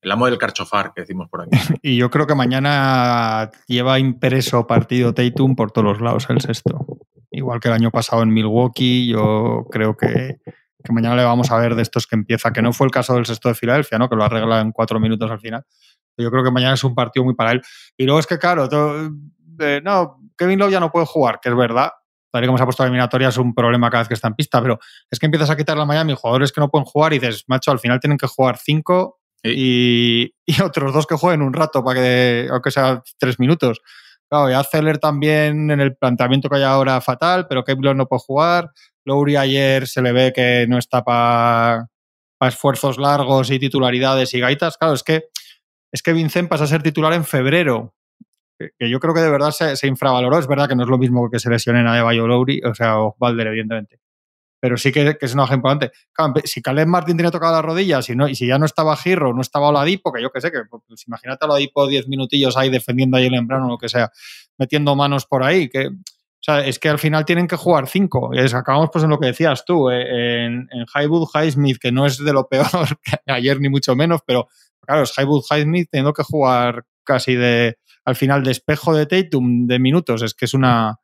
el 0.00 0.10
amo 0.10 0.26
del 0.26 0.38
carchofar, 0.38 0.92
que 0.94 1.02
decimos 1.02 1.28
por 1.28 1.42
aquí. 1.42 1.50
Y 1.82 1.96
yo 1.96 2.10
creo 2.10 2.26
que 2.26 2.34
mañana 2.34 3.50
lleva 3.66 3.98
impreso 3.98 4.66
partido 4.66 5.14
Tatum 5.14 5.56
por 5.56 5.70
todos 5.70 5.84
los 5.84 6.00
lados 6.00 6.26
el 6.28 6.40
sexto. 6.40 6.86
Igual 7.30 7.60
que 7.60 7.68
el 7.68 7.74
año 7.74 7.90
pasado 7.90 8.22
en 8.22 8.32
Milwaukee, 8.32 9.08
yo 9.08 9.66
creo 9.70 9.96
que, 9.96 10.38
mañana 10.90 11.16
le 11.16 11.24
vamos 11.24 11.50
a 11.50 11.58
ver 11.58 11.74
de 11.74 11.82
estos 11.82 12.06
que 12.06 12.16
empieza, 12.16 12.52
que 12.52 12.62
no 12.62 12.72
fue 12.72 12.86
el 12.86 12.90
caso 12.90 13.14
del 13.14 13.26
sexto 13.26 13.48
de 13.48 13.54
Filadelfia, 13.54 13.98
¿no? 13.98 14.08
que 14.08 14.16
lo 14.16 14.24
arregla 14.24 14.60
en 14.60 14.72
cuatro 14.72 15.00
minutos 15.00 15.30
al 15.30 15.40
final. 15.40 15.64
Yo 16.16 16.30
creo 16.30 16.42
que 16.42 16.50
mañana 16.50 16.74
es 16.74 16.84
un 16.84 16.94
partido 16.94 17.24
muy 17.24 17.34
para 17.34 17.52
él. 17.52 17.62
Y 17.96 18.04
luego 18.04 18.18
es 18.18 18.26
que, 18.26 18.38
claro, 18.38 18.68
eh, 19.60 19.80
no, 19.84 20.20
Kevin 20.36 20.58
Love 20.58 20.72
ya 20.72 20.80
no 20.80 20.90
puede 20.90 21.06
jugar, 21.06 21.38
que 21.40 21.48
es 21.48 21.56
verdad. 21.56 21.90
Tal 22.30 22.44
y 22.44 22.46
como 22.46 22.58
se 22.58 22.62
ha 22.62 22.66
puesto 22.66 22.82
la 22.82 22.88
eliminatoria, 22.88 23.28
es 23.28 23.38
un 23.38 23.54
problema 23.54 23.88
cada 23.88 24.02
vez 24.02 24.08
que 24.08 24.14
está 24.14 24.28
en 24.28 24.34
pista, 24.34 24.60
pero 24.60 24.78
es 25.10 25.18
que 25.18 25.26
empiezas 25.26 25.48
a 25.48 25.56
quitarle 25.56 25.82
a 25.82 25.86
Miami 25.86 26.14
jugadores 26.14 26.52
que 26.52 26.60
no 26.60 26.68
pueden 26.68 26.84
jugar 26.84 27.12
y 27.14 27.18
dices, 27.18 27.44
macho, 27.46 27.70
al 27.70 27.78
final 27.78 28.00
tienen 28.00 28.18
que 28.18 28.26
jugar 28.26 28.58
cinco 28.58 29.20
y, 29.42 30.34
otros 30.62 30.92
dos 30.92 31.06
que 31.06 31.16
jueguen 31.16 31.42
un 31.42 31.52
rato 31.52 31.82
para 31.82 32.00
que, 32.00 32.48
aunque 32.50 32.70
sea 32.70 33.02
tres 33.18 33.38
minutos. 33.38 33.80
Claro, 34.28 34.50
y 34.50 34.52
a 34.52 34.62
Zeller 34.62 34.98
también 34.98 35.70
en 35.70 35.80
el 35.80 35.96
planteamiento 35.96 36.50
que 36.50 36.56
hay 36.56 36.62
ahora 36.62 37.00
fatal, 37.00 37.46
pero 37.48 37.64
Kevin 37.64 37.96
no 37.96 38.06
puede 38.06 38.20
jugar. 38.20 38.70
Lowry 39.08 39.36
ayer 39.36 39.88
se 39.88 40.02
le 40.02 40.12
ve 40.12 40.32
que 40.32 40.66
no 40.68 40.78
está 40.78 41.02
para 41.02 41.88
esfuerzos 42.40 42.98
largos 42.98 43.50
y 43.50 43.58
titularidades 43.58 44.32
y 44.34 44.40
gaitas. 44.40 44.76
Claro, 44.76 44.94
es 44.94 45.02
que, 45.02 45.24
es 45.90 46.02
que 46.02 46.12
Vincent 46.12 46.48
pasa 46.48 46.64
a 46.64 46.68
ser 46.68 46.82
titular 46.82 47.12
en 47.12 47.24
febrero, 47.24 47.94
que, 48.58 48.90
yo 48.90 49.00
creo 49.00 49.14
que 49.14 49.20
de 49.20 49.30
verdad 49.30 49.50
se, 49.50 49.86
infravaloró. 49.86 50.38
Es 50.38 50.46
verdad 50.46 50.68
que 50.68 50.76
no 50.76 50.84
es 50.84 50.88
lo 50.88 50.98
mismo 50.98 51.30
que 51.30 51.40
se 51.40 51.50
lesionen 51.50 51.86
a 51.88 51.98
Eva 51.98 52.12
Lowry, 52.12 52.60
o 52.64 52.74
sea, 52.74 53.00
o 53.00 53.16
Valder, 53.18 53.48
evidentemente 53.48 54.00
pero 54.60 54.76
sí 54.76 54.92
que, 54.92 55.16
es 55.20 55.34
una 55.34 55.44
importante. 55.52 55.92
si 56.44 56.60
Caleb 56.62 56.88
Martín 56.88 57.16
tiene 57.16 57.30
tocado 57.30 57.52
las 57.52 57.64
rodillas 57.64 58.08
no, 58.10 58.28
y 58.28 58.34
si 58.34 58.46
ya 58.46 58.58
no 58.58 58.66
estaba 58.66 58.96
Girro, 58.96 59.32
no 59.32 59.40
estaba 59.40 59.68
Oladipo, 59.68 60.12
que 60.12 60.20
yo 60.20 60.30
que 60.30 60.40
sé, 60.40 60.50
que 60.50 60.62
pues, 60.68 61.06
imagínate 61.06 61.44
a 61.44 61.48
Oladipo 61.48 61.86
10 61.86 62.08
minutillos 62.08 62.56
ahí 62.56 62.70
defendiendo 62.70 63.16
a 63.16 63.20
Jalen 63.20 63.46
Brown 63.46 63.64
o 63.64 63.68
lo 63.68 63.78
que 63.78 63.88
sea, 63.88 64.10
metiendo 64.58 64.94
manos 64.96 65.26
por 65.26 65.42
ahí, 65.42 65.68
que... 65.68 65.90
O 66.40 66.42
sea, 66.42 66.64
es 66.64 66.78
que 66.78 66.88
al 66.88 66.98
final 66.98 67.24
tienen 67.24 67.48
que 67.48 67.56
jugar 67.56 67.88
cinco. 67.88 68.30
Acabamos 68.54 68.90
pues 68.92 69.04
en 69.04 69.10
lo 69.10 69.18
que 69.18 69.26
decías 69.26 69.64
tú, 69.64 69.90
eh, 69.90 70.44
en, 70.44 70.68
en 70.70 70.86
Highwood 70.94 71.28
Highsmith, 71.34 71.78
que 71.78 71.90
no 71.90 72.06
es 72.06 72.18
de 72.18 72.32
lo 72.32 72.48
peor 72.48 72.66
que 73.02 73.16
ayer 73.26 73.60
ni 73.60 73.68
mucho 73.68 73.96
menos, 73.96 74.20
pero 74.24 74.48
claro, 74.80 75.02
es 75.02 75.12
Highwood 75.18 75.44
Highsmith 75.50 75.88
teniendo 75.90 76.12
que 76.12 76.22
jugar 76.22 76.84
casi 77.04 77.34
de 77.34 77.76
al 78.04 78.16
final 78.16 78.42
de 78.42 78.52
espejo 78.52 78.94
de 78.94 79.06
Tatum 79.06 79.66
de 79.66 79.78
minutos. 79.78 80.22
Es 80.22 80.34
que 80.34 80.44
es 80.44 80.54
una, 80.54 80.96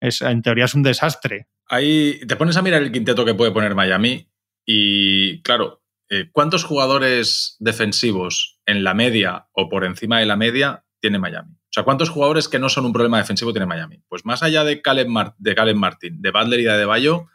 es, 0.00 0.22
en 0.22 0.42
teoría 0.42 0.64
es 0.64 0.74
un 0.74 0.82
desastre. 0.82 1.48
Ahí 1.68 2.20
te 2.26 2.36
pones 2.36 2.56
a 2.56 2.62
mirar 2.62 2.82
el 2.82 2.90
quinteto 2.92 3.24
que 3.24 3.34
puede 3.34 3.52
poner 3.52 3.74
Miami 3.74 4.28
y, 4.66 5.42
claro, 5.42 5.82
eh, 6.10 6.30
¿cuántos 6.32 6.64
jugadores 6.64 7.56
defensivos 7.58 8.58
en 8.64 8.82
la 8.82 8.94
media 8.94 9.48
o 9.52 9.68
por 9.68 9.84
encima 9.84 10.18
de 10.20 10.26
la 10.26 10.36
media 10.36 10.84
tiene 11.00 11.18
Miami? 11.18 11.57
Sea, 11.78 11.84
¿cuántos 11.84 12.10
jugadores 12.10 12.48
que 12.48 12.58
no 12.58 12.68
son 12.68 12.86
un 12.86 12.92
problema 12.92 13.18
defensivo 13.18 13.52
tiene 13.52 13.64
Miami? 13.66 14.02
Pues 14.08 14.24
más 14.24 14.42
allá 14.42 14.64
de 14.64 14.82
Caleb, 14.82 15.06
de 15.38 15.54
Caleb 15.54 15.76
Martin, 15.76 16.20
de 16.20 16.32
Butler 16.32 16.58
y 16.58 16.64
de 16.64 16.72
Adebayo, 16.72 17.28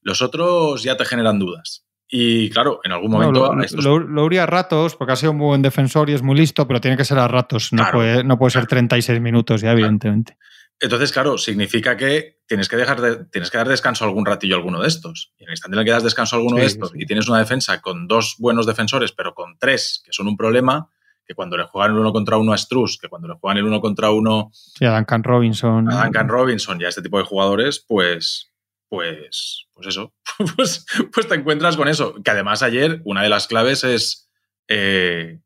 los 0.00 0.22
otros 0.22 0.82
ya 0.82 0.96
te 0.96 1.04
generan 1.04 1.38
dudas. 1.38 1.84
Y 2.08 2.48
claro, 2.48 2.80
en 2.84 2.92
algún 2.92 3.10
momento. 3.10 3.54
lo, 3.82 3.98
lo, 3.98 4.40
a 4.40 4.46
ratos, 4.46 4.96
porque 4.96 5.12
ha 5.12 5.16
sido 5.16 5.32
un 5.32 5.38
muy 5.38 5.48
buen 5.48 5.60
defensor 5.60 6.08
y 6.08 6.14
es 6.14 6.22
muy 6.22 6.34
listo, 6.34 6.66
pero 6.66 6.80
tiene 6.80 6.96
que 6.96 7.04
ser 7.04 7.18
a 7.18 7.28
ratos. 7.28 7.70
No, 7.74 7.84
puede, 7.92 8.24
no 8.24 8.38
puede 8.38 8.52
ser 8.52 8.66
36 8.66 9.20
minutos 9.20 9.60
ya, 9.60 9.72
evidentemente. 9.72 10.38
Entonces, 10.80 11.12
claro, 11.12 11.36
significa 11.36 11.94
que 11.94 12.38
tienes 12.46 12.70
que 12.70 12.76
dejar 12.76 13.02
de, 13.02 13.26
tienes 13.26 13.50
que 13.50 13.58
dar 13.58 13.68
descanso 13.68 14.04
a 14.04 14.08
algún 14.08 14.24
ratillo 14.24 14.54
a 14.54 14.58
alguno 14.58 14.80
de 14.80 14.88
estos. 14.88 15.34
Y 15.38 15.44
en 15.44 15.50
el 15.50 15.52
instante 15.52 15.76
en 15.76 15.80
el 15.80 15.84
que 15.84 15.92
das 15.92 16.02
descanso 16.02 16.36
a 16.36 16.38
alguno 16.38 16.56
de 16.56 16.64
estos 16.64 16.92
y 16.94 17.04
tienes 17.04 17.28
una 17.28 17.40
defensa 17.40 17.82
con 17.82 18.08
dos 18.08 18.36
buenos 18.38 18.64
defensores, 18.64 19.12
pero 19.12 19.34
con 19.34 19.58
tres 19.58 20.02
que 20.02 20.12
son 20.12 20.28
un 20.28 20.36
problema, 20.38 20.88
que 21.26 21.34
cuando 21.34 21.56
le 21.56 21.64
juegan 21.64 21.92
el 21.92 21.98
uno 21.98 22.12
contra 22.12 22.36
uno 22.36 22.52
a 22.52 22.58
Struz, 22.58 22.98
que 22.98 23.08
cuando 23.08 23.28
le 23.28 23.34
juegan 23.34 23.58
el 23.58 23.64
uno 23.64 23.80
contra 23.80 24.10
uno 24.10 24.50
sí, 24.52 24.84
a 24.84 24.94
Duncan 24.94 25.22
Robinson. 25.22 25.90
A 25.90 26.04
Duncan 26.04 26.28
Robinson 26.28 26.80
y 26.80 26.84
a 26.84 26.88
este 26.88 27.02
tipo 27.02 27.18
de 27.18 27.24
jugadores, 27.24 27.84
pues, 27.86 28.52
pues, 28.88 29.66
pues 29.72 29.86
eso, 29.86 30.12
pues, 30.56 30.86
pues 31.12 31.28
te 31.28 31.34
encuentras 31.34 31.76
con 31.76 31.88
eso. 31.88 32.14
Que 32.22 32.30
además 32.30 32.62
ayer 32.62 33.00
una 33.04 33.22
de 33.22 33.28
las 33.28 33.46
claves 33.46 33.84
es... 33.84 34.30
Eh, 34.68 35.40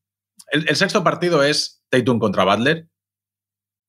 el, 0.52 0.68
el, 0.68 0.76
sexto 0.76 1.02
partido 1.02 1.42
es 1.42 1.82
Tatum 1.90 2.18
contra 2.20 2.44
Butler, 2.44 2.88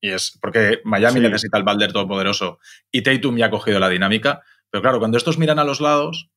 y 0.00 0.10
es 0.10 0.38
porque 0.40 0.80
Miami 0.84 1.20
necesita 1.20 1.58
el 1.58 1.64
Balder 1.64 1.92
todopoderoso 1.92 2.58
y 2.90 3.02
Tatum 3.02 3.36
ya 3.36 3.46
ha 3.46 3.50
cogido 3.50 3.80
la 3.80 3.88
dinámica. 3.88 4.42
Pero 4.70 4.82
claro, 4.82 4.98
cuando 4.98 5.16
estos 5.16 5.38
miran 5.38 5.58
a 5.58 5.64
los 5.64 5.80
lados, 5.80 6.30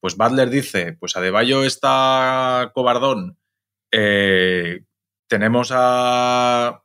pues 0.00 0.16
Butler 0.16 0.50
dice, 0.50 0.96
pues 0.98 1.16
Adebayo 1.16 1.64
está 1.64 2.70
cobardón, 2.74 3.38
eh, 3.92 4.84
tenemos 5.28 5.70
a, 5.72 6.82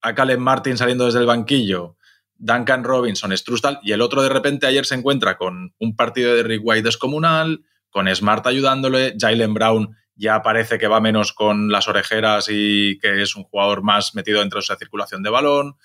a 0.00 0.14
Caleb 0.14 0.38
Martin 0.38 0.76
saliendo 0.76 1.04
desde 1.04 1.20
el 1.20 1.26
banquillo, 1.26 1.96
Duncan 2.34 2.84
Robinson, 2.84 3.36
Strustal, 3.36 3.78
y 3.82 3.92
el 3.92 4.00
otro 4.00 4.22
de 4.22 4.28
repente 4.28 4.66
ayer 4.66 4.84
se 4.84 4.94
encuentra 4.94 5.36
con 5.36 5.74
un 5.78 5.94
partido 5.94 6.34
de 6.34 6.42
Rick 6.42 6.62
White 6.64 6.82
descomunal, 6.82 7.64
con 7.90 8.14
Smart 8.14 8.46
ayudándole, 8.46 9.14
Jalen 9.18 9.54
Brown 9.54 9.96
ya 10.16 10.42
parece 10.42 10.78
que 10.78 10.88
va 10.88 11.00
menos 11.00 11.32
con 11.32 11.70
las 11.70 11.88
orejeras 11.88 12.48
y 12.50 12.98
que 12.98 13.22
es 13.22 13.36
un 13.36 13.44
jugador 13.44 13.82
más 13.82 14.14
metido 14.14 14.40
dentro 14.40 14.58
de 14.58 14.62
esa 14.62 14.76
circulación 14.76 15.22
de 15.22 15.30
balón. 15.30 15.76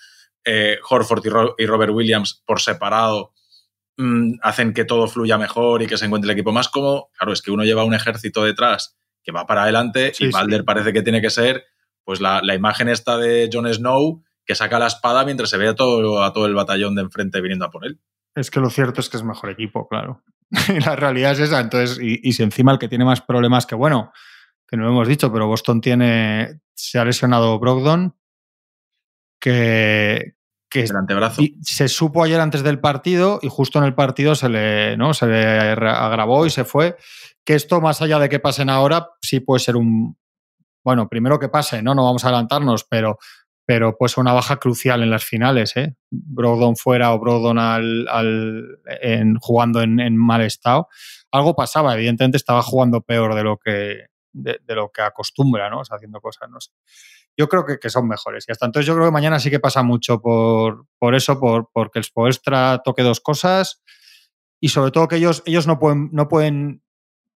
Eh, 0.44 0.80
Horford 0.90 1.24
y, 1.58 1.66
Robert 1.66 1.92
Williams 1.94 2.42
por 2.46 2.62
separado 2.62 3.34
mm, 3.98 4.36
hacen 4.42 4.74
que 4.74 4.86
todo 4.86 5.08
fluya 5.08 5.38
mejor 5.38 5.84
y 5.84 5.88
que 5.88 5.98
se 5.98 6.06
encuentre 6.06 6.32
el 6.32 6.38
equipo 6.38 6.54
más 6.54 6.70
cómodo. 6.70 7.10
Claro, 7.18 7.34
es 7.34 7.42
que 7.42 7.52
uno 7.52 7.66
lleva 7.66 7.84
un 7.84 7.94
ejército 7.94 8.44
detrás 8.44 8.98
que 9.24 9.32
va 9.32 9.46
para 9.46 9.64
adelante 9.64 10.12
y 10.20 10.30
Balder 10.30 10.66
parece 10.66 10.94
que 10.94 11.02
tiene 11.02 11.22
que 11.22 11.30
ser 11.30 11.66
pues 12.04 12.20
la, 12.20 12.42
imagen 12.56 12.90
esta 12.90 13.18
de 13.18 13.50
Jon 13.52 13.72
Snow 13.72 14.24
que 14.46 14.56
saca 14.56 14.80
la 14.80 14.88
espada 14.88 15.24
mientras 15.24 15.50
se 15.50 15.58
ve 15.58 15.70
a 15.70 15.76
todo, 15.76 16.24
a 16.24 16.34
todo 16.34 16.46
el 16.46 16.56
batallón 16.56 16.96
de 16.96 17.04
enfrente 17.04 17.42
viniendo 17.42 17.66
a 17.66 17.72
por 17.72 17.86
él. 17.86 18.00
Es 18.36 18.50
que 18.50 18.60
lo 18.60 18.70
cierto 18.70 19.02
es 19.02 19.10
que 19.10 19.18
es 19.18 19.24
mejor 19.24 19.50
equipo, 19.50 19.88
claro. 19.88 20.24
la 20.86 20.96
realidad 20.96 21.34
es 21.34 21.40
esa. 21.40 21.60
Entonces, 21.60 22.00
y, 22.02 22.32
si 22.34 22.44
encima 22.44 22.72
el 22.72 22.80
que 22.80 22.90
tiene 22.90 23.06
más 23.06 23.22
problemas 23.22 23.66
que, 23.66 23.76
bueno, 23.76 24.12
que 24.68 24.78
no 24.78 24.84
lo 24.84 24.90
hemos 24.90 25.08
dicho, 25.08 25.32
pero 25.32 25.48
Boston 25.48 25.82
tiene, 25.82 26.62
se 26.74 27.00
ha 27.00 27.06
lesionado 27.06 27.60
Brogdon, 27.60 28.16
que, 29.40 30.36
que 30.72 30.84
El 30.84 30.96
antebrazo. 30.96 31.42
se 31.62 31.88
supo 31.90 32.24
ayer 32.24 32.40
antes 32.40 32.64
del 32.64 32.80
partido 32.80 33.40
y 33.42 33.50
justo 33.50 33.78
en 33.78 33.86
el 33.86 33.94
partido 33.94 34.34
se 34.36 34.48
le, 34.50 34.96
¿no? 34.98 35.14
se 35.14 35.28
le 35.28 35.46
agravó 35.46 36.46
y 36.46 36.50
se 36.50 36.64
fue. 36.64 36.96
Que 37.44 37.56
esto, 37.56 37.82
más 37.82 38.02
allá 38.02 38.18
de 38.20 38.30
que 38.30 38.40
pasen 38.40 38.70
ahora, 38.70 39.10
sí 39.22 39.42
puede 39.42 39.60
ser 39.60 39.76
un. 39.76 40.18
Bueno, 40.84 41.10
primero 41.10 41.38
que 41.40 41.50
pase, 41.50 41.82
¿no? 41.84 41.94
No 41.94 42.06
vamos 42.06 42.24
a 42.24 42.30
adelantarnos, 42.30 42.86
pero, 42.86 43.18
pero 43.66 43.98
puede 43.98 44.10
ser 44.10 44.22
una 44.22 44.34
baja 44.34 44.58
crucial 44.58 45.04
en 45.04 45.10
las 45.12 45.26
finales, 45.26 45.76
¿eh? 45.76 45.96
Brogdon 46.10 46.76
fuera 46.78 47.14
o 47.14 47.20
Brogdon 47.20 47.60
al, 47.60 48.08
al- 48.10 48.80
en- 49.02 49.36
jugando 49.40 49.82
en, 49.82 50.00
en 50.00 50.16
mal 50.18 50.42
estado. 50.42 50.88
Algo 51.32 51.56
pasaba, 51.56 51.94
evidentemente 51.96 52.38
estaba 52.38 52.62
jugando 52.64 53.02
peor 53.02 53.36
de 53.36 53.44
lo 53.44 53.58
que, 53.58 54.06
de, 54.34 54.60
de 54.64 54.76
lo 54.76 54.90
que 54.90 55.02
acostumbra, 55.02 55.70
¿no? 55.70 55.82
O 55.82 55.86
sea, 55.86 55.98
haciendo 55.98 56.22
cosas, 56.22 56.50
no 56.50 56.60
sé 56.62 56.72
yo 57.38 57.48
creo 57.48 57.66
que, 57.66 57.80
que 57.80 57.90
son 57.90 58.08
mejores. 58.08 58.46
Y 58.48 58.52
hasta 58.52 58.66
entonces 58.66 58.88
yo 58.88 58.94
creo 58.94 59.08
que 59.08 59.12
mañana 59.12 59.40
sí 59.40 59.50
que 59.50 59.60
pasa 59.60 59.84
mucho 59.84 60.22
por, 60.22 60.86
por 61.00 61.16
eso, 61.16 61.40
por, 61.40 61.70
porque 61.74 62.00
el 62.00 62.06
Spoelstra 62.06 62.82
toque 62.84 63.04
dos 63.04 63.20
cosas 63.20 63.82
y 64.60 64.70
sobre 64.70 64.92
todo 64.92 65.08
que 65.08 65.16
ellos, 65.16 65.42
ellos 65.46 65.66
no, 65.66 65.80
pueden, 65.80 66.10
no 66.12 66.28
pueden, 66.28 66.84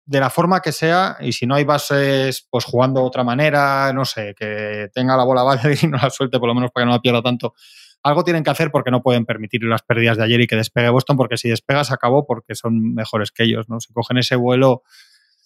de 0.05 0.19
la 0.19 0.29
forma 0.29 0.62
que 0.62 0.71
sea, 0.71 1.17
y 1.19 1.31
si 1.31 1.47
no 1.47 1.55
hay 1.55 1.63
bases, 1.63 2.47
pues 2.51 2.65
jugando 2.65 3.01
de 3.01 3.08
otra 3.08 3.23
manera, 3.23 3.91
no 3.93 4.05
sé, 4.05 4.36
que 4.38 4.89
tenga 4.93 5.17
la 5.17 5.23
bola 5.23 5.41
vale 5.41 5.75
y 5.81 5.88
no 5.88 5.97
la 5.97 6.12
suelte 6.12 6.39
por 6.39 6.47
lo 6.47 6.53
menos 6.53 6.69
para 6.71 6.84
que 6.84 6.88
no 6.88 6.93
la 6.93 7.01
pierda 7.01 7.23
tanto. 7.23 7.55
Algo 8.03 8.23
tienen 8.23 8.43
que 8.43 8.51
hacer 8.51 8.69
porque 8.69 8.91
no 8.91 9.01
pueden 9.01 9.25
permitir 9.25 9.63
las 9.63 9.81
pérdidas 9.81 10.17
de 10.17 10.23
ayer 10.23 10.39
y 10.39 10.45
que 10.45 10.55
despegue 10.55 10.89
Boston, 10.89 11.17
porque 11.17 11.38
si 11.38 11.49
despega 11.49 11.84
se 11.84 11.95
acabó 11.95 12.27
porque 12.27 12.53
son 12.53 12.93
mejores 12.93 13.31
que 13.31 13.43
ellos, 13.43 13.67
¿no? 13.67 13.79
Si 13.79 13.91
cogen 13.91 14.17
ese 14.19 14.36
vuelo. 14.36 14.84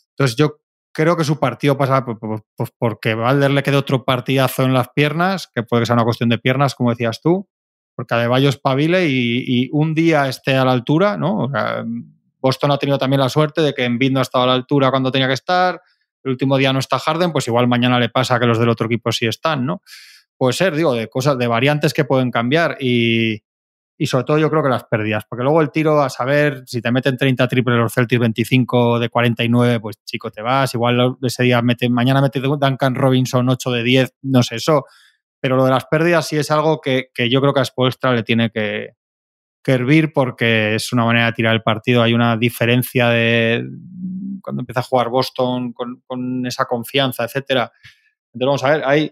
Entonces 0.09 0.35
yo 0.35 0.59
creo 0.99 1.15
que 1.15 1.23
su 1.23 1.39
partido 1.39 1.77
pasa 1.77 2.03
pues, 2.03 2.73
porque 2.77 3.15
Valder 3.15 3.51
le 3.51 3.63
quede 3.63 3.77
otro 3.77 4.03
partidazo 4.03 4.63
en 4.63 4.73
las 4.73 4.89
piernas, 4.89 5.49
que 5.55 5.63
puede 5.63 5.83
que 5.83 5.85
sea 5.85 5.93
una 5.93 6.03
cuestión 6.03 6.27
de 6.27 6.37
piernas, 6.37 6.75
como 6.75 6.89
decías 6.89 7.21
tú, 7.21 7.47
porque 7.95 8.15
Adebayo 8.15 8.49
espabile 8.49 9.07
y, 9.07 9.45
y 9.47 9.69
un 9.71 9.95
día 9.95 10.27
esté 10.27 10.57
a 10.57 10.65
la 10.65 10.73
altura, 10.73 11.15
¿no? 11.15 11.49
Boston 12.41 12.71
ha 12.71 12.77
tenido 12.77 12.97
también 12.97 13.21
la 13.21 13.29
suerte 13.29 13.61
de 13.61 13.73
que 13.73 13.85
Embiid 13.85 14.11
no 14.11 14.19
ha 14.19 14.23
estado 14.23 14.43
a 14.43 14.47
la 14.47 14.53
altura 14.55 14.91
cuando 14.91 15.09
tenía 15.09 15.29
que 15.29 15.35
estar, 15.35 15.81
el 16.21 16.31
último 16.31 16.57
día 16.57 16.73
no 16.73 16.79
está 16.79 16.99
Harden, 16.99 17.31
pues 17.31 17.47
igual 17.47 17.69
mañana 17.69 17.97
le 17.97 18.09
pasa 18.09 18.37
que 18.37 18.45
los 18.45 18.59
del 18.59 18.67
otro 18.67 18.87
equipo 18.87 19.13
sí 19.13 19.25
están, 19.25 19.65
¿no? 19.65 19.81
Puede 20.35 20.51
ser, 20.51 20.75
digo, 20.75 20.93
de 20.93 21.07
cosas, 21.07 21.37
de 21.37 21.47
variantes 21.47 21.93
que 21.93 22.03
pueden 22.03 22.29
cambiar 22.29 22.75
y, 22.81 23.41
y 24.01 24.07
sobre 24.07 24.23
todo 24.23 24.37
yo 24.39 24.49
creo 24.49 24.63
que 24.63 24.69
las 24.69 24.85
pérdidas, 24.85 25.25
porque 25.29 25.43
luego 25.43 25.59
el 25.59 25.71
tiro 25.71 26.01
a 26.01 26.09
saber 26.09 26.63
si 26.65 26.81
te 26.81 26.89
meten 26.89 27.17
30 27.17 27.49
triples 27.49 27.77
los 27.77 27.93
Celtics 27.93 28.21
25 28.21 28.97
de 28.97 29.09
49, 29.09 29.81
pues 29.81 29.97
chico 30.05 30.31
te 30.31 30.41
vas, 30.41 30.73
igual 30.73 31.17
ese 31.21 31.43
día 31.43 31.61
mete, 31.61 31.89
mañana 31.89 32.21
mete 32.21 32.39
Duncan 32.39 32.95
Robinson 32.95 33.49
8 33.49 33.71
de 33.71 33.83
10, 33.83 34.13
no 34.21 34.41
sé, 34.41 34.55
eso, 34.55 34.85
pero 35.41 35.57
lo 35.57 35.65
de 35.65 35.71
las 35.71 35.85
pérdidas 35.87 36.25
sí 36.25 36.37
es 36.37 36.49
algo 36.49 36.79
que, 36.79 37.09
que 37.13 37.29
yo 37.29 37.41
creo 37.41 37.53
que 37.53 37.59
a 37.59 37.65
Spoelstra 37.65 38.13
le 38.13 38.23
tiene 38.23 38.49
que, 38.51 38.91
que 39.61 39.73
hervir 39.73 40.13
porque 40.13 40.75
es 40.75 40.93
una 40.93 41.03
manera 41.03 41.25
de 41.25 41.33
tirar 41.33 41.53
el 41.53 41.61
partido, 41.61 42.01
hay 42.01 42.13
una 42.13 42.37
diferencia 42.37 43.09
de 43.09 43.65
cuando 44.41 44.61
empieza 44.61 44.79
a 44.79 44.83
jugar 44.83 45.09
Boston 45.09 45.73
con, 45.73 46.01
con 46.07 46.45
esa 46.45 46.63
confianza, 46.63 47.25
etcétera. 47.25 47.69
Entonces 48.33 48.45
vamos 48.45 48.63
a 48.63 48.69
ver, 48.69 48.83
hay, 48.85 49.11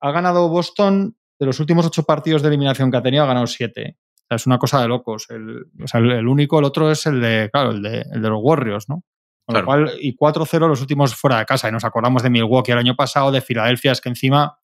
ha 0.00 0.10
ganado 0.10 0.48
Boston 0.48 1.16
de 1.38 1.46
los 1.46 1.60
últimos 1.60 1.86
ocho 1.86 2.02
partidos 2.02 2.42
de 2.42 2.48
eliminación 2.48 2.90
que 2.90 2.96
ha 2.96 3.02
tenido, 3.02 3.22
ha 3.22 3.28
ganado 3.28 3.46
siete. 3.46 3.96
Sea, 4.28 4.36
es 4.36 4.46
una 4.46 4.58
cosa 4.58 4.80
de 4.82 4.88
locos. 4.88 5.26
El, 5.30 5.66
o 5.82 5.86
sea, 5.88 6.00
el, 6.00 6.10
el 6.12 6.28
único, 6.28 6.58
el 6.58 6.64
otro 6.64 6.90
es 6.90 7.06
el 7.06 7.20
de, 7.20 7.48
claro, 7.52 7.70
el 7.70 7.82
de, 7.82 8.04
el 8.12 8.20
de 8.22 8.28
los 8.28 8.38
Warriors, 8.42 8.88
¿no? 8.88 9.02
Con 9.46 9.54
Claro. 9.54 9.60
lo 9.60 9.66
cual, 9.86 9.98
y 10.00 10.14
4-0 10.14 10.68
los 10.68 10.80
últimos 10.82 11.14
fuera 11.14 11.38
de 11.38 11.46
casa. 11.46 11.68
Y 11.68 11.72
nos 11.72 11.84
acordamos 11.84 12.22
de 12.22 12.28
Milwaukee 12.30 12.72
el 12.72 12.78
año 12.78 12.94
pasado, 12.94 13.32
de 13.32 13.40
Filadelfia, 13.40 13.92
es 13.92 14.00
que 14.02 14.10
encima, 14.10 14.58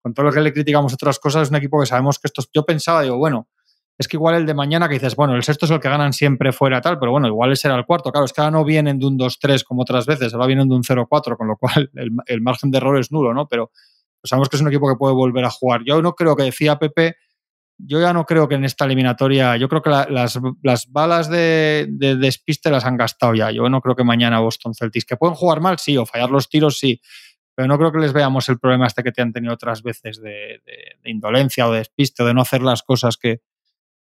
con 0.00 0.14
todo 0.14 0.26
lo 0.26 0.32
que 0.32 0.40
le 0.40 0.52
criticamos 0.54 0.94
otras 0.94 1.18
cosas, 1.18 1.42
es 1.42 1.50
un 1.50 1.56
equipo 1.56 1.78
que 1.78 1.84
sabemos 1.86 2.18
que 2.18 2.28
estos. 2.28 2.48
Yo 2.54 2.64
pensaba, 2.64 3.02
digo, 3.02 3.18
bueno, 3.18 3.48
es 3.98 4.08
que 4.08 4.16
igual 4.16 4.34
el 4.36 4.46
de 4.46 4.54
mañana 4.54 4.88
que 4.88 4.94
dices, 4.94 5.14
bueno, 5.14 5.36
el 5.36 5.42
sexto 5.42 5.66
es 5.66 5.70
el 5.72 5.78
que 5.80 5.90
ganan 5.90 6.14
siempre 6.14 6.50
fuera 6.50 6.80
tal, 6.80 6.98
pero 6.98 7.12
bueno, 7.12 7.28
igual 7.28 7.52
ese 7.52 7.68
era 7.68 7.76
el 7.76 7.84
cuarto. 7.84 8.10
Claro, 8.10 8.24
es 8.24 8.32
que 8.32 8.40
ahora 8.40 8.50
no 8.52 8.64
vienen 8.64 8.98
de 8.98 9.04
un 9.06 9.18
2-3 9.18 9.64
como 9.64 9.82
otras 9.82 10.06
veces, 10.06 10.32
ahora 10.32 10.46
vienen 10.46 10.66
de 10.66 10.74
un 10.76 10.82
0-4, 10.82 11.36
con 11.36 11.46
lo 11.46 11.56
cual 11.58 11.90
el, 11.94 12.10
el 12.24 12.40
margen 12.40 12.70
de 12.70 12.78
error 12.78 12.98
es 12.98 13.12
nulo, 13.12 13.34
¿no? 13.34 13.46
Pero 13.48 13.70
pues 14.20 14.30
sabemos 14.30 14.48
que 14.48 14.56
es 14.56 14.62
un 14.62 14.68
equipo 14.68 14.88
que 14.88 14.96
puede 14.96 15.14
volver 15.14 15.44
a 15.44 15.50
jugar. 15.50 15.82
Yo 15.84 16.00
no 16.00 16.14
creo 16.14 16.34
que 16.36 16.44
decía 16.44 16.78
Pepe, 16.78 17.16
yo 17.78 18.00
ya 18.00 18.12
no 18.12 18.24
creo 18.24 18.48
que 18.48 18.54
en 18.54 18.64
esta 18.64 18.84
eliminatoria, 18.84 19.56
yo 19.56 19.68
creo 19.68 19.82
que 19.82 19.90
la, 19.90 20.06
las, 20.08 20.38
las, 20.62 20.90
balas 20.90 21.28
de, 21.28 21.86
de, 21.90 22.16
despiste 22.16 22.70
las 22.70 22.84
han 22.84 22.96
gastado 22.96 23.34
ya. 23.34 23.50
Yo 23.50 23.68
no 23.68 23.80
creo 23.80 23.96
que 23.96 24.04
mañana 24.04 24.40
Boston 24.40 24.74
Celtics, 24.74 25.04
que 25.04 25.16
pueden 25.16 25.34
jugar 25.34 25.60
mal, 25.60 25.78
sí, 25.78 25.96
o 25.96 26.06
fallar 26.06 26.30
los 26.30 26.48
tiros, 26.48 26.78
sí, 26.78 27.00
pero 27.54 27.68
no 27.68 27.78
creo 27.78 27.92
que 27.92 27.98
les 27.98 28.12
veamos 28.12 28.48
el 28.48 28.58
problema 28.58 28.86
este 28.86 29.02
que 29.02 29.12
te 29.12 29.22
han 29.22 29.32
tenido 29.32 29.54
otras 29.54 29.82
veces 29.82 30.20
de, 30.20 30.60
indolencia 31.04 31.68
o 31.68 31.72
de 31.72 31.78
despiste 31.78 32.22
o 32.22 32.26
de 32.26 32.34
no 32.34 32.42
hacer 32.42 32.62
las 32.62 32.82
cosas 32.82 33.16
que, 33.16 33.40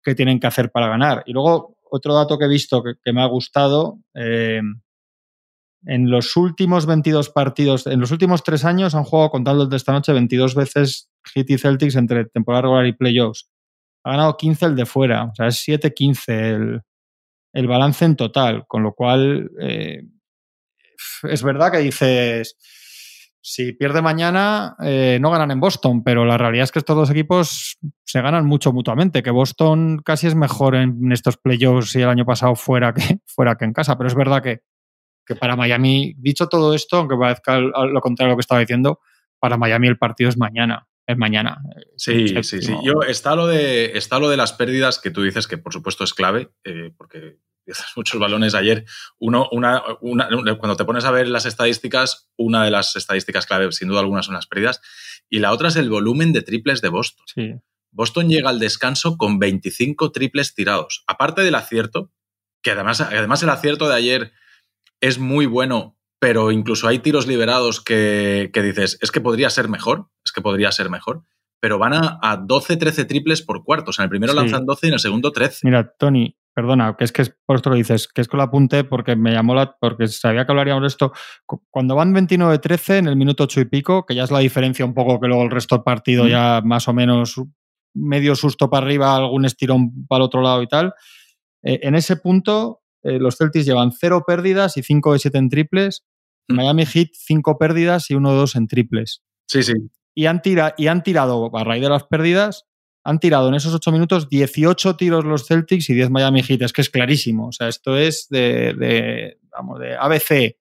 que, 0.04 0.16
tienen 0.16 0.40
que 0.40 0.48
hacer 0.48 0.72
para 0.72 0.88
ganar. 0.88 1.24
Y 1.26 1.34
luego, 1.34 1.78
otro 1.90 2.14
dato 2.14 2.38
que 2.38 2.46
he 2.46 2.50
visto 2.50 2.82
que, 2.84 2.94
que 3.04 3.14
me 3.14 3.22
ha 3.22 3.28
gustado, 3.28 4.00
eh, 4.16 4.62
en 5.86 6.10
los 6.10 6.36
últimos 6.36 6.86
22 6.86 7.30
partidos, 7.30 7.88
en 7.88 8.00
los 8.00 8.12
últimos 8.12 8.44
tres 8.44 8.66
años 8.66 8.96
han 8.96 9.04
jugado, 9.04 9.30
contando 9.30 9.64
el 9.64 9.70
de 9.70 9.78
esta 9.78 9.94
noche, 9.94 10.12
22 10.14 10.56
veces 10.56 11.10
Heat 11.34 11.50
y 11.50 11.58
Celtics 11.58 11.96
entre 11.96 12.26
temporada 12.26 12.64
regular 12.64 12.86
y 12.86 12.94
playoffs. 12.94 13.50
Ha 14.04 14.12
ganado 14.12 14.38
15 14.38 14.66
el 14.68 14.76
de 14.76 14.86
fuera, 14.86 15.26
o 15.26 15.36
sea, 15.36 15.48
es 15.48 15.64
7-15 15.68 16.24
el, 16.28 16.82
el, 17.54 17.68
balance 17.68 18.06
en 18.06 18.16
total, 18.16 18.66
con 18.68 18.84
lo 18.84 18.94
cual 18.94 19.52
eh, 19.60 20.04
es 21.24 21.44
verdad 21.44 21.72
que 21.72 21.80
dices, 21.80 22.56
si 23.42 23.74
pierde 23.74 24.02
mañana, 24.02 24.76
eh, 24.82 25.18
no 25.20 25.30
ganan 25.30 25.52
en 25.52 25.60
Boston, 25.60 26.04
pero 26.04 26.24
la 26.24 26.38
realidad 26.38 26.64
es 26.64 26.72
que 26.72 26.80
estos 26.80 26.96
dos 26.96 27.10
equipos 27.10 27.78
se 28.06 28.22
ganan 28.22 28.46
mucho 28.46 28.72
mutuamente, 28.72 29.24
que 29.24 29.32
Boston 29.32 30.00
casi 30.06 30.28
es 30.28 30.36
mejor 30.36 30.76
en 30.76 31.12
estos 31.12 31.38
playoffs 31.38 31.96
y 31.96 32.02
el 32.02 32.10
año 32.10 32.26
pasado 32.26 32.56
fuera 32.56 32.94
que, 32.94 33.02
fuera 33.26 33.56
que 33.56 33.66
en 33.66 33.74
casa, 33.74 33.98
pero 33.98 34.08
es 34.08 34.16
verdad 34.16 34.42
que 34.42 34.62
que 35.28 35.36
para 35.36 35.56
Miami, 35.56 36.16
dicho 36.18 36.48
todo 36.48 36.74
esto, 36.74 36.98
aunque 36.98 37.18
parezca 37.18 37.60
lo 37.60 38.02
contrario 38.02 38.32
a 38.32 38.34
lo 38.34 38.38
que 38.38 38.42
estaba 38.42 38.62
diciendo, 38.62 39.02
para 39.40 39.58
Miami 39.58 39.88
el 39.88 39.98
partido 39.98 40.30
es 40.30 40.38
mañana. 40.38 40.88
Es 41.08 41.18
mañana. 41.18 41.62
Sí, 41.96 42.26
es 42.36 42.48
sí, 42.48 42.62
sí. 42.62 42.76
Yo, 42.84 43.02
está, 43.02 43.36
lo 43.36 43.48
de, 43.48 43.98
está 43.98 44.20
lo 44.20 44.30
de 44.30 44.36
las 44.36 44.52
pérdidas 44.52 45.00
que 45.00 45.10
tú 45.10 45.24
dices 45.24 45.48
que 45.48 45.58
por 45.58 45.72
supuesto 45.72 46.04
es 46.04 46.14
clave, 46.14 46.50
eh, 46.66 46.92
porque 46.98 47.40
muchos 47.96 48.20
balones 48.20 48.54
ayer. 48.54 48.86
Uno, 49.18 49.48
una, 49.52 49.82
una, 50.02 50.28
cuando 50.58 50.76
te 50.76 50.86
pones 50.86 51.06
a 51.06 51.12
ver 51.12 51.30
las 51.30 51.46
estadísticas, 51.46 52.30
una 52.36 52.66
de 52.66 52.72
las 52.72 52.96
estadísticas 52.96 53.46
clave, 53.46 53.72
sin 53.72 53.88
duda 53.88 54.02
alguna, 54.02 54.22
son 54.22 54.36
las 54.36 54.48
pérdidas. 54.48 54.82
Y 55.30 55.40
la 55.40 55.54
otra 55.54 55.70
es 55.70 55.78
el 55.78 55.90
volumen 55.90 56.34
de 56.34 56.42
triples 56.42 56.82
de 56.82 56.90
Boston. 56.90 57.26
Sí. 57.34 57.56
Boston 57.92 58.30
llega 58.30 58.50
al 58.50 58.60
descanso 58.60 59.18
con 59.18 59.40
25 59.40 60.12
triples 60.12 60.54
tirados. 60.54 61.04
Aparte 61.08 61.42
del 61.42 61.56
acierto, 61.56 62.12
que 62.62 62.72
además, 62.72 63.02
además 63.02 63.42
el 63.44 63.50
acierto 63.50 63.88
de 63.88 63.96
ayer 63.96 64.34
es 65.00 65.20
muy 65.20 65.46
bueno, 65.46 65.97
pero 66.20 66.52
incluso 66.52 66.88
hay 66.88 67.00
tiros 67.00 67.28
liberados 67.28 67.82
que, 67.82 68.50
que, 68.54 68.62
dices, 68.62 68.98
es 69.02 69.12
que 69.12 69.22
podría 69.22 69.50
ser 69.50 69.70
mejor, 69.70 70.10
es 70.26 70.32
que 70.32 70.42
podría 70.42 70.72
ser 70.72 70.90
mejor, 70.90 71.24
pero 71.60 71.78
van 71.78 71.94
a, 71.94 72.20
a 72.22 72.38
12, 72.38 72.78
13 72.78 73.06
triples 73.06 73.42
por 73.42 73.64
cuarto. 73.64 73.92
O 73.92 73.94
sea, 73.94 74.04
en 74.04 74.08
el 74.08 74.10
primero 74.10 74.34
sí. 74.34 74.40
lanzan 74.40 74.66
12 74.66 74.88
y 74.88 74.90
en 74.90 74.94
el 74.94 75.00
segundo 75.00 75.32
13. 75.32 75.60
Mira, 75.64 75.94
Tony, 75.98 76.36
perdona, 76.54 76.96
que 76.98 77.04
es 77.04 77.12
que 77.12 77.22
es 77.22 77.36
por 77.46 77.56
esto 77.56 77.70
lo 77.70 77.76
dices, 77.76 78.08
que 78.08 78.22
es 78.22 78.28
que 78.28 78.38
lo 78.38 78.44
apunté 78.44 78.84
porque 78.84 79.16
me 79.16 79.32
llamó 79.32 79.54
la. 79.56 79.76
porque 79.80 80.08
sabía 80.08 80.46
que 80.46 80.52
hablaríamos 80.52 80.82
de 80.82 80.88
esto. 80.88 81.14
Cuando 81.70 81.96
van 81.96 82.14
29-13 82.14 82.98
en 82.98 83.08
el 83.08 83.16
minuto 83.16 83.44
8 83.44 83.62
y 83.62 83.66
pico, 83.66 84.06
que 84.06 84.16
ya 84.16 84.24
es 84.24 84.32
la 84.32 84.40
diferencia 84.40 84.86
un 84.86 84.94
poco 84.94 85.20
que 85.20 85.28
luego 85.28 85.44
el 85.44 85.52
resto 85.52 85.76
del 85.76 85.84
partido 85.84 86.26
mm. 86.26 86.28
ya 86.28 86.62
más 86.64 86.88
o 86.88 86.94
menos 86.94 87.36
medio 87.94 88.36
susto 88.36 88.70
para 88.70 88.86
arriba, 88.86 89.16
algún 89.16 89.46
estirón 89.46 90.08
para 90.08 90.18
el 90.18 90.26
otro 90.26 90.42
lado 90.42 90.62
y 90.62 90.68
tal. 90.68 90.94
Eh, 91.64 91.80
en 91.84 91.96
ese 91.96 92.18
punto, 92.18 92.82
eh, 93.08 93.20
los 93.20 93.38
Celtics 93.38 93.66
llevan 93.66 93.92
cero 93.92 94.24
pérdidas 94.28 94.76
y 94.78 94.84
5 94.84 95.14
de 95.14 95.20
7 95.20 95.38
en 95.38 95.50
triples. 95.50 96.04
Mm. 96.48 96.56
Miami 96.56 96.86
Heat, 96.86 97.10
5 97.14 97.58
pérdidas 97.58 98.10
y 98.12 98.16
1 98.16 98.32
de 98.32 98.38
2 98.38 98.56
en 98.56 98.68
triples. 98.68 99.24
Sí, 99.48 99.64
sí. 99.64 99.74
Y 100.14 100.26
han, 100.26 100.42
tira, 100.42 100.74
y 100.78 100.88
han 100.88 101.04
tirado, 101.04 101.56
a 101.56 101.64
raíz 101.64 101.82
de 101.82 101.90
las 101.90 102.04
pérdidas, 102.04 102.66
han 103.04 103.20
tirado 103.20 103.48
en 103.48 103.56
esos 103.56 103.74
8 103.74 103.92
minutos 103.92 104.30
18 104.30 104.98
tiros 104.98 105.24
los 105.24 105.48
Celtics 105.48 105.90
y 105.90 105.94
10 105.94 106.10
Miami 106.10 106.44
Heat. 106.44 106.64
Es 106.64 106.74
que 106.74 106.82
es 106.82 106.90
clarísimo. 106.90 107.48
O 107.48 107.52
sea, 107.52 107.70
esto 107.70 107.96
es 107.96 108.28
de, 108.30 108.74
de 108.74 109.40
vamos, 109.52 109.80
de 109.80 109.96
ABC. 109.96 110.58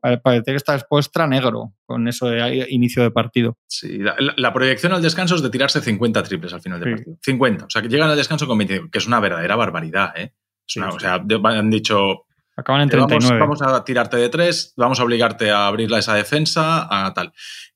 Parece 0.00 0.52
que 0.52 0.56
está 0.56 0.74
expuesta 0.74 1.26
negro 1.26 1.74
con 1.84 2.08
eso 2.08 2.26
de 2.28 2.66
inicio 2.70 3.02
de 3.02 3.10
partido. 3.10 3.58
Sí, 3.66 3.98
la, 3.98 4.16
la, 4.34 4.52
proyección 4.54 4.94
al 4.94 5.02
descanso 5.02 5.34
es 5.34 5.42
de 5.42 5.50
tirarse 5.50 5.82
50 5.82 6.22
triples 6.22 6.54
al 6.54 6.62
final 6.62 6.80
del 6.80 6.88
sí. 6.88 6.94
partido. 6.94 7.18
50. 7.22 7.64
O 7.66 7.70
sea, 7.70 7.82
que 7.82 7.88
llegan 7.88 8.08
al 8.08 8.16
descanso 8.16 8.46
con 8.46 8.56
20, 8.56 8.88
que 8.90 8.98
es 8.98 9.06
una 9.06 9.20
verdadera 9.20 9.56
barbaridad, 9.56 10.14
¿eh? 10.16 10.32
Sí, 10.70 10.78
o 10.80 11.00
sea, 11.00 11.14
han 11.14 11.70
dicho. 11.70 12.26
Acaban 12.56 12.82
en 12.82 12.90
39. 12.90 13.40
Vamos, 13.40 13.58
vamos, 13.58 13.74
a 13.74 13.84
tirarte 13.84 14.18
de 14.18 14.28
tres, 14.28 14.72
vamos 14.76 15.00
a 15.00 15.02
obligarte 15.02 15.50
a 15.50 15.66
abrirla 15.66 15.98
esa 15.98 16.14
defensa, 16.14 16.86
a 16.88 17.12
tal. 17.12 17.32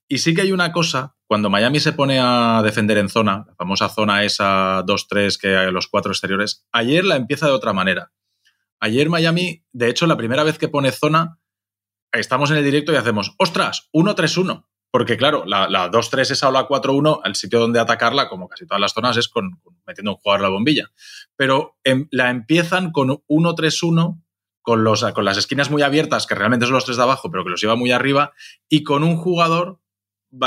Y 0.07 0.19
sí 0.19 0.33
que 0.33 0.43
hay 0.43 0.53
una 0.53 0.71
cosa, 0.71 1.17
cuando 1.27 1.49
Miami 1.49 1.81
se 1.81 1.91
pone 1.91 2.19
a 2.21 2.61
defender 2.63 2.97
en 2.97 3.09
zona, 3.09 3.43
la 3.47 3.55
famosa 3.55 3.89
zona 3.89 4.23
esa 4.23 4.81
2-3 4.85 5.37
que 5.37 5.57
hay 5.57 5.71
los 5.73 5.87
cuatro 5.87 6.13
exteriores, 6.13 6.65
ayer 6.71 7.03
la 7.03 7.17
empieza 7.17 7.47
de 7.47 7.51
otra 7.51 7.73
manera. 7.73 8.13
Ayer 8.79 9.09
Miami, 9.09 9.65
de 9.73 9.89
hecho, 9.89 10.07
la 10.07 10.15
primera 10.15 10.45
vez 10.45 10.57
que 10.57 10.69
pone 10.69 10.93
zona, 10.93 11.39
estamos 12.13 12.49
en 12.51 12.57
el 12.57 12.63
directo 12.63 12.93
y 12.93 12.95
hacemos, 12.95 13.35
ostras, 13.39 13.89
1-3-1. 13.93 14.65
Porque, 14.95 15.17
claro, 15.17 15.43
la, 15.45 15.67
2-3 15.91 16.31
esa 16.31 16.47
o 16.47 16.53
la 16.53 16.69
4-1, 16.69 17.19
el 17.25 17.35
sitio 17.35 17.59
donde 17.59 17.81
atacarla, 17.81 18.29
como 18.29 18.47
casi 18.47 18.65
todas 18.65 18.79
las 18.79 18.93
zonas, 18.93 19.17
es 19.17 19.27
con, 19.27 19.59
metiendo 19.85 20.11
un 20.11 20.17
jugador 20.19 20.39
la 20.39 20.47
bombilla. 20.47 20.89
Pero 21.35 21.75
em, 21.83 22.07
la 22.11 22.29
empiezan 22.29 22.93
con 22.93 23.09
1-3-1, 23.09 24.23
con, 24.61 24.85
con 25.13 25.25
las 25.25 25.37
esquinas 25.37 25.69
muy 25.69 25.81
abiertas, 25.81 26.25
que 26.25 26.35
realmente 26.35 26.65
son 26.65 26.75
los 26.75 26.85
tres 26.85 26.95
de 26.95 27.03
abajo, 27.03 27.29
pero 27.29 27.43
que 27.43 27.49
los 27.49 27.59
lleva 27.59 27.75
muy 27.75 27.91
arriba, 27.91 28.31
y 28.69 28.83
con 28.83 29.03
un 29.03 29.17
jugador 29.17 29.81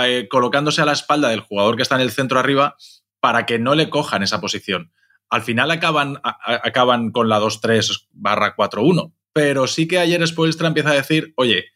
eh, 0.02 0.28
colocándose 0.30 0.80
a 0.80 0.86
la 0.86 0.92
espalda 0.92 1.28
del 1.28 1.40
jugador 1.40 1.76
que 1.76 1.82
está 1.82 1.96
en 1.96 2.00
el 2.00 2.10
centro 2.10 2.40
arriba 2.40 2.74
para 3.20 3.44
que 3.44 3.58
no 3.58 3.74
le 3.74 3.90
cojan 3.90 4.22
esa 4.22 4.40
posición. 4.40 4.94
Al 5.28 5.42
final 5.42 5.70
acaban, 5.70 6.22
acaban 6.22 7.10
con 7.10 7.28
la 7.28 7.38
2-3 7.38 8.06
barra 8.12 8.56
4-1, 8.56 9.12
pero 9.34 9.66
sí 9.66 9.86
que 9.86 9.98
ayer 9.98 10.26
Spoelstra 10.26 10.68
empieza 10.68 10.88
a 10.88 10.94
decir, 10.94 11.34
oye, 11.36 11.66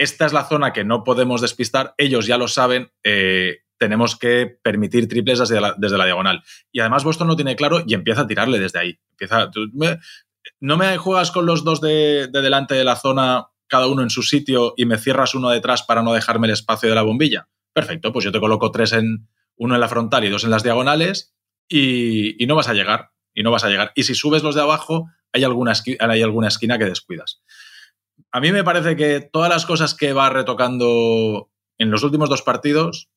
esta 0.00 0.24
es 0.24 0.32
la 0.32 0.46
zona 0.46 0.72
que 0.72 0.82
no 0.82 1.04
podemos 1.04 1.42
despistar, 1.42 1.94
ellos 1.98 2.26
ya 2.26 2.38
lo 2.38 2.48
saben, 2.48 2.90
eh, 3.04 3.58
tenemos 3.76 4.16
que 4.16 4.46
permitir 4.46 5.06
triples 5.08 5.40
desde 5.40 5.60
la, 5.60 5.74
desde 5.76 5.98
la, 5.98 6.06
diagonal. 6.06 6.42
Y 6.72 6.80
además 6.80 7.04
Boston 7.04 7.28
no 7.28 7.36
tiene 7.36 7.54
claro 7.54 7.84
y 7.86 7.92
empieza 7.92 8.22
a 8.22 8.26
tirarle 8.26 8.58
desde 8.58 8.78
ahí. 8.78 8.98
Empieza, 9.10 9.50
no 10.58 10.76
me 10.78 10.96
juegas 10.96 11.30
con 11.30 11.44
los 11.44 11.64
dos 11.64 11.82
de, 11.82 12.28
delante 12.32 12.74
de 12.74 12.84
la 12.84 12.96
zona, 12.96 13.48
cada 13.66 13.88
uno 13.88 14.00
en 14.00 14.08
su 14.08 14.22
sitio, 14.22 14.72
y 14.74 14.86
me 14.86 14.96
cierras 14.96 15.34
uno 15.34 15.50
detrás 15.50 15.82
para 15.82 16.02
no 16.02 16.14
dejarme 16.14 16.46
el 16.46 16.54
espacio 16.54 16.88
de 16.88 16.94
la 16.94 17.02
bombilla. 17.02 17.48
Perfecto, 17.74 18.10
pues 18.10 18.24
yo 18.24 18.32
te 18.32 18.40
coloco 18.40 18.70
tres 18.70 18.94
en 18.94 19.28
uno 19.56 19.74
en 19.74 19.80
la 19.82 19.88
frontal 19.88 20.24
y 20.24 20.30
dos 20.30 20.44
en 20.44 20.50
las 20.50 20.62
diagonales 20.62 21.34
y, 21.68 22.42
y 22.42 22.46
no 22.46 22.54
vas 22.56 22.68
a 22.68 22.74
llegar. 22.74 23.10
Y 23.34 23.42
no 23.42 23.50
vas 23.50 23.64
a 23.64 23.68
llegar. 23.68 23.92
Y 23.94 24.04
si 24.04 24.14
subes 24.14 24.42
los 24.42 24.54
de 24.54 24.62
abajo, 24.62 25.10
hay 25.34 25.44
alguna, 25.44 25.74
hay 25.98 26.22
alguna 26.22 26.48
esquina 26.48 26.78
que 26.78 26.86
descuidas 26.86 27.42
a 28.30 28.40
mí 28.40 28.52
me 28.52 28.64
parece 28.64 28.96
que 28.96 29.20
todas 29.20 29.50
las 29.50 29.66
cosas 29.66 29.94
que 29.94 30.12
va 30.12 30.30
retocando 30.30 31.50
en 31.78 31.90
los 31.90 32.02
últimos 32.02 32.28
dos 32.28 32.42
partidos, 32.42 33.10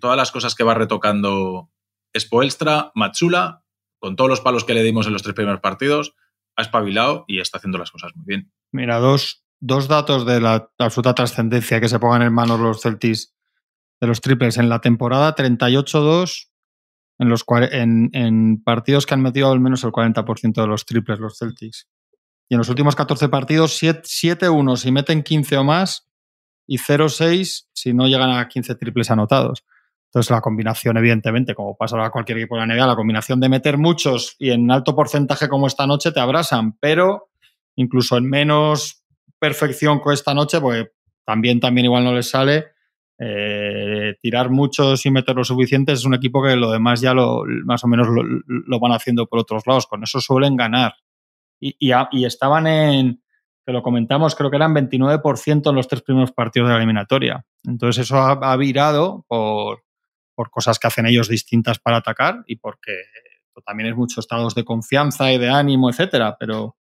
todas 0.00 0.16
las 0.16 0.32
cosas 0.32 0.54
que 0.54 0.64
va 0.64 0.74
retocando 0.74 1.70
Spoelstra, 2.18 2.92
Matsula, 2.94 3.64
con 3.98 4.16
todos 4.16 4.30
los 4.30 4.40
palos 4.40 4.64
que 4.64 4.74
le 4.74 4.82
dimos 4.82 5.06
en 5.06 5.12
los 5.12 5.22
tres 5.22 5.34
primeros 5.34 5.60
partidos, 5.60 6.14
ha 6.56 6.62
espabilado 6.62 7.24
y 7.28 7.40
está 7.40 7.58
haciendo 7.58 7.78
las 7.78 7.90
cosas 7.90 8.12
muy 8.16 8.24
bien. 8.26 8.52
Mira, 8.72 8.98
dos, 8.98 9.44
dos 9.60 9.88
datos 9.88 10.26
de 10.26 10.40
la 10.40 10.70
absoluta 10.78 11.14
trascendencia 11.14 11.80
que 11.80 11.88
se 11.88 11.98
pongan 11.98 12.22
en 12.22 12.32
manos 12.32 12.60
los 12.60 12.80
Celtics 12.80 13.34
de 14.00 14.06
los 14.06 14.20
triples. 14.20 14.56
En 14.56 14.68
la 14.68 14.80
temporada 14.80 15.34
38-2, 15.34 16.48
en, 17.18 17.28
los, 17.28 17.44
en, 17.70 18.10
en 18.12 18.62
partidos 18.62 19.06
que 19.06 19.14
han 19.14 19.22
metido 19.22 19.52
al 19.52 19.60
menos 19.60 19.84
el 19.84 19.92
40% 19.92 20.54
de 20.54 20.66
los 20.66 20.86
triples 20.86 21.20
los 21.20 21.38
Celtics. 21.38 21.88
Y 22.50 22.54
en 22.54 22.58
los 22.58 22.68
últimos 22.68 22.96
14 22.96 23.28
partidos, 23.28 23.80
7-1 23.80 24.76
si 24.76 24.90
meten 24.90 25.22
15 25.22 25.56
o 25.56 25.64
más 25.64 26.10
y 26.66 26.78
0-6 26.78 27.68
si 27.72 27.94
no 27.94 28.08
llegan 28.08 28.30
a 28.30 28.48
15 28.48 28.74
triples 28.74 29.08
anotados. 29.12 29.64
Entonces 30.06 30.30
la 30.32 30.40
combinación, 30.40 30.96
evidentemente, 30.96 31.54
como 31.54 31.76
pasa 31.76 32.04
a 32.04 32.10
cualquier 32.10 32.38
equipo 32.38 32.56
de 32.56 32.66
la 32.66 32.74
NBA, 32.74 32.86
la 32.88 32.96
combinación 32.96 33.38
de 33.38 33.48
meter 33.48 33.78
muchos 33.78 34.34
y 34.40 34.50
en 34.50 34.68
alto 34.68 34.96
porcentaje 34.96 35.48
como 35.48 35.68
esta 35.68 35.86
noche 35.86 36.10
te 36.10 36.18
abrasan, 36.18 36.76
pero 36.80 37.30
incluso 37.76 38.16
en 38.16 38.28
menos 38.28 39.04
perfección 39.38 40.00
que 40.02 40.12
esta 40.12 40.34
noche, 40.34 40.60
pues 40.60 40.88
también, 41.24 41.60
también 41.60 41.84
igual 41.84 42.02
no 42.02 42.12
les 42.12 42.28
sale, 42.28 42.72
eh, 43.16 44.16
tirar 44.20 44.50
muchos 44.50 45.06
y 45.06 45.12
meter 45.12 45.36
lo 45.36 45.44
suficiente 45.44 45.92
es 45.92 46.04
un 46.04 46.14
equipo 46.14 46.42
que 46.42 46.56
lo 46.56 46.72
demás 46.72 47.00
ya 47.00 47.14
lo, 47.14 47.44
más 47.64 47.84
o 47.84 47.86
menos 47.86 48.08
lo, 48.08 48.80
van 48.80 48.90
haciendo 48.90 49.26
por 49.26 49.38
otros 49.38 49.62
lados. 49.68 49.86
Con 49.86 50.02
eso 50.02 50.20
suelen 50.20 50.56
ganar 50.56 50.94
y, 51.60 52.24
estaban 52.24 52.66
en, 52.66 53.22
que 53.64 53.72
lo 53.72 53.82
comentamos, 53.82 54.34
creo 54.34 54.50
que 54.50 54.56
eran 54.56 54.74
29% 54.74 55.68
en 55.68 55.76
los 55.76 55.88
tres 55.88 56.02
primeros 56.02 56.32
partidos 56.32 56.68
de 56.68 56.72
la 56.72 56.78
eliminatoria. 56.78 57.44
Entonces 57.64 58.06
eso 58.06 58.16
ha, 58.16 58.56
virado 58.56 59.24
por, 59.28 59.84
por, 60.34 60.50
cosas 60.50 60.78
que 60.78 60.86
hacen 60.86 61.06
ellos 61.06 61.28
distintas 61.28 61.78
para 61.78 61.98
atacar 61.98 62.42
y 62.46 62.56
porque 62.56 62.94
también 63.66 63.90
es 63.90 63.96
muchos 63.96 64.18
estados 64.18 64.54
de 64.54 64.64
confianza 64.64 65.32
y 65.32 65.38
de 65.38 65.48
ánimo, 65.48 65.90
etcétera, 65.90 66.36
pero, 66.38 66.76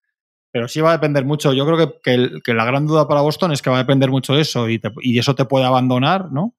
pero 0.51 0.69
sí 0.69 0.81
va 0.81 0.91
a 0.91 0.95
depender 0.95 1.25
mucho. 1.25 1.53
Yo 1.53 1.67
creo 1.67 2.01
que, 2.03 2.41
que, 2.43 2.55
la 2.55 2.65
gran 2.65 2.87
duda 2.87 3.09
para 3.09 3.21
Boston 3.21 3.53
es 3.53 3.63
que 3.63 3.71
va 3.71 3.77
a 3.77 3.83
depender 3.83 4.11
mucho 4.11 4.35
de 4.35 4.43
eso 4.43 4.69
y, 4.69 4.81
y 5.01 5.19
eso 5.19 5.35
te 5.35 5.45
puede 5.45 5.65
abandonar, 5.65 6.31
¿no? 6.33 6.55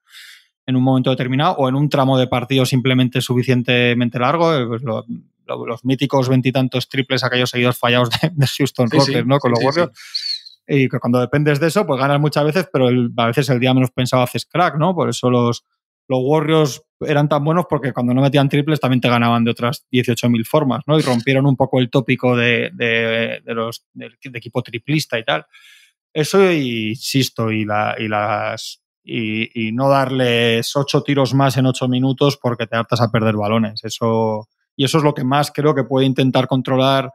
En 0.66 0.76
un 0.76 0.84
momento 0.84 1.12
determinado 1.12 1.56
o 1.58 1.70
en 1.70 1.76
un 1.76 1.90
tramo 1.90 2.18
de 2.18 2.28
partido 2.28 2.66
simplemente 2.66 3.22
suficientemente 3.22 4.18
largo, 4.18 4.54
eh, 4.56 4.66
pues 4.66 4.82
lo, 4.82 5.06
los 5.46 5.86
míticos 5.86 6.30
veintitantos 6.30 6.90
triples, 6.90 7.24
aquellos 7.24 7.50
seguidos 7.50 7.78
fallados 7.78 8.10
de, 8.10 8.48
Houston 8.58 8.90
Rockets, 8.90 9.26
¿no? 9.26 9.40
Con 9.40 9.52
los 9.52 9.64
Warriors. 9.64 9.92
Y 10.68 10.90
que 10.90 11.00
cuando 11.00 11.20
dependes 11.20 11.60
de 11.60 11.68
eso, 11.68 11.86
pues 11.86 12.00
ganas 12.00 12.20
muchas 12.20 12.44
veces, 12.44 12.68
pero 12.72 12.88
a 12.88 13.28
veces 13.28 13.50
el 13.50 13.60
día 13.60 13.74
menos 13.74 13.92
pensado 13.92 14.24
haces 14.24 14.46
crack, 14.46 14.78
¿no? 14.78 14.96
Por 14.96 15.10
eso 15.10 15.30
los, 15.30 15.64
los 16.08 16.20
Warriors 16.24 16.84
eran 17.02 17.30
tan 17.30 17.44
buenos 17.44 17.66
porque 17.70 17.94
cuando 17.94 18.14
no 18.14 18.22
metían 18.22 18.50
triples 18.50 18.80
también 18.80 19.02
te 19.02 19.10
ganaban 19.10 19.44
de 19.44 19.52
otras 19.52 19.86
18.000 19.92 20.46
formas, 20.46 20.82
¿no? 20.88 20.98
Y 20.98 21.02
rompieron 21.02 21.46
un 21.46 21.56
poco 21.56 21.80
el 21.80 21.90
tópico 21.90 22.36
de, 22.36 22.72
de, 22.74 23.42
los, 23.54 23.86
del 23.94 24.18
equipo 24.34 24.64
triplista 24.64 25.20
y 25.20 25.24
tal. 25.24 25.46
Eso, 26.14 26.52
insisto, 26.52 27.52
y, 27.52 27.66
la, 27.66 27.96
y 28.00 28.08
las 28.08 28.82
y, 29.04 29.68
y, 29.68 29.72
no 29.72 29.90
darles 29.90 30.76
ocho 30.76 31.04
tiros 31.04 31.34
más 31.34 31.58
en 31.58 31.68
ocho 31.68 31.88
minutos 31.88 32.38
porque 32.38 32.66
te 32.66 32.76
hartas 32.76 33.02
a 33.02 33.12
perder 33.12 33.36
balones. 33.36 33.84
Eso, 33.84 34.48
y 34.76 34.86
eso 34.86 34.98
es 34.98 35.04
lo 35.04 35.14
que 35.14 35.24
más 35.24 35.52
creo 35.52 35.74
que 35.74 35.84
puede 35.84 36.06
intentar 36.06 36.48
controlar 36.48 37.12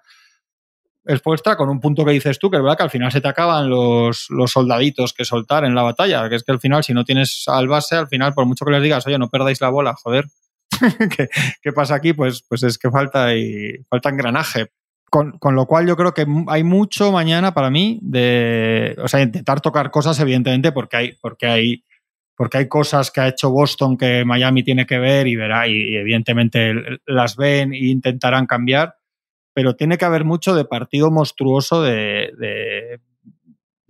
expuesta 1.04 1.56
con 1.56 1.68
un 1.68 1.80
punto 1.80 2.04
que 2.04 2.12
dices 2.12 2.38
tú, 2.38 2.50
que 2.50 2.58
es 2.58 2.62
verdad 2.62 2.76
que 2.76 2.82
al 2.84 2.90
final 2.90 3.10
se 3.10 3.20
te 3.20 3.28
acaban 3.28 3.68
los, 3.70 4.26
los, 4.28 4.52
soldaditos 4.52 5.12
que 5.12 5.24
soltar 5.24 5.64
en 5.64 5.74
la 5.74 5.82
batalla, 5.82 6.28
que 6.28 6.36
es 6.36 6.44
que 6.44 6.52
al 6.52 6.60
final 6.60 6.84
si 6.84 6.92
no 6.92 7.04
tienes 7.04 7.44
al 7.46 7.68
base, 7.68 7.96
al 7.96 8.08
final 8.08 8.34
por 8.34 8.46
mucho 8.46 8.64
que 8.64 8.72
les 8.72 8.82
digas, 8.82 9.06
oye, 9.06 9.18
no 9.18 9.30
perdáis 9.30 9.60
la 9.60 9.70
bola, 9.70 9.94
joder, 9.94 10.26
¿Qué, 11.62 11.72
pasa 11.72 11.94
aquí? 11.94 12.12
Pues, 12.12 12.42
pues 12.42 12.62
es 12.62 12.78
que 12.78 12.90
falta, 12.90 13.34
y, 13.34 13.84
falta 13.88 14.08
engranaje. 14.08 14.70
Con, 15.10 15.38
con, 15.38 15.56
lo 15.56 15.66
cual 15.66 15.88
yo 15.88 15.96
creo 15.96 16.14
que 16.14 16.24
hay 16.46 16.62
mucho 16.62 17.10
mañana 17.10 17.52
para 17.52 17.68
mí 17.68 17.98
de, 18.00 18.96
o 19.02 19.08
sea, 19.08 19.20
intentar 19.20 19.60
tocar 19.60 19.90
cosas 19.90 20.20
evidentemente 20.20 20.70
porque 20.70 20.96
hay, 20.96 21.12
porque 21.20 21.46
hay 21.46 21.84
porque 22.40 22.56
hay 22.56 22.68
cosas 22.68 23.10
que 23.10 23.20
ha 23.20 23.28
hecho 23.28 23.50
Boston 23.50 23.98
que 23.98 24.24
Miami 24.24 24.62
tiene 24.62 24.86
que 24.86 24.98
ver 24.98 25.26
y 25.26 25.36
verá, 25.36 25.68
y, 25.68 25.94
evidentemente 25.94 26.72
las 27.04 27.36
ven 27.36 27.74
e 27.74 27.88
intentarán 27.88 28.46
cambiar, 28.46 28.94
pero 29.52 29.76
tiene 29.76 29.98
que 29.98 30.06
haber 30.06 30.24
mucho 30.24 30.54
de 30.54 30.64
partido 30.64 31.10
monstruoso 31.10 31.82
de, 31.82 32.30
de, 32.38 32.98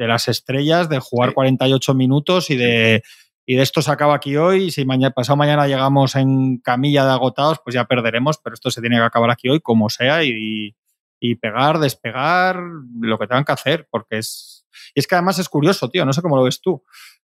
las 0.04 0.26
estrellas, 0.26 0.88
de 0.88 0.98
jugar 0.98 1.32
48 1.32 1.94
minutos 1.94 2.50
y 2.50 2.56
de, 2.56 3.04
y 3.46 3.54
de 3.54 3.62
esto 3.62 3.82
se 3.82 3.92
acaba 3.92 4.16
aquí 4.16 4.36
hoy, 4.36 4.64
y 4.64 4.70
si 4.72 4.84
mañana, 4.84 5.14
pasado 5.14 5.36
mañana 5.36 5.68
llegamos 5.68 6.16
en 6.16 6.58
camilla 6.58 7.04
de 7.04 7.12
agotados, 7.12 7.60
pues 7.62 7.74
ya 7.74 7.84
perderemos, 7.84 8.38
pero 8.42 8.54
esto 8.54 8.72
se 8.72 8.80
tiene 8.80 8.96
que 8.96 9.02
acabar 9.02 9.30
aquí 9.30 9.48
hoy 9.48 9.60
como 9.60 9.88
sea 9.90 10.24
y, 10.24 10.74
y 11.20 11.36
pegar, 11.36 11.78
despegar, 11.78 12.60
lo 13.00 13.16
que 13.16 13.28
tengan 13.28 13.44
que 13.44 13.52
hacer, 13.52 13.86
porque 13.88 14.18
es... 14.18 14.66
Y 14.92 14.98
es 14.98 15.06
que 15.06 15.14
además 15.14 15.38
es 15.38 15.48
curioso, 15.48 15.88
tío, 15.88 16.04
no 16.04 16.12
sé 16.12 16.20
cómo 16.20 16.34
lo 16.34 16.42
ves 16.42 16.60
tú, 16.60 16.82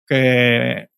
que 0.08 0.88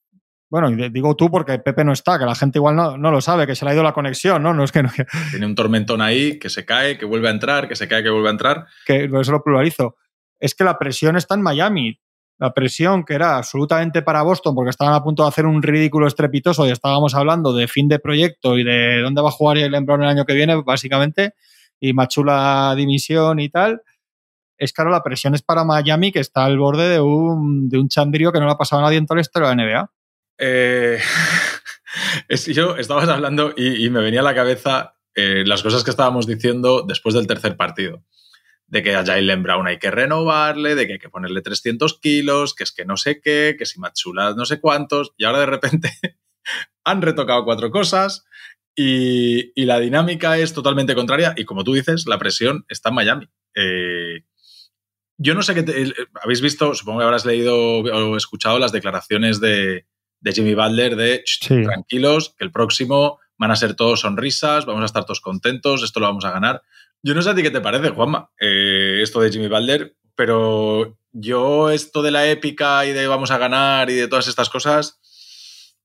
bueno, 0.49 0.70
digo 0.90 1.16
tú 1.16 1.30
porque 1.30 1.59
Pepe 1.59 1.84
no 1.84 1.92
está, 1.92 2.18
que 2.18 2.24
la 2.24 2.34
gente 2.34 2.59
igual 2.59 2.76
no, 2.76 2.97
no, 2.97 3.11
lo 3.11 3.20
sabe, 3.20 3.47
que 3.47 3.55
se 3.55 3.64
le 3.64 3.72
ha 3.72 3.74
ido 3.74 3.82
la 3.82 3.92
conexión, 3.92 4.42
¿no? 4.42 4.55
No 4.55 4.64
es 4.64 4.72
que 4.72 4.82
no. 4.82 4.90
Tiene 5.30 5.47
un 5.47 5.55
tormentón 5.55 6.01
ahí 6.01 6.38
que 6.38 6.51
se 6.51 6.64
cae, 6.64 6.99
que 6.99 7.05
vuelve 7.05 7.28
a 7.28 7.32
entrar, 7.32 7.68
que 7.68 7.76
se 7.76 7.88
cae, 7.88 8.03
que 8.03 8.11
vuelve 8.11 8.28
a 8.28 8.32
entrar. 8.32 8.66
Que 8.86 9.05
eso 9.05 9.32
lo 9.32 9.42
pluralizo. 9.42 9.97
Es 10.38 10.55
que 10.55 10.64
la 10.64 10.78
presión 10.78 11.16
está 11.16 11.34
en 11.34 11.42
Miami. 11.42 11.99
La 12.38 12.53
presión 12.53 13.05
que 13.05 13.14
era 13.14 13.38
absolutamente 13.38 14.03
para 14.03 14.22
Boston, 14.22 14.55
porque 14.55 14.70
estaban 14.70 14.92
a 14.92 15.03
punto 15.03 15.22
de 15.22 15.30
hacer 15.30 15.47
un 15.47 15.62
ridículo 15.62 16.07
estrepitoso 16.07 16.66
y 16.66 16.70
estábamos 16.70 17.14
hablando 17.14 17.55
de 17.55 17.66
fin 17.66 17.88
de 17.88 17.99
proyecto 17.99 18.59
y 18.59 18.62
de 18.62 19.01
dónde 19.01 19.22
va 19.22 19.30
a 19.30 19.32
jugar 19.32 19.57
el 19.57 19.74
Embron 19.74 20.03
el 20.03 20.09
año 20.09 20.26
que 20.26 20.34
viene, 20.34 20.55
básicamente, 20.62 21.32
y 21.80 21.94
Machula 21.94 22.74
dimisión 22.76 23.40
y 23.40 23.49
tal 23.49 23.80
es 24.59 24.72
claro, 24.72 24.90
la 24.90 25.03
presión 25.03 25.34
es 25.34 25.42
para 25.42 25.64
Miami, 25.64 26.12
que 26.12 26.20
está 26.20 26.44
al 26.44 26.59
borde 26.59 26.88
de 26.88 27.01
un, 27.01 27.68
de 27.68 27.78
un 27.78 27.88
chandrío 27.88 28.32
que 28.32 28.40
no 28.40 28.47
le 28.47 28.53
ha 28.53 28.57
pasado 28.57 28.80
a 28.80 28.84
nadie 28.86 28.99
en 28.99 29.07
toda 29.07 29.16
la 29.16 29.20
historia 29.22 29.49
de 29.51 29.57
la 29.57 29.64
NBA. 29.64 29.90
Eh, 30.39 31.01
yo 32.49 32.76
estabas 32.76 33.09
hablando 33.09 33.55
y, 33.57 33.89
me 33.91 34.01
venía 34.01 34.20
a 34.20 34.24
la 34.24 34.34
cabeza 34.34 34.97
eh, 35.14 35.45
las 35.47 35.62
cosas 35.62 35.84
que 35.84 35.91
estábamos 35.91 36.26
diciendo 36.26 36.84
después 36.87 37.14
del 37.14 37.26
tercer 37.26 37.57
partido. 37.57 38.05
De 38.66 38.82
que 38.82 38.97
a 38.97 39.05
Jalen 39.05 39.43
Brown 39.43 39.68
hay 39.68 39.78
que 39.78 39.93
renovarle, 39.93 40.74
de 40.74 40.87
que 40.87 40.95
hay 40.95 40.99
que 40.99 41.09
ponerle 41.09 41.41
300 41.41 42.01
kilos, 42.01 42.55
que 42.55 42.64
es 42.64 42.72
que 42.72 42.84
no 42.84 42.97
sé 42.97 43.20
qué, 43.20 43.55
que 43.57 43.64
si 43.64 43.78
Machula 43.78 44.34
no 44.34 44.45
sé 44.45 44.61
cuántos, 44.61 45.12
y 45.16 45.24
ahora 45.24 45.41
de 45.41 45.47
repente 45.47 45.93
han 46.84 47.01
retocado 47.01 47.45
cuatro 47.45 47.70
cosas 47.70 48.24
y, 48.74 49.64
la 49.64 49.80
dinámica 49.80 50.37
es 50.39 50.53
totalmente 50.53 50.95
contraria 50.95 51.32
y 51.37 51.45
como 51.45 51.64
tú 51.64 51.74
dices, 51.74 52.07
la 52.07 52.18
presión 52.18 52.66
está 52.68 52.91
en 52.91 52.95
Miami. 52.95 53.28
Eh, 53.55 54.24
yo 55.16 55.34
no 55.34 55.43
sé 55.43 55.55
qué... 55.55 55.95
habéis 56.22 56.43
visto, 56.43 56.74
supongo 56.74 56.99
que 56.99 57.05
habrás 57.07 57.24
leído 57.24 57.57
o 57.57 58.16
escuchado 58.16 58.59
las 58.59 58.72
declaraciones 58.72 59.41
de, 59.41 59.87
de 60.27 60.33
Jimmy 60.33 60.55
Butler 60.55 60.97
de 60.97 61.22
tranquilos, 61.47 62.35
que 62.37 62.45
el 62.45 62.51
próximo 62.51 63.20
van 63.39 63.53
a 63.53 63.57
ser 63.57 63.74
todos 63.74 64.01
sonrisas, 64.01 64.66
vamos 64.66 64.83
a 64.83 64.87
estar 64.87 65.05
todos 65.05 65.20
contentos, 65.20 65.85
esto 65.85 66.01
lo 66.01 66.07
vamos 66.07 66.24
a 66.24 66.33
ganar. 66.33 66.62
Yo 67.01 67.14
no 67.14 67.22
sé 67.22 67.31
a 67.31 67.35
ti 67.37 67.45
qué 67.45 67.53
te 67.53 67.61
parece, 67.61 67.91
Juanma, 67.91 68.31
eh, 68.41 68.99
esto 69.03 69.20
de 69.20 69.31
Jimmy 69.31 69.47
Butler, 69.47 69.95
pero 70.16 70.99
yo 71.12 71.70
esto 71.70 72.03
de 72.03 72.11
la 72.11 72.29
épica 72.29 72.85
y 72.87 72.93
de 72.93 73.07
vamos 73.07 73.31
a 73.31 73.39
ganar 73.39 73.89
y 73.89 73.95
de 73.95 74.09
todas 74.09 74.27
estas 74.27 74.51
cosas, 74.51 74.99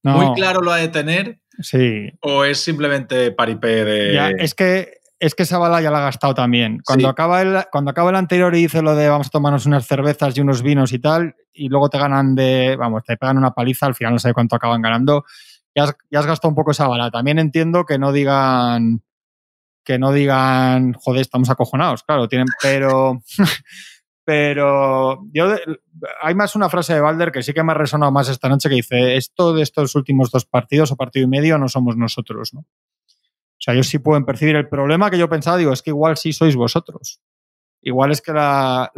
muy 0.02 0.34
claro 0.34 0.62
lo 0.62 0.72
ha 0.72 0.78
de 0.78 0.88
tener. 0.88 1.40
Sí. 1.60 2.10
¿O 2.22 2.44
es 2.44 2.58
simplemente 2.60 3.32
paripé 3.32 3.86
de.? 3.86 4.36
es 4.40 4.56
que. 4.56 5.01
Es 5.22 5.36
que 5.36 5.44
esa 5.44 5.60
bala 5.60 5.80
ya 5.82 5.92
la 5.92 6.00
ha 6.00 6.06
gastado 6.06 6.34
también. 6.34 6.80
Cuando, 6.84 7.08
acaba 7.08 7.44
el, 7.44 7.66
cuando 7.72 7.92
acaba 7.92 8.10
el 8.10 8.16
anterior 8.16 8.56
y 8.56 8.64
dice 8.64 8.82
lo 8.82 8.96
de 8.96 9.08
vamos 9.08 9.28
a 9.28 9.30
tomarnos 9.30 9.68
unas 9.68 9.86
cervezas 9.86 10.36
y 10.36 10.42
unos 10.42 10.64
vinos 10.64 10.94
y 10.94 11.00
tal, 11.00 11.36
y 11.54 11.70
luego 11.70 11.90
te 11.90 12.00
ganan 12.00 12.34
de, 12.34 12.76
vamos, 12.76 13.04
te 13.04 13.18
pegan 13.18 13.38
una 13.38 13.52
paliza, 13.52 13.86
al 13.86 13.94
final 13.94 14.14
no 14.14 14.20
sé 14.20 14.34
cuánto 14.34 14.56
acaban 14.56 14.82
ganando, 14.82 15.24
ya 15.76 15.84
has, 15.84 15.96
ya 16.10 16.22
has 16.22 16.26
gastado 16.26 16.50
un 16.50 16.56
poco 16.56 16.72
esa 16.72 16.88
bala. 16.88 17.12
También 17.12 17.38
entiendo 17.38 17.86
que 17.86 18.00
no 18.00 18.12
digan, 18.12 19.04
que 19.84 20.00
no 20.00 20.12
digan, 20.12 20.94
joder, 20.94 21.22
estamos 21.22 21.52
acojonados, 21.52 22.02
claro, 22.02 22.28
tienen, 22.28 22.48
pero, 22.60 23.22
pero 24.26 25.20
yo, 25.32 25.56
hay 26.24 26.34
más 26.34 26.56
una 26.56 26.68
frase 26.68 26.96
de 26.96 27.02
Balder 27.02 27.32
que 27.32 27.44
sí 27.44 27.54
que 27.54 27.62
me 27.62 27.74
ha 27.74 27.76
resonado 27.76 28.12
más 28.12 28.28
esta 28.28 28.50
noche 28.50 28.70
que 28.70 28.76
dice, 28.76 29.18
esto 29.18 29.54
de 29.54 29.62
estos 29.62 29.94
últimos 29.94 30.32
dos 30.32 30.46
partidos 30.46 30.92
o 30.92 30.96
partido 30.96 31.26
y 31.26 31.30
medio 31.30 31.60
no 31.60 31.70
somos 31.70 31.96
nosotros, 31.96 32.56
¿no? 32.56 32.66
O 33.62 33.64
sea, 33.64 33.76
ellos 33.76 33.88
sí 33.88 34.00
pueden 34.00 34.26
percibir 34.26 34.56
el 34.56 34.68
problema 34.68 35.12
que 35.12 35.20
yo 35.20 35.30
pensaba, 35.30 35.56
digo, 35.56 35.72
es 35.72 35.84
que 35.84 35.92
igual 35.92 36.18
sí 36.18 36.34
sois 36.34 36.56
vosotros. 36.56 37.22
Igual 37.84 38.12
es 38.12 38.20
que 38.20 38.34
la, 38.34 38.92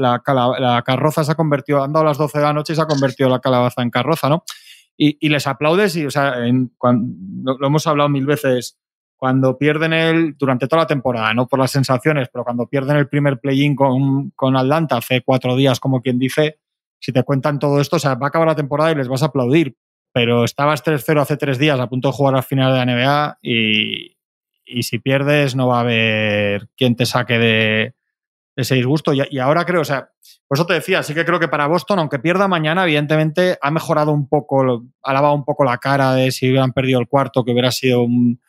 carroza 0.86 1.26
se 1.26 1.34
ha 1.34 1.36
convertido, 1.36 1.84
han 1.84 1.91
dado 1.91 2.05
las 2.05 2.18
12 2.18 2.38
de 2.38 2.43
la 2.45 2.53
noche 2.53 2.72
y 2.72 2.78
se 2.78 2.82
ha 2.82 2.88
convertido 2.88 3.30
la 3.30 3.41
calabaza 3.41 3.82
en 3.82 3.89
carroza, 3.89 4.30
¿no? 4.30 4.45
Y, 4.95 5.28
les 5.28 5.47
aplaudes 5.47 5.97
y, 5.97 6.05
o 6.05 6.11
sea, 6.11 6.36
lo, 6.38 7.57
lo, 7.57 7.68
hemos 7.68 7.86
hablado 7.88 8.07
mil 8.07 8.26
veces, 8.26 8.80
cuando 9.18 9.57
pierden 9.57 9.91
el, 9.91 10.38
durante 10.38 10.70
toda 10.70 10.84
la 10.84 10.88
temporada, 10.88 11.34
no 11.34 11.45
por 11.45 11.59
las 11.59 11.72
sensaciones, 11.72 12.30
pero 12.32 12.45
cuando 12.45 12.68
pierden 12.68 12.95
el 12.95 13.09
primer 13.09 13.39
play-in 13.39 13.76
con, 13.76 14.30
con 14.32 14.55
Atlanta 14.55 14.97
hace 14.97 15.24
cuatro 15.24 15.57
días, 15.57 15.82
como 15.82 16.01
quien 16.01 16.20
dice, 16.20 16.59
si 16.99 17.11
te 17.11 17.24
cuentan 17.24 17.59
todo 17.59 17.82
esto, 17.82 17.97
o 17.97 17.99
sea, 17.99 18.16
va 18.16 18.28
a 18.28 18.30
acabar 18.30 18.47
la 18.47 18.55
temporada 18.55 18.91
y 18.91 18.95
les 18.95 19.09
vas 19.09 19.24
a 19.24 19.26
aplaudir. 19.26 19.76
Pero 20.14 20.45
estabas 20.45 20.86
3-0 20.86 21.20
hace 21.20 21.36
tres 21.36 21.57
días 21.57 21.80
a 21.80 21.89
punto 21.89 22.09
de 22.09 22.14
jugar 22.14 22.36
al 22.36 22.43
final 22.43 22.72
de 22.72 22.78
la 22.78 22.86
NBA 22.86 23.39
y, 23.41 24.14
y 24.66 24.84
si 24.84 24.99
pierdes 24.99 25.55
no 25.55 25.68
va 25.68 25.78
a 25.78 25.82
haber 25.82 26.70
quien 26.76 26.95
te 26.95 27.05
saque 27.05 27.38
de, 27.38 27.95
ese 28.55 28.76
disgusto. 28.76 29.14
Y, 29.14 29.39
ahora 29.39 29.66
creo, 29.66 29.82
o 29.82 29.86
sea, 29.86 30.09
por 30.47 30.57
eso 30.57 30.66
te 30.66 30.74
decía, 30.74 31.03
sí 31.03 31.14
que 31.14 31.26
creo 31.26 31.39
que 31.39 31.47
para 31.47 31.68
Boston, 31.68 31.99
aunque 31.99 32.20
pierda 32.20 32.47
mañana, 32.47 32.84
evidentemente 32.84 33.57
ha 33.61 33.72
mejorado 33.72 34.11
un 34.11 34.28
poco, 34.28 34.84
ha 35.01 35.14
lavado 35.14 35.34
un 35.34 35.45
poco 35.45 35.64
la 35.64 35.78
cara 35.78 36.14
de 36.14 36.32
si 36.32 36.49
hubieran 36.49 36.74
perdido 36.74 36.99
el 36.99 37.07
cuarto, 37.07 37.43
que 37.43 37.51
hubiera 37.51 37.72
sido 37.72 38.03
un, 38.03 38.39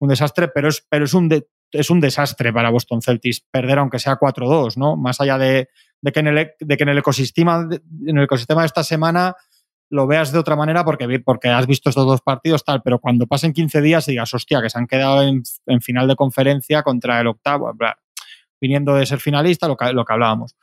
desastre, 0.00 0.48
pero 0.48 0.68
es, 0.68 0.84
pero 0.88 1.04
es 1.04 1.14
un, 1.14 1.44
es 1.70 1.90
un 1.90 2.00
desastre 2.00 2.52
para 2.52 2.70
Boston 2.70 3.02
Celtics 3.02 3.40
perder 3.50 3.78
aunque 3.78 4.00
sea 4.00 4.18
4-2, 4.18 4.76
¿no? 4.76 4.96
Más 4.96 5.20
allá 5.20 5.38
de, 5.38 5.68
de, 6.00 6.12
que 6.12 6.20
en 6.20 6.26
el, 6.26 6.50
de 6.58 6.76
que 6.76 6.82
en 6.82 6.88
el 6.88 6.98
ecosistema 6.98 7.68
en 8.06 8.18
el 8.18 8.24
ecosistema 8.24 8.62
de 8.62 8.66
esta 8.66 8.82
semana 8.82 9.36
lo 9.92 10.06
veas 10.06 10.32
de 10.32 10.38
otra 10.38 10.56
manera 10.56 10.86
porque, 10.86 11.20
porque 11.20 11.50
has 11.50 11.66
visto 11.66 11.90
estos 11.90 12.06
dos 12.06 12.22
partidos 12.22 12.64
tal, 12.64 12.80
pero 12.82 12.98
cuando 12.98 13.26
pasen 13.26 13.52
15 13.52 13.82
días 13.82 14.08
y 14.08 14.12
digas, 14.12 14.32
hostia, 14.32 14.62
que 14.62 14.70
se 14.70 14.78
han 14.78 14.86
quedado 14.86 15.22
en, 15.22 15.42
en 15.66 15.80
final 15.82 16.08
de 16.08 16.16
conferencia 16.16 16.82
contra 16.82 17.20
el 17.20 17.26
octavo, 17.26 17.74
viniendo 18.58 18.94
de 18.94 19.04
ser 19.04 19.20
finalista, 19.20 19.68
lo 19.68 19.76
que, 19.76 19.92
lo 19.92 20.06
que 20.06 20.12
hablábamos. 20.14 20.56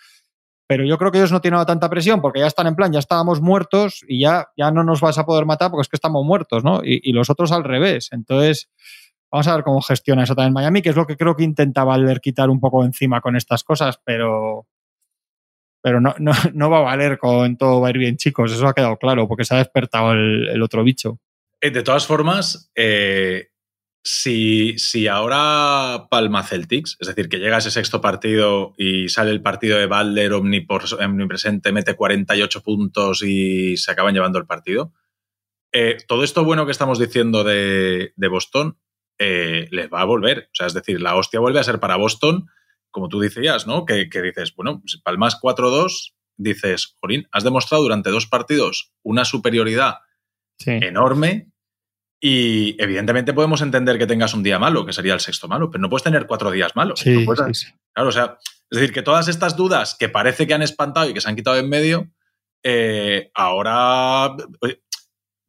Pero 0.66 0.84
yo 0.84 0.98
creo 0.98 1.12
que 1.12 1.20
ellos 1.20 1.32
no 1.32 1.42
tienen 1.42 1.64
tanta 1.68 1.92
presión 1.92 2.22
porque 2.22 2.40
ya 2.40 2.48
están 2.48 2.66
en 2.66 2.76
plan, 2.76 2.92
ya 2.92 2.98
estábamos 2.98 3.40
muertos 3.40 4.04
y 4.08 4.20
ya, 4.20 4.48
ya 4.58 4.72
no 4.72 4.84
nos 4.84 5.00
vas 5.00 5.20
a 5.20 5.28
poder 5.28 5.46
matar 5.46 5.70
porque 5.70 5.84
es 5.84 5.90
que 5.90 5.98
estamos 5.98 6.26
muertos, 6.26 6.64
¿no? 6.64 6.82
Y, 6.84 7.00
y 7.04 7.14
los 7.14 7.30
otros 7.30 7.52
al 7.52 7.64
revés. 7.64 8.10
Entonces, 8.12 8.70
Vamos 9.32 9.48
a 9.48 9.54
ver 9.54 9.64
cómo 9.64 9.80
gestiona 9.82 10.24
eso 10.24 10.34
también 10.34 10.54
Miami, 10.54 10.82
que 10.82 10.90
es 10.90 10.96
lo 10.96 11.06
que 11.06 11.16
creo 11.16 11.36
que 11.36 11.44
intenta 11.44 11.84
Valer 11.84 12.20
quitar 12.20 12.50
un 12.50 12.60
poco 12.60 12.84
encima 12.84 13.22
con 13.22 13.36
estas 13.36 13.64
cosas, 13.64 14.02
pero, 14.04 14.66
pero 15.82 16.02
no, 16.02 16.16
no, 16.20 16.32
no, 16.54 16.70
va 16.70 16.80
a 16.80 16.82
valer 16.82 17.18
con 17.18 17.58
todo 17.58 17.82
va 17.82 17.88
a 17.88 17.92
ir 17.92 17.98
bien, 17.98 18.18
chicos. 18.18 18.52
Eso 18.52 18.68
ha 18.68 18.74
quedado 18.74 18.98
claro, 18.98 19.28
porque 19.28 19.46
se 19.46 19.56
ha 19.56 19.60
despertado 19.60 20.14
el, 20.14 20.62
otro 20.62 20.84
bicho. 20.84 21.20
Eh, 21.62 21.72
de 21.72 21.84
todas 21.84 22.06
formas, 22.06 22.72
eh, 22.76 23.50
si, 24.04 24.78
si, 24.78 25.08
ahora 25.08 26.08
palma 26.10 26.44
Celtics, 26.44 26.98
es 27.00 27.08
decir, 27.08 27.28
que 27.28 27.40
llega 27.40 27.58
ese 27.58 27.72
sexto 27.72 28.02
partido 28.02 28.74
y 28.78 29.10
sale 29.10 29.32
el 29.32 29.42
partido 29.42 29.78
de 29.78 29.88
Balder 29.88 30.34
omnipresente, 30.34 31.72
mete 31.72 31.96
48 31.96 32.62
puntos 32.62 33.24
y 33.24 33.78
se 33.78 33.92
acaban 33.92 34.14
llevando 34.14 34.40
el 34.40 34.46
partido, 34.46 34.94
eh, 35.72 35.98
todo 36.08 36.24
esto 36.24 36.44
bueno 36.44 36.66
que 36.66 36.72
estamos 36.72 36.98
diciendo 36.98 37.44
de, 37.44 38.14
de 38.16 38.28
Boston 38.28 38.78
eh, 39.20 39.68
les 39.72 39.90
va 39.92 40.02
a 40.02 40.06
volver. 40.06 40.48
O 40.52 40.56
sea, 40.56 40.68
es 40.68 40.74
decir, 40.74 41.02
la 41.02 41.16
hostia 41.16 41.42
vuelve 41.42 41.60
a 41.60 41.64
ser 41.64 41.80
para 41.80 41.98
Boston, 41.98 42.48
como 42.92 43.10
tú 43.10 43.20
decías, 43.20 43.68
¿no? 43.68 43.86
Que, 43.86 44.06
dices, 44.06 44.54
bueno, 44.56 44.82
palmas 45.04 45.40
4-2, 45.42 46.14
dices, 46.38 46.96
Jorín, 47.00 47.28
has 47.32 47.44
demostrado 47.44 47.84
durante 47.84 48.10
dos 48.10 48.28
partidos 48.28 48.94
una 49.04 49.26
superioridad 49.26 49.96
enorme 50.66 51.52
y 52.22 52.82
evidentemente 52.82 53.34
podemos 53.34 53.62
entender 53.62 53.98
que 53.98 54.08
tengas 54.08 54.34
un 54.34 54.44
día 54.44 54.60
malo, 54.60 54.86
que 54.86 54.94
sería 54.94 55.14
el 55.14 55.20
sexto 55.22 55.48
malo, 55.48 55.72
pero 55.72 55.82
no 55.82 55.90
puedes 55.90 56.04
tener 56.04 56.28
cuatro 56.28 56.52
días 56.52 56.76
malos. 56.76 57.02
claro, 57.94 58.10
o 58.10 58.12
sea, 58.12 58.38
es 58.70 58.80
decir, 58.80 58.94
que 58.94 59.02
todas 59.02 59.28
estas 59.28 59.56
dudas 59.56 59.96
que 59.98 60.10
parece 60.10 60.46
que 60.46 60.54
han 60.54 60.62
espantado 60.62 61.10
y 61.10 61.14
que 61.14 61.22
se 61.22 61.30
han 61.30 61.36
quitado 61.36 61.58
en 61.58 61.70
medio, 61.70 62.10
eh, 62.64 63.32
ahora, 63.34 64.36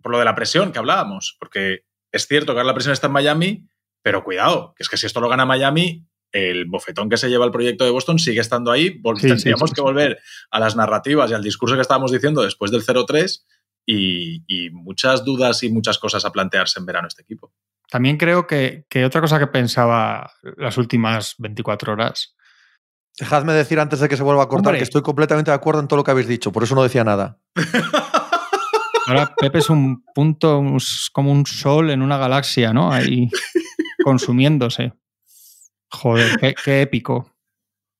por 0.00 0.12
lo 0.12 0.18
de 0.18 0.24
la 0.24 0.34
presión 0.34 0.72
que 0.72 0.78
hablábamos, 0.78 1.36
porque 1.40 1.84
es 2.12 2.26
cierto 2.26 2.52
que 2.52 2.60
ahora 2.60 2.68
la 2.68 2.74
presión 2.74 2.92
está 2.92 3.08
en 3.08 3.14
Miami, 3.14 3.68
pero 4.02 4.24
cuidado, 4.24 4.74
que 4.76 4.82
es 4.82 4.88
que 4.88 4.96
si 4.96 5.06
esto 5.06 5.20
lo 5.20 5.28
gana 5.28 5.44
Miami, 5.44 6.06
el 6.32 6.66
bofetón 6.66 7.08
que 7.08 7.16
se 7.16 7.28
lleva 7.28 7.44
el 7.44 7.50
proyecto 7.50 7.84
de 7.84 7.90
Boston 7.90 8.18
sigue 8.18 8.40
estando 8.40 8.70
ahí. 8.70 9.00
tendríamos 9.20 9.72
que 9.72 9.80
volver 9.80 10.18
a 10.50 10.60
las 10.60 10.76
narrativas 10.76 11.30
y 11.30 11.34
al 11.34 11.42
discurso 11.42 11.74
que 11.74 11.82
estábamos 11.82 12.12
diciendo 12.12 12.42
después 12.42 12.70
del 12.70 12.84
0-3 12.84 13.44
y, 13.86 14.70
muchas 14.72 15.24
dudas 15.24 15.62
y 15.62 15.70
muchas 15.70 15.98
cosas 15.98 16.24
a 16.24 16.32
plantearse 16.32 16.78
en 16.78 16.86
verano 16.86 17.08
este 17.08 17.22
equipo. 17.22 17.52
También 17.90 18.16
creo 18.16 18.46
que, 18.46 18.84
otra 19.04 19.20
cosa 19.20 19.38
que 19.38 19.48
pensaba 19.48 20.32
las 20.56 20.78
últimas 20.78 21.34
24 21.38 21.92
horas. 21.92 22.36
Dejadme 23.18 23.52
decir 23.52 23.80
antes 23.80 24.00
de 24.00 24.08
que 24.08 24.16
se 24.16 24.22
vuelva 24.22 24.44
a 24.44 24.48
cortar 24.48 24.76
que 24.76 24.84
estoy 24.84 25.02
completamente 25.02 25.50
de 25.50 25.56
acuerdo 25.56 25.80
en 25.80 25.88
todo 25.88 25.98
lo 25.98 26.04
que 26.04 26.12
habéis 26.12 26.28
dicho, 26.28 26.52
por 26.52 26.62
eso 26.62 26.74
no 26.74 26.82
decía 26.82 27.04
nada. 27.04 27.40
Ahora 29.06 29.34
Pepe 29.36 29.58
es 29.58 29.68
un 29.68 30.04
punto, 30.14 30.62
como 31.12 31.32
un 31.32 31.44
sol 31.44 31.90
en 31.90 32.00
una 32.00 32.16
galaxia, 32.16 32.72
¿no? 32.72 32.92
Ahí 32.92 33.28
consumiéndose. 34.04 34.92
Joder, 35.90 36.56
qué, 36.64 36.82
épico. 36.82 37.30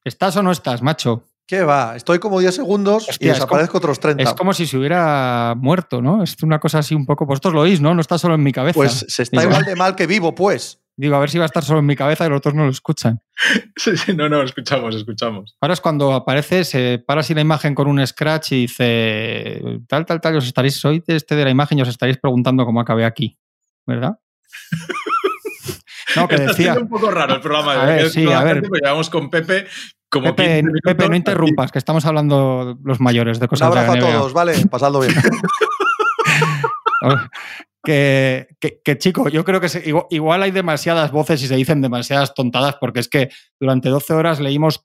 ¿Estás 0.05 0.37
o 0.37 0.43
no 0.43 0.53
estás, 0.53 0.83
macho? 0.83 1.25
¿Qué 1.47 1.63
va? 1.63 1.97
Estoy 1.97 2.21
como 2.21 2.39
10 2.39 2.55
segundos 2.55 3.09
y 3.19 3.27
desaparezco 3.27 3.79
otros 3.79 3.99
30. 3.99 4.23
Es 4.23 4.35
como 4.35 4.53
si 4.53 4.67
se 4.67 4.79
hubiera 4.79 5.55
muerto, 5.57 6.01
¿no? 6.01 6.23
Es 6.23 6.37
una 6.43 6.61
cosa 6.61 6.79
así 6.79 6.95
un 6.95 7.07
poco. 7.07 7.27
Vosotros 7.27 7.55
lo 7.55 7.63
oís, 7.63 7.81
¿no? 7.81 7.93
No 7.93 8.01
está 8.01 8.19
solo 8.19 8.35
en 8.37 8.43
mi 8.43 8.53
cabeza. 8.53 8.77
Pues 8.77 9.05
se 9.09 9.25
está 9.25 9.43
igual 9.43 9.65
de 9.65 9.75
mal 9.75 9.97
que 9.97 10.07
vivo, 10.07 10.35
pues. 10.35 10.81
Digo, 10.97 11.17
a 11.17 11.19
ver 11.19 11.31
si 11.31 11.39
va 11.39 11.45
a 11.45 11.47
estar 11.47 11.65
solo 11.65 11.79
en 11.79 11.87
mi 11.87 11.97
cabeza 11.97 12.27
y 12.27 12.29
los 12.29 12.37
otros 12.37 12.55
no 12.55 12.65
lo 12.65 12.71
escuchan. 12.71 13.23
Sí, 13.75 13.97
sí, 13.97 14.15
no, 14.15 14.29
no, 14.29 14.43
escuchamos, 14.43 14.95
escuchamos. 14.95 15.57
Ahora 15.63 15.73
es 15.73 15.81
cuando 15.81 16.13
aparece, 16.13 16.63
se 16.65 16.99
para 16.99 17.23
así 17.23 17.33
la 17.33 17.41
imagen 17.41 17.75
con 17.75 17.89
un 17.89 18.07
scratch 18.07 18.53
y 18.53 18.61
dice, 18.63 19.63
tal, 19.89 20.05
tal, 20.05 20.21
tal, 20.21 20.37
os 20.37 20.47
estaréis, 20.47 20.85
hoy 20.85 21.03
este 21.07 21.35
de 21.35 21.45
la 21.45 21.51
imagen 21.51 21.79
y 21.79 21.83
os 21.83 21.89
estaréis 21.89 22.19
preguntando 22.19 22.67
cómo 22.67 22.83
acabé 22.83 23.07
aquí, 23.07 23.39
¿verdad? 23.87 24.21
no, 26.17 26.29
que 26.29 26.37
decía... 26.37 26.75
un 26.75 26.89
poco 26.89 27.11
raro 27.11 27.35
el 27.35 27.41
programa. 27.41 27.83
A 27.83 27.87
ver, 27.87 28.11
sí, 28.11 28.31
a 28.31 28.43
ver. 28.43 28.63
Llevamos 28.83 29.11
con 29.11 29.31
Pepe 29.31 29.67
como 30.11 30.35
Pepe, 30.35 30.65
Pepe, 30.83 31.09
no 31.09 31.15
interrumpas, 31.15 31.71
que 31.71 31.79
estamos 31.79 32.05
hablando 32.05 32.77
los 32.83 32.99
mayores 32.99 33.39
de 33.39 33.47
cosas. 33.47 33.71
Un 33.71 33.79
abrazo 33.79 33.93
a 33.93 34.11
todos, 34.11 34.33
vale, 34.33 34.67
pasadlo 34.67 35.01
bien. 35.01 35.15
que, 37.85 38.49
que, 38.85 38.99
chico, 38.99 39.29
yo 39.29 39.45
creo 39.45 39.61
que 39.61 39.69
igual, 40.11 40.43
hay 40.43 40.51
demasiadas 40.51 41.13
voces 41.13 41.41
y 41.45 41.47
se 41.47 41.55
dicen 41.55 41.81
demasiadas 41.81 42.35
tontadas 42.35 42.75
porque 42.81 42.99
es 42.99 43.09
que 43.09 43.31
durante 43.61 43.89
12 43.89 44.15
horas 44.15 44.41
leímos 44.41 44.85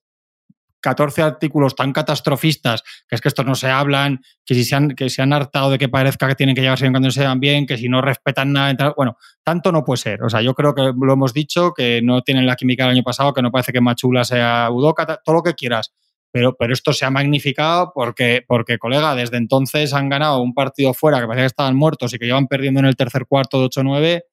14 0.86 1.24
artículos 1.24 1.76
tan 1.76 1.92
catastrofistas 1.92 2.84
que 3.08 3.16
es 3.16 3.22
que 3.22 3.28
estos 3.28 3.44
no 3.44 3.56
se 3.56 3.72
hablan, 3.72 4.22
que 4.46 4.54
si 4.54 4.64
se 4.64 4.76
han, 4.76 4.90
que 4.90 5.10
se 5.10 5.24
han 5.24 5.34
hartado 5.34 5.72
de 5.72 5.80
que 5.80 5.90
parezca 5.90 6.28
que 6.28 6.36
tienen 6.36 6.56
que 6.56 6.62
llevarse 6.62 6.84
bien 6.84 6.94
cuando 6.94 7.10
se 7.10 7.24
dan 7.24 7.40
bien, 7.40 7.66
que 7.66 7.76
si 7.76 7.90
no 7.90 8.04
respetan 8.04 8.54
nada, 8.54 8.94
bueno, 8.96 9.18
tanto 9.44 9.72
no 9.72 9.84
puede 9.84 9.98
ser. 9.98 10.22
O 10.22 10.30
sea, 10.30 10.42
yo 10.42 10.54
creo 10.54 10.76
que 10.76 10.94
lo 10.96 11.14
hemos 11.14 11.34
dicho, 11.34 11.74
que 11.74 12.02
no 12.04 12.22
tienen 12.22 12.46
la 12.46 12.56
química 12.56 12.84
del 12.84 12.94
año 12.94 13.04
pasado, 13.04 13.34
que 13.34 13.42
no 13.42 13.52
parece 13.52 13.74
que 13.74 13.82
Machula 13.82 14.24
sea 14.24 14.70
Udoca, 14.70 15.20
todo 15.24 15.36
lo 15.36 15.42
que 15.42 15.56
quieras 15.56 15.92
pero, 16.36 16.74
esto 16.74 16.92
se 16.92 17.06
ha 17.06 17.10
magnificado 17.10 17.94
porque, 17.96 18.44
porque, 18.46 18.78
colega, 18.78 19.16
desde 19.16 19.38
entonces 19.38 19.94
han 19.94 20.10
ganado 20.10 20.42
un 20.42 20.54
partido 20.54 20.94
fuera 20.94 21.22
que 21.22 21.28
parecía 21.28 21.44
que 21.44 21.48
estaban 21.48 21.78
muertos 21.78 22.14
y 22.14 22.20
que 22.20 22.26
llevan 22.26 22.48
perdiendo 22.48 22.82
en 22.82 22.88
el 22.88 22.98
tercer 22.98 23.26
cuarto 23.26 23.62
de 23.62 23.68
8-9 23.68 24.24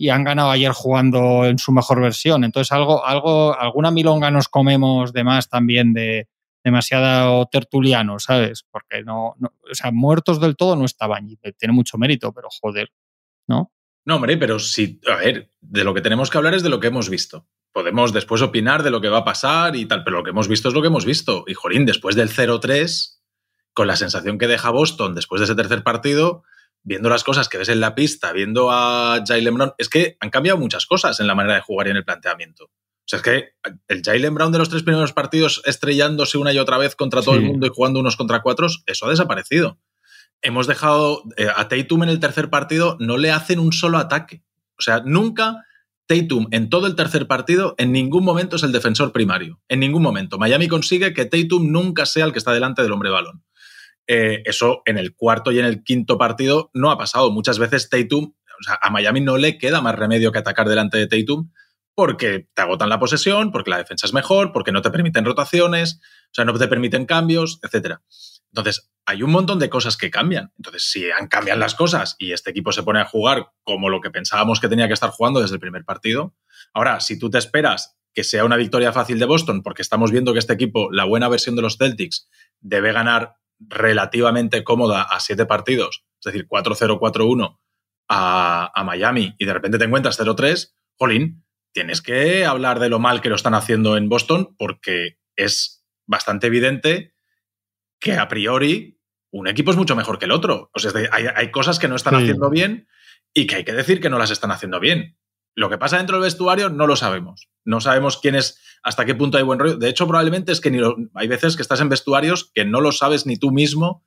y 0.00 0.10
han 0.10 0.22
ganado 0.22 0.50
ayer 0.50 0.70
jugando 0.70 1.44
en 1.44 1.58
su 1.58 1.72
mejor 1.72 2.00
versión. 2.00 2.44
Entonces, 2.44 2.70
algo, 2.70 3.04
algo, 3.04 3.58
alguna 3.58 3.90
milonga 3.90 4.30
nos 4.30 4.48
comemos 4.48 5.12
de 5.12 5.24
más 5.24 5.48
también 5.48 5.92
de 5.92 6.28
demasiado 6.62 7.46
tertuliano, 7.46 8.20
¿sabes? 8.20 8.64
Porque 8.70 9.02
no, 9.02 9.34
o 9.40 9.74
sea, 9.74 9.90
muertos 9.90 10.40
del 10.40 10.56
todo 10.56 10.76
no 10.76 10.84
estaban 10.84 11.28
y 11.28 11.36
tiene 11.58 11.74
mucho 11.74 11.98
mérito, 11.98 12.32
pero 12.32 12.48
joder, 12.48 12.92
¿no? 13.48 13.72
No, 14.04 14.16
hombre, 14.16 14.36
pero 14.36 14.60
sí, 14.60 15.00
a 15.10 15.16
ver, 15.16 15.50
de 15.60 15.84
lo 15.84 15.94
que 15.94 16.00
tenemos 16.00 16.30
que 16.30 16.38
hablar 16.38 16.54
es 16.54 16.62
de 16.62 16.70
lo 16.70 16.78
que 16.78 16.86
hemos 16.86 17.10
visto 17.10 17.48
podemos 17.70 18.12
después 18.12 18.42
opinar 18.42 18.82
de 18.82 18.90
lo 18.90 19.00
que 19.00 19.08
va 19.08 19.18
a 19.18 19.24
pasar 19.24 19.76
y 19.76 19.86
tal, 19.86 20.02
pero 20.02 20.16
lo 20.16 20.24
que 20.24 20.30
hemos 20.30 20.48
visto 20.48 20.68
es 20.68 20.74
lo 20.74 20.80
que 20.80 20.88
hemos 20.88 21.04
visto. 21.04 21.44
Y 21.46 21.54
Jorín, 21.54 21.86
después 21.86 22.16
del 22.16 22.28
0-3, 22.28 23.20
con 23.72 23.86
la 23.86 23.94
sensación 23.94 24.36
que 24.36 24.48
deja 24.48 24.70
Boston 24.70 25.14
después 25.14 25.38
de 25.38 25.44
ese 25.44 25.54
tercer 25.54 25.84
partido, 25.84 26.42
viendo 26.88 27.08
las 27.10 27.22
cosas 27.22 27.48
que 27.48 27.58
ves 27.58 27.68
en 27.68 27.80
la 27.80 27.94
pista, 27.94 28.32
viendo 28.32 28.70
a 28.72 29.22
Jalen 29.24 29.54
Brown, 29.54 29.72
es 29.78 29.88
que 29.88 30.16
han 30.20 30.30
cambiado 30.30 30.58
muchas 30.58 30.86
cosas 30.86 31.20
en 31.20 31.26
la 31.26 31.34
manera 31.34 31.54
de 31.56 31.60
jugar 31.60 31.86
y 31.86 31.90
en 31.90 31.98
el 31.98 32.04
planteamiento. 32.04 32.64
O 32.64 32.70
sea, 33.10 33.18
es 33.18 33.22
que 33.22 33.48
el 33.88 34.02
Jalen 34.02 34.34
Brown 34.34 34.50
de 34.52 34.58
los 34.58 34.68
tres 34.70 34.82
primeros 34.82 35.12
partidos 35.12 35.62
estrellándose 35.66 36.38
una 36.38 36.52
y 36.52 36.58
otra 36.58 36.78
vez 36.78 36.96
contra 36.96 37.22
todo 37.22 37.34
Sí. 37.36 37.40
el 37.42 37.46
mundo 37.46 37.66
y 37.66 37.70
jugando 37.70 38.00
unos 38.00 38.16
contra 38.16 38.40
cuatros, 38.42 38.82
eso 38.86 39.06
ha 39.06 39.10
desaparecido. 39.10 39.78
Hemos 40.42 40.66
dejado 40.66 41.22
eh, 41.36 41.48
a 41.54 41.68
Tatum 41.68 42.04
en 42.04 42.08
el 42.10 42.20
tercer 42.20 42.48
partido, 42.50 42.96
no 43.00 43.16
le 43.18 43.30
hacen 43.30 43.58
un 43.58 43.72
solo 43.72 43.98
ataque. 43.98 44.42
O 44.78 44.82
sea, 44.82 45.02
nunca 45.04 45.64
Tatum 46.06 46.46
en 46.52 46.70
todo 46.70 46.86
el 46.86 46.94
tercer 46.96 47.26
partido 47.26 47.74
en 47.76 47.92
ningún 47.92 48.24
momento 48.24 48.56
es 48.56 48.62
el 48.62 48.72
defensor 48.72 49.12
primario. 49.12 49.60
En 49.68 49.80
ningún 49.80 50.02
momento. 50.02 50.38
Miami 50.38 50.68
consigue 50.68 51.12
que 51.12 51.26
Tatum 51.26 51.70
nunca 51.70 52.06
sea 52.06 52.24
el 52.24 52.32
que 52.32 52.38
está 52.38 52.52
delante 52.52 52.82
del 52.82 52.92
hombre 52.92 53.10
balón. 53.10 53.42
Eh, 54.10 54.42
eso 54.46 54.82
en 54.86 54.96
el 54.96 55.14
cuarto 55.14 55.52
y 55.52 55.58
en 55.58 55.66
el 55.66 55.84
quinto 55.84 56.16
partido 56.16 56.70
no 56.72 56.90
ha 56.90 56.96
pasado. 56.98 57.30
Muchas 57.30 57.58
veces 57.58 57.90
Tatum, 57.90 58.32
o 58.34 58.62
sea, 58.62 58.78
a 58.80 58.90
Miami 58.90 59.20
no 59.20 59.36
le 59.36 59.58
queda 59.58 59.82
más 59.82 59.94
remedio 59.94 60.32
que 60.32 60.38
atacar 60.38 60.66
delante 60.68 60.96
de 60.96 61.06
Tatum 61.06 61.50
porque 61.94 62.48
te 62.54 62.62
agotan 62.62 62.88
la 62.88 62.98
posesión, 62.98 63.50
porque 63.50 63.70
la 63.70 63.78
defensa 63.78 64.06
es 64.06 64.14
mejor, 64.14 64.52
porque 64.52 64.72
no 64.72 64.82
te 64.82 64.90
permiten 64.90 65.24
rotaciones, 65.24 66.00
o 66.30 66.30
sea, 66.32 66.44
no 66.44 66.56
te 66.56 66.68
permiten 66.68 67.06
cambios, 67.06 67.58
etcétera. 67.62 68.02
Entonces, 68.52 68.88
hay 69.04 69.22
un 69.22 69.30
montón 69.30 69.58
de 69.58 69.68
cosas 69.68 69.96
que 69.96 70.10
cambian. 70.10 70.52
Entonces, 70.56 70.84
si 70.90 71.10
han 71.10 71.26
cambian 71.26 71.58
las 71.58 71.74
cosas 71.74 72.14
y 72.18 72.32
este 72.32 72.50
equipo 72.50 72.72
se 72.72 72.82
pone 72.84 73.00
a 73.00 73.04
jugar 73.04 73.48
como 73.64 73.90
lo 73.90 74.00
que 74.00 74.10
pensábamos 74.10 74.60
que 74.60 74.68
tenía 74.68 74.86
que 74.86 74.94
estar 74.94 75.10
jugando 75.10 75.40
desde 75.40 75.56
el 75.56 75.60
primer 75.60 75.84
partido, 75.84 76.34
ahora, 76.72 77.00
si 77.00 77.18
tú 77.18 77.30
te 77.30 77.38
esperas 77.38 77.98
que 78.14 78.24
sea 78.24 78.44
una 78.44 78.56
victoria 78.56 78.92
fácil 78.92 79.18
de 79.18 79.26
Boston, 79.26 79.62
porque 79.62 79.82
estamos 79.82 80.10
viendo 80.10 80.32
que 80.32 80.38
este 80.38 80.52
equipo, 80.52 80.90
la 80.92 81.04
buena 81.04 81.28
versión 81.28 81.56
de 81.56 81.62
los 81.62 81.76
Celtics, 81.76 82.28
debe 82.60 82.92
ganar 82.92 83.34
relativamente 83.58 84.64
cómoda 84.64 85.02
a 85.02 85.20
siete 85.20 85.46
partidos, 85.46 86.04
es 86.20 86.32
decir, 86.32 86.46
4-0, 86.48 86.98
4-1 86.98 87.58
a, 88.08 88.70
a 88.74 88.84
Miami 88.84 89.34
y 89.38 89.44
de 89.44 89.52
repente 89.52 89.78
te 89.78 89.84
encuentras 89.84 90.18
0-3, 90.20 90.72
jolín, 90.96 91.44
tienes 91.72 92.02
que 92.02 92.44
hablar 92.46 92.78
de 92.80 92.88
lo 92.88 92.98
mal 92.98 93.20
que 93.20 93.28
lo 93.28 93.34
están 93.36 93.54
haciendo 93.54 93.96
en 93.96 94.08
Boston 94.08 94.54
porque 94.58 95.18
es 95.36 95.84
bastante 96.06 96.46
evidente 96.46 97.12
que 98.00 98.14
a 98.14 98.28
priori 98.28 98.98
un 99.30 99.46
equipo 99.48 99.70
es 99.70 99.76
mucho 99.76 99.94
mejor 99.94 100.18
que 100.18 100.24
el 100.24 100.32
otro. 100.32 100.70
O 100.72 100.78
sea, 100.78 100.90
hay, 101.12 101.26
hay 101.34 101.50
cosas 101.50 101.78
que 101.78 101.88
no 101.88 101.96
están 101.96 102.14
Sí. 102.16 102.22
haciendo 102.22 102.48
bien 102.48 102.88
y 103.34 103.46
que 103.46 103.56
hay 103.56 103.64
que 103.64 103.74
decir 103.74 104.00
que 104.00 104.08
no 104.08 104.18
las 104.18 104.30
están 104.30 104.50
haciendo 104.50 104.80
bien. 104.80 105.18
Lo 105.54 105.68
que 105.68 105.76
pasa 105.76 105.98
dentro 105.98 106.16
del 106.16 106.24
vestuario 106.24 106.70
no 106.70 106.86
lo 106.86 106.96
sabemos. 106.96 107.48
No 107.68 107.80
sabemos 107.80 108.16
quién 108.18 108.34
es, 108.34 108.58
hasta 108.82 109.04
qué 109.04 109.14
punto 109.14 109.36
hay 109.38 109.44
buen 109.44 109.58
rollo. 109.58 109.76
De 109.76 109.88
hecho, 109.88 110.06
probablemente 110.06 110.52
es 110.52 110.60
que 110.60 110.70
ni 110.70 110.78
lo- 110.78 110.96
hay 111.14 111.28
veces 111.28 111.54
que 111.56 111.62
estás 111.62 111.80
en 111.80 111.88
vestuarios 111.88 112.50
que 112.54 112.64
no 112.64 112.80
lo 112.80 112.92
sabes 112.92 113.26
ni 113.26 113.36
tú 113.36 113.50
mismo 113.52 114.04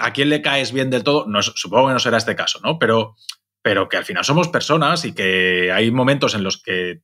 a 0.00 0.12
quién 0.12 0.28
le 0.28 0.42
caes 0.42 0.72
bien 0.72 0.90
del 0.90 1.04
todo. 1.04 1.26
No, 1.26 1.42
supongo 1.42 1.88
que 1.88 1.92
no 1.94 1.98
será 1.98 2.18
este 2.18 2.36
caso, 2.36 2.60
¿no? 2.62 2.78
Pero, 2.78 3.16
pero 3.62 3.88
que 3.88 3.96
al 3.96 4.04
final 4.04 4.24
somos 4.24 4.48
personas 4.48 5.04
y 5.04 5.14
que 5.14 5.72
hay 5.72 5.90
momentos 5.90 6.34
en 6.34 6.44
los 6.44 6.62
que 6.62 7.02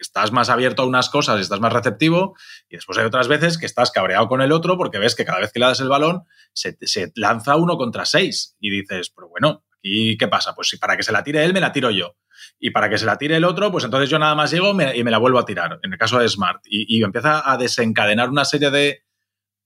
estás 0.00 0.30
más 0.32 0.50
abierto 0.50 0.82
a 0.82 0.86
unas 0.86 1.08
cosas 1.08 1.38
y 1.38 1.42
estás 1.42 1.60
más 1.60 1.72
receptivo 1.72 2.34
y 2.68 2.76
después 2.76 2.98
hay 2.98 3.04
otras 3.06 3.28
veces 3.28 3.56
que 3.58 3.64
estás 3.66 3.90
cabreado 3.90 4.28
con 4.28 4.42
el 4.42 4.52
otro 4.52 4.76
porque 4.76 4.98
ves 4.98 5.14
que 5.14 5.24
cada 5.24 5.40
vez 5.40 5.52
que 5.52 5.58
le 5.60 5.66
das 5.66 5.80
el 5.80 5.88
balón 5.88 6.24
se, 6.52 6.76
se 6.82 7.12
lanza 7.14 7.56
uno 7.56 7.78
contra 7.78 8.04
seis 8.04 8.56
y 8.60 8.68
dices, 8.70 9.10
pero 9.14 9.28
bueno, 9.28 9.64
¿aquí 9.86 10.16
qué 10.16 10.28
pasa? 10.28 10.54
Pues 10.54 10.68
si 10.68 10.76
para 10.78 10.96
que 10.96 11.02
se 11.02 11.12
la 11.12 11.22
tire 11.22 11.44
él, 11.44 11.52
me 11.52 11.60
la 11.60 11.72
tiro 11.72 11.90
yo. 11.90 12.16
Y 12.58 12.70
para 12.70 12.88
que 12.88 12.98
se 12.98 13.06
la 13.06 13.16
tire 13.18 13.36
el 13.36 13.44
otro, 13.44 13.70
pues 13.70 13.84
entonces 13.84 14.10
yo 14.10 14.18
nada 14.18 14.34
más 14.34 14.50
llego 14.50 14.74
me- 14.74 14.96
y 14.96 15.04
me 15.04 15.10
la 15.10 15.18
vuelvo 15.18 15.38
a 15.38 15.44
tirar, 15.44 15.78
en 15.82 15.92
el 15.92 15.98
caso 15.98 16.18
de 16.18 16.28
Smart. 16.28 16.60
Y, 16.66 16.98
y 16.98 17.02
empieza 17.02 17.50
a 17.50 17.56
desencadenar 17.56 18.28
una 18.30 18.44
serie 18.44 18.70
de 18.70 19.02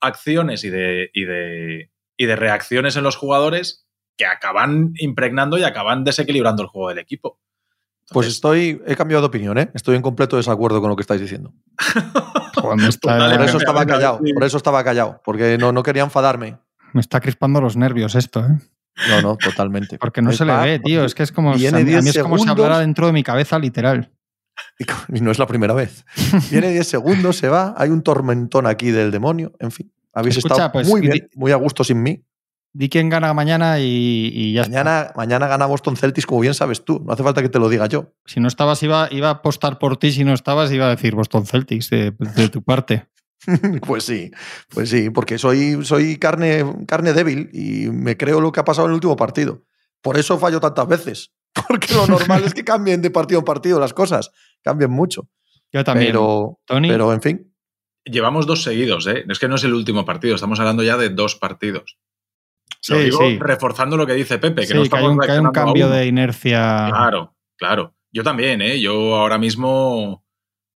acciones 0.01 0.65
y 0.65 0.71
de, 0.71 1.11
y, 1.13 1.25
de, 1.25 1.91
y 2.17 2.27
de 2.27 2.37
reacciones 2.37 2.97
en 2.97 3.03
los 3.05 3.17
jugadores 3.17 3.87
que 4.17 4.27
acaban 4.27 4.93
impregnando 4.99 5.59
y 5.59 5.65
acaban 5.65 6.05
desequilibrando 6.05 6.63
el 6.63 6.69
juego 6.69 6.89
del 6.91 6.99
equipo. 6.99 7.41
Pues 8.11 8.27
estoy, 8.27 8.83
he 8.87 8.97
cambiado 8.97 9.23
de 9.23 9.29
opinión, 9.29 9.57
¿eh? 9.57 9.71
Estoy 9.73 9.95
en 9.97 10.03
completo 10.03 10.37
desacuerdo 10.37 10.81
con 10.81 10.91
lo 10.91 10.97
que 10.97 11.03
estáis 11.03 11.21
diciendo. 11.21 11.53
Está, 12.89 13.17
Por 13.37 13.43
eso 13.49 13.57
estaba 13.59 13.87
callado, 13.87 14.21
por 14.35 14.45
eso 14.45 14.57
estaba 14.57 14.85
callado, 14.85 15.23
porque 15.25 15.57
no, 15.59 15.73
no 15.73 15.83
quería 15.83 16.03
enfadarme. 16.03 16.59
me 16.93 17.01
está 17.01 17.21
crispando 17.21 17.61
los 17.61 17.77
nervios 17.77 18.15
esto, 18.17 18.41
¿eh? 18.41 18.59
No, 19.09 19.23
no, 19.23 19.37
totalmente. 19.37 19.99
Porque 20.01 20.23
no 20.23 20.33
se 20.33 20.45
le 20.45 20.57
ve, 20.57 20.79
tío. 20.79 21.05
Es 21.05 21.15
que 21.15 21.23
es 21.23 21.33
como, 21.33 21.55
Viene 21.55 21.79
a 21.79 21.85
mí, 21.85 21.93
a 21.95 21.97
mí 21.97 22.03
10 22.03 22.17
es 22.17 22.23
como 22.23 22.39
si 22.39 22.49
hablara 22.49 22.79
dentro 22.79 23.07
de 23.07 23.13
mi 23.13 23.23
cabeza, 23.23 23.59
literal. 23.59 24.13
Y 25.09 25.21
no 25.21 25.31
es 25.31 25.39
la 25.39 25.47
primera 25.47 25.75
vez. 25.75 26.05
Viene 26.51 26.71
10 26.71 26.87
segundos, 26.87 27.37
se 27.37 27.49
va, 27.49 27.75
hay 27.77 27.91
un 27.91 28.03
tormentón 28.03 28.67
aquí 28.67 28.91
del 28.91 29.11
demonio, 29.11 29.53
en 29.59 29.71
fin. 29.71 29.93
Habéis 30.13 30.39
Escucha, 30.39 30.55
estado 30.55 30.73
pues, 30.73 30.89
muy 30.89 31.01
bien, 31.01 31.29
muy 31.35 31.53
a 31.53 31.57
gusto 31.57 31.85
sin 31.85 32.03
mí. 32.03 32.25
Di 32.73 32.89
quién 32.89 33.09
gana 33.09 33.35
mañana 33.35 33.81
y, 33.81 34.31
y 34.33 34.53
ya 34.53 34.63
está. 34.63 34.71
Mañana, 34.73 35.13
mañana 35.17 35.47
gana 35.49 35.67
Boston 35.67 35.97
Celtics, 35.97 36.27
como 36.27 36.41
bien 36.41 36.55
sabes 36.55 36.85
tú. 36.85 37.03
No 37.05 37.13
hace 37.13 37.23
falta 37.23 37.43
que 37.43 37.49
te 37.49 37.59
lo 37.59 37.69
diga 37.69 37.87
yo. 37.87 38.13
Si 38.27 38.39
no 38.39 38.49
estabas, 38.49 38.83
iba, 38.83 39.09
iba 39.11 39.29
a 39.29 39.33
apostar 39.33 39.79
por 39.79 39.97
ti. 39.97 40.13
Si 40.13 40.25
no 40.25 40.33
estabas, 40.33 40.71
iba 40.71 40.87
a 40.87 40.91
decir 40.91 41.15
Boston 41.15 41.47
Celtics 41.47 41.91
de, 41.91 42.13
de 42.13 42.49
tu 42.49 42.63
parte. 42.63 43.07
pues 43.87 44.05
sí, 44.05 44.31
pues 44.69 44.91
sí, 44.91 45.11
porque 45.11 45.39
soy, 45.39 45.85
soy 45.85 46.19
carne, 46.19 46.65
carne 46.87 47.13
débil 47.13 47.51
y 47.53 47.89
me 47.91 48.17
creo 48.17 48.41
lo 48.41 48.53
que 48.53 48.61
ha 48.61 48.65
pasado 48.65 48.87
en 48.87 48.91
el 48.93 48.95
último 48.97 49.17
partido. 49.17 49.63
Por 50.03 50.19
eso 50.19 50.39
fallo 50.39 50.61
tantas 50.61 50.87
veces. 50.89 51.33
Porque 51.69 51.93
lo 51.95 52.07
normal 52.07 52.45
es 52.45 52.55
que 52.55 52.65
cambien 52.65 53.03
de 53.03 53.11
partido 53.11 53.41
en 53.41 53.45
partido 53.45 53.81
las 53.81 53.93
cosas. 53.93 54.31
Cambien 54.63 54.91
mucho. 54.91 55.29
Yo 55.73 55.83
también. 55.85 56.13
Pero, 56.13 56.61
Tony, 56.65 56.89
pero, 56.89 57.13
en 57.13 57.21
fin. 57.21 57.55
Llevamos 58.05 58.47
dos 58.47 58.63
seguidos, 58.63 59.07
¿eh? 59.09 59.25
Es 59.29 59.39
que 59.39 59.49
no 59.49 59.57
es 59.57 59.65
el 59.65 59.75
último 59.75 60.05
partido, 60.05 60.35
estamos 60.37 60.59
hablando 60.61 60.83
ya 60.83 60.97
de 60.97 61.11
dos 61.11 61.35
partidos. 61.37 61.99
sí, 62.81 62.93
Lo 62.93 62.99
digo 63.01 63.19
sí. 63.21 63.39
reforzando 63.41 63.97
lo 63.97 64.07
que 64.07 64.15
dice 64.15 64.39
Pepe, 64.39 64.63
que 64.63 64.69
Sí, 64.69 64.75
no 64.75 64.81
que 64.81 64.83
hay 64.83 64.85
estamos 64.85 65.11
un, 65.13 65.19
que 65.19 65.33
hay 65.33 65.39
un 65.39 65.51
cambio 65.51 65.89
de 65.91 66.07
inercia. 66.07 66.87
Claro, 66.89 67.37
claro. 67.57 67.95
Yo 68.13 68.23
también, 68.23 68.63
¿eh? 68.63 68.81
Yo 68.81 69.17
ahora 69.17 69.37
mismo. 69.37 70.25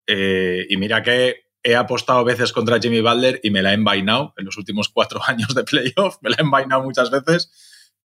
eh, 0.07 0.65
y 0.69 0.75
mira 0.77 1.01
que 1.01 1.42
he 1.63 1.75
apostado 1.75 2.23
veces 2.23 2.51
contra 2.53 2.79
Jimmy 2.79 3.01
Butler 3.01 3.39
y 3.43 3.49
me 3.51 3.61
la 3.61 3.71
he 3.71 3.75
envainado 3.75 4.33
en 4.37 4.45
los 4.45 4.57
últimos 4.57 4.89
cuatro 4.89 5.21
años 5.27 5.53
de 5.55 5.63
playoff. 5.63 6.17
Me 6.21 6.29
la 6.29 6.35
he 6.39 6.41
envainado 6.41 6.83
muchas 6.83 7.09
veces. 7.09 7.51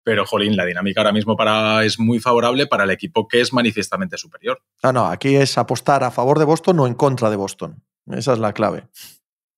Pero, 0.01 0.25
jolín, 0.25 0.55
la 0.55 0.65
dinámica 0.65 1.01
ahora 1.01 1.11
mismo 1.11 1.35
para, 1.35 1.83
es 1.83 1.99
muy 1.99 2.19
favorable 2.19 2.67
para 2.67 2.85
el 2.85 2.89
equipo 2.89 3.27
que 3.27 3.41
es 3.41 3.51
manifiestamente 3.51 4.17
superior. 4.17 4.61
Ah, 4.81 4.93
no, 4.93 5.05
aquí 5.05 5.35
es 5.35 5.57
apostar 5.57 6.03
a 6.05 6.09
favor 6.09 6.39
de 6.39 6.45
Boston 6.45 6.79
o 6.79 6.87
en 6.87 6.93
contra 6.93 7.29
de 7.29 7.35
Boston. 7.35 7.83
Esa 8.07 8.33
es 8.33 8.39
la 8.39 8.53
clave. 8.53 8.87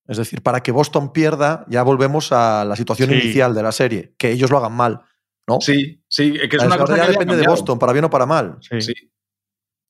Es 0.08 0.16
decir, 0.16 0.42
para 0.42 0.60
que 0.62 0.72
Boston 0.72 1.12
pierda, 1.12 1.64
ya 1.68 1.84
volvemos 1.84 2.32
a 2.32 2.64
la 2.64 2.74
situación 2.74 3.10
Sí. 3.10 3.14
inicial 3.14 3.54
de 3.54 3.62
la 3.62 3.70
serie, 3.72 4.14
que 4.18 4.32
ellos 4.32 4.50
lo 4.50 4.58
hagan 4.58 4.72
mal. 4.72 5.02
¿no? 5.46 5.60
Sí, 5.60 6.02
sí, 6.08 6.32
que 6.32 6.56
es 6.56 6.62
La 6.62 6.66
una 6.66 6.78
cosa 6.78 6.94
que 6.94 7.00
desgracia 7.00 7.04
había 7.04 7.18
depende 7.18 7.36
de. 7.36 7.46
Boston, 7.48 7.78
para 7.78 7.92
bien 7.92 8.04
o 8.04 8.10
para 8.10 8.26
mal. 8.26 8.58
Sí. 8.60 8.80
Sí. 8.80 8.94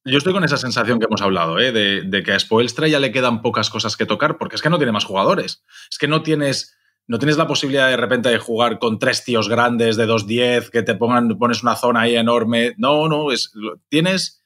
Yo 0.05 0.19
estoy 0.19 0.33
con 0.33 0.43
esa 0.43 0.57
sensación 0.57 0.99
que 0.99 1.07
hemos 1.07 1.23
hablado, 1.23 1.59
¿eh? 1.61 1.71
de, 1.71 2.23
que 2.23 2.33
a 2.33 2.39
Spoelstra 2.39 2.89
ya 2.89 2.99
le 2.99 3.13
quedan 3.13 3.41
pocas 3.41 3.71
cosas 3.71 3.97
que 3.97 4.07
tocar, 4.07 4.37
porque 4.37 4.57
es 4.57 4.63
que 4.63 4.71
no 4.71 4.79
tiene 4.79 4.93
más 4.93 5.05
jugadores. 5.05 5.63
Es 5.91 5.99
que 5.99 6.09
no 6.09 6.23
tienes, 6.23 6.77
no 7.07 7.19
tienes 7.19 7.37
la 7.37 7.47
posibilidad 7.47 7.89
de 7.89 7.97
repente 7.97 8.29
de 8.29 8.39
jugar 8.39 8.81
con 8.81 8.99
tres 8.99 9.25
tíos 9.25 9.49
grandes 9.49 9.97
de 9.97 10.09
2-10, 10.09 10.71
que 10.71 10.83
te 10.83 10.97
pongan, 10.97 11.39
pones 11.39 11.63
una 11.63 11.77
zona 11.77 12.01
ahí 12.01 12.17
enorme. 12.17 12.75
No, 12.79 13.09
no, 13.09 13.31
es, 13.31 13.53
tienes 13.89 14.45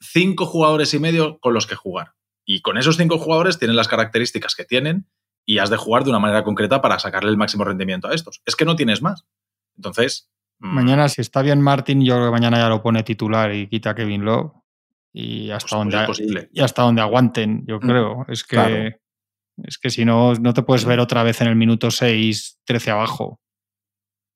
cinco 0.00 0.46
jugadores 0.46 0.94
y 0.94 1.00
medio 1.00 1.40
con 1.40 1.52
los 1.52 1.66
que 1.66 1.74
jugar. 1.74 2.12
Y 2.44 2.60
con 2.60 2.78
esos 2.78 2.96
cinco 2.96 3.18
jugadores 3.18 3.58
tienen 3.58 3.76
las 3.76 3.88
características 3.88 4.54
que 4.54 4.64
tienen 4.64 5.08
y 5.44 5.58
has 5.58 5.70
de 5.70 5.76
jugar 5.76 6.04
de 6.04 6.10
una 6.10 6.20
manera 6.20 6.44
concreta 6.44 6.80
para 6.80 7.00
sacarle 7.00 7.30
el 7.30 7.36
máximo 7.36 7.64
rendimiento 7.64 8.06
a 8.06 8.14
estos. 8.14 8.40
Es 8.46 8.54
que 8.54 8.64
no 8.64 8.76
tienes 8.76 9.02
más. 9.02 9.24
Entonces. 9.76 10.30
mm, 10.60 10.74
Mañana, 10.74 11.08
si 11.08 11.22
está 11.22 11.42
bien 11.42 11.60
Martin, 11.60 12.04
yo 12.04 12.14
creo 12.14 12.26
que 12.26 12.32
mañana 12.32 12.58
ya 12.58 12.68
lo 12.68 12.82
pone 12.82 13.02
titular 13.02 13.52
y 13.52 13.68
quita 13.68 13.96
Kevin 13.96 14.24
Love. 14.24 14.52
Y 15.18 15.50
hasta, 15.50 15.78
pues- 15.82 16.04
pues 16.06 16.18
donde, 16.18 16.50
y 16.52 16.60
hasta 16.60 16.82
donde 16.82 17.00
aguanten, 17.00 17.64
yo 17.66 17.80
creo. 17.80 18.26
Es 18.28 18.44
que, 18.44 18.56
claro. 18.56 18.90
es 19.64 19.78
que 19.78 19.88
si 19.88 20.04
no, 20.04 20.34
no 20.34 20.52
te 20.52 20.62
puedes 20.62 20.84
ver 20.84 21.00
otra 21.00 21.22
vez 21.22 21.40
en 21.40 21.48
el 21.48 21.56
minuto 21.56 21.90
6, 21.90 22.60
13 22.64 22.90
abajo. 22.90 23.40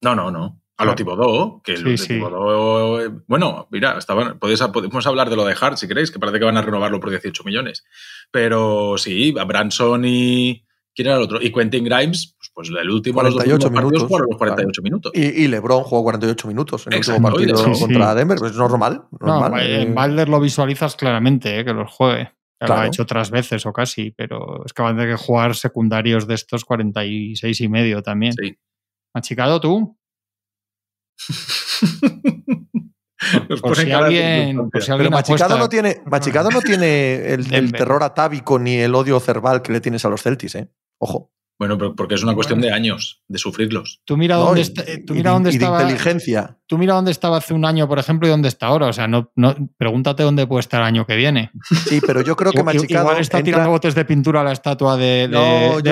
No, 0.03 0.15
no, 0.15 0.31
no. 0.31 0.63
A 0.79 0.87
lo. 0.87 0.95
Thibodeau, 0.95 1.61
que 1.63 1.77
Sí, 1.77 1.83
lo 1.83 1.91
de 1.91 1.99
sí. 1.99 2.09
Thibodeau, 2.09 2.99
eh, 3.01 3.11
bueno, 3.27 3.69
mira, 3.71 3.99
estaban, 3.99 4.39
podéis, 4.39 4.63
podemos 4.73 5.07
hablar 5.07 5.29
de 5.29 5.37
lo 5.37 5.45
de 5.45 5.55
Hart 5.61 5.77
si 5.77 5.87
queréis, 5.87 6.11
que 6.11 6.19
parece 6.19 6.39
que 6.39 6.47
van 6.47 6.57
a 6.57 6.63
renovarlo 6.63 6.99
por 6.99 7.11
18 7.11 7.45
millones. 7.45 7.85
Pero 8.31 8.97
sí, 8.97 9.35
a 9.39 9.45
Branson 9.45 10.03
y. 10.07 10.65
¿Quién 10.95 11.09
era 11.09 11.19
el 11.19 11.23
otro? 11.23 11.43
Y 11.43 11.53
Quentin 11.53 11.85
Grimes, 11.85 12.37
pues, 12.69 12.83
el 12.83 12.91
último 12.91 13.23
los 13.23 13.35
dos 13.35 13.45
48 13.45 13.55
últimos 13.55 13.73
partidos 13.73 13.93
minutos, 13.93 14.09
fueron 14.09 14.29
los 14.31 14.39
48 14.39 14.83
minutos. 14.83 15.13
Y, 15.15 15.45
y 15.45 15.49
LeBron 15.49 15.83
jugó 15.85 16.03
48 16.05 16.49
minutos 16.49 16.87
en 16.87 16.93
el 16.93 16.99
último 16.99 17.23
partido 17.23 17.55
contra 17.79 18.11
Sí. 18.13 18.17
Denver. 18.19 18.39
Pues 18.39 18.53
es 18.53 18.59
normal. 18.59 19.05
No, 19.21 19.41
normal. 19.41 19.71
en 19.71 19.91
Eh, 19.91 19.95
Balder 19.95 20.29
lo 20.29 20.41
visualizas 20.41 20.97
claramente, 20.97 21.61
eh, 21.61 21.65
que 21.65 21.73
los 21.73 21.91
juegue. 21.91 22.25
Ya 22.25 22.33
Lo 22.61 22.67
Claro. 22.67 22.83
ha 22.83 22.87
hecho 22.89 23.03
otras 23.03 23.31
veces 23.31 23.65
o 23.65 23.73
casi, 23.73 24.11
pero 24.11 24.65
es 24.67 24.73
que 24.73 24.83
van 24.83 24.95
a 24.95 24.99
tener 25.01 25.17
que 25.17 25.23
jugar 25.25 25.55
secundarios 25.57 26.27
de 26.27 26.35
estos 26.35 26.65
46 26.65 27.61
y 27.61 27.69
medio 27.69 28.03
también. 28.03 28.35
Sí. 28.35 28.55
¿Machicado 29.15 29.61
tú? 29.61 29.97
Por 33.61 33.77
si 33.77 33.91
alguien, 33.93 34.57
circunstancia. 34.57 34.71
por 34.71 34.81
si 34.83 34.87
pero 34.87 34.95
alguien 34.95 35.13
Machicado 35.13 35.59
no 35.59 35.69
tiene, 35.69 36.01
Machicado 36.07 36.51
no 36.51 36.61
tiene 36.63 37.35
el, 37.35 37.73
terror 37.73 38.03
atávico 38.03 38.59
ni 38.59 38.77
el 38.77 38.95
odio 38.95 39.21
cerval 39.21 39.61
que 39.61 39.73
le 39.73 39.81
tienes 39.81 40.05
a 40.05 40.09
los 40.09 40.23
Celtics, 40.23 40.55
¿eh? 40.55 40.71
Ojo. 40.99 41.31
Bueno, 41.61 41.77
pero 41.77 41.95
porque 41.95 42.15
es 42.15 42.23
una 42.23 42.35
cuestión 42.35 42.61
de 42.63 42.73
años, 42.73 43.23
de 43.29 43.39
sufrirlos. 43.39 44.01
Tú 44.07 44.17
mira 44.17 44.37
No, 44.37 44.47
dónde, 44.47 44.61
y- 44.61 44.63
está- 44.63 44.83
tú 45.07 45.13
y 45.13 45.19
mira 45.19 45.31
de- 45.31 45.35
dónde 45.35 45.51
y 45.51 45.53
de 45.53 45.57
estaba. 45.59 45.83
inteligencia. 45.83 46.57
Tú 46.67 46.79
mira 46.79 46.95
dónde 46.95 47.11
estaba 47.11 47.37
hace 47.37 47.53
un 47.53 47.67
año, 47.67 47.87
por 47.87 47.99
ejemplo, 47.99 48.27
y 48.27 48.31
dónde 48.31 48.49
está 48.49 48.69
ahora. 48.69 48.87
O 48.87 48.93
sea, 48.95 49.07
no, 49.07 49.31
no, 49.37 49.55
pregúntate 49.77 50.23
dónde 50.23 50.47
puede 50.47 50.61
estar 50.61 50.81
el 50.81 50.87
año 50.87 51.05
que 51.07 51.17
viene. 51.17 51.51
Sí, 51.87 52.01
pero 52.07 52.23
yo 52.23 52.35
creo 52.35 52.51
que 52.53 52.63
Machicado. 52.63 53.05
Igual 53.05 53.21
está 53.21 53.39
entra- 53.39 53.45
tirando 53.53 53.71
botes 53.71 53.95
de 53.95 54.05
pintura 54.07 54.41
a 54.41 54.45
la 54.45 54.53
estatua 54.53 54.97
de, 54.97 55.29
de, 55.29 55.29
No, 55.29 55.81
de 55.83 55.91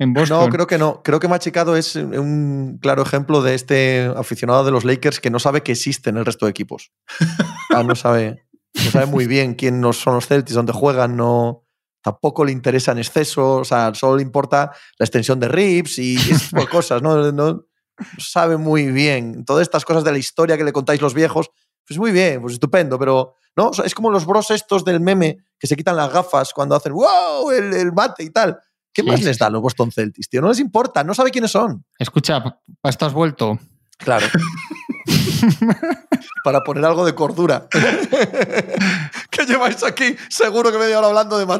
en 0.00 0.12
Boston. 0.12 0.38
No, 0.44 0.48
creo 0.50 0.66
que 0.66 0.76
no. 0.76 1.02
Creo 1.02 1.18
que 1.18 1.28
Machicado 1.28 1.74
es 1.74 1.96
un 1.96 2.78
claro 2.82 3.02
ejemplo 3.02 3.40
de 3.40 3.54
este 3.54 4.12
aficionado 4.16 4.64
de 4.64 4.70
los 4.70 4.84
Lakers 4.84 5.18
que 5.18 5.30
no 5.30 5.38
sabe 5.38 5.62
que 5.62 5.72
existen 5.72 6.18
el 6.18 6.26
resto 6.26 6.44
de 6.44 6.50
equipos. 6.50 6.92
Ah, 7.74 7.82
no 7.82 7.94
sabe, 7.94 8.44
no 8.74 8.90
sabe 8.90 9.06
muy 9.06 9.26
bien 9.26 9.54
quién 9.54 9.82
son 9.92 10.14
los 10.14 10.26
Celtics, 10.26 10.54
dónde 10.54 10.72
juegan, 10.72 11.16
no. 11.16 11.64
Tampoco 12.02 12.44
le 12.44 12.52
interesa 12.52 12.92
en 12.92 12.98
exceso, 12.98 13.56
o 13.56 13.64
sea, 13.64 13.92
solo 13.94 14.16
le 14.16 14.22
importa 14.22 14.70
la 14.98 15.04
extensión 15.04 15.40
de 15.40 15.48
Rips 15.48 15.98
y 15.98 16.16
ese 16.16 16.38
tipo 16.50 16.60
de 16.60 16.68
cosas, 16.68 17.02
¿no? 17.02 17.32
No 17.32 17.64
sabe 18.18 18.56
muy 18.56 18.86
bien. 18.92 19.44
Todas 19.44 19.62
estas 19.62 19.84
cosas 19.84 20.04
de 20.04 20.12
la 20.12 20.18
historia 20.18 20.56
que 20.56 20.64
le 20.64 20.72
contáis 20.72 21.00
los 21.00 21.14
viejos, 21.14 21.50
pues 21.86 21.98
muy 21.98 22.12
bien, 22.12 22.40
pues 22.40 22.54
estupendo, 22.54 22.98
pero 22.98 23.34
no, 23.56 23.68
O 23.70 23.72
sea, 23.72 23.84
es 23.84 23.94
como 23.94 24.10
los 24.10 24.24
bros 24.26 24.50
estos 24.52 24.84
del 24.84 25.00
meme 25.00 25.38
que 25.58 25.66
se 25.66 25.74
quitan 25.74 25.96
las 25.96 26.12
gafas 26.12 26.52
cuando 26.52 26.76
hacen 26.76 26.92
¡wow! 26.92 27.50
el, 27.50 27.74
el 27.74 27.92
mate 27.92 28.22
y 28.22 28.30
tal. 28.30 28.58
¿Qué 28.92 29.02
Sí, 29.02 29.08
más 29.08 29.20
les 29.22 29.38
da 29.38 29.46
a 29.46 29.50
los 29.50 29.60
Boston 29.62 29.90
Celtics, 29.92 30.28
tío? 30.28 30.40
No 30.40 30.48
les 30.48 30.60
importa, 30.60 31.02
no 31.04 31.12
sabe 31.14 31.30
quiénes 31.30 31.50
son. 31.50 31.84
Escucha, 31.98 32.42
¿pa- 32.42 32.60
pa' 32.80 32.88
esto 32.90 33.06
has 33.06 33.12
vuelto? 33.12 33.58
Claro. 33.96 34.26
Para 36.44 36.60
poner 36.62 36.84
algo 36.84 37.04
de 37.04 37.14
cordura. 37.14 37.68
¿Qué 39.48 39.54
lleváis 39.54 39.82
aquí? 39.82 40.14
Seguro 40.28 40.70
que 40.70 40.78
media 40.78 40.98
hora 40.98 41.08
hablando 41.08 41.38
de 41.38 41.44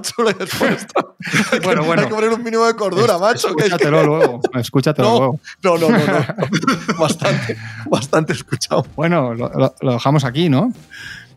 esto. 0.70 1.16
Hay 1.52 1.58
que- 1.60 1.64
Bueno, 1.66 1.84
bueno. 1.84 2.02
Hay 2.02 2.08
que 2.08 2.14
poner 2.14 2.30
un 2.30 2.42
mínimo 2.42 2.66
de 2.66 2.74
cordura, 2.76 3.16
macho. 3.18 3.48
que- 3.56 3.64
Escúchatelo 3.64 4.02
luego. 4.04 4.40
Escúchatelo 4.54 5.08
No. 5.08 5.18
luego. 5.18 5.40
No, 5.62 5.78
no, 5.78 5.88
no, 5.88 6.06
no. 6.06 6.98
Bastante, 6.98 7.56
bastante 7.86 8.32
escuchado. 8.34 8.86
Bueno, 8.94 9.32
lo, 9.34 9.48
lo- 9.48 9.74
lo 9.80 9.92
dejamos 9.92 10.24
aquí, 10.24 10.48
¿no? 10.50 10.72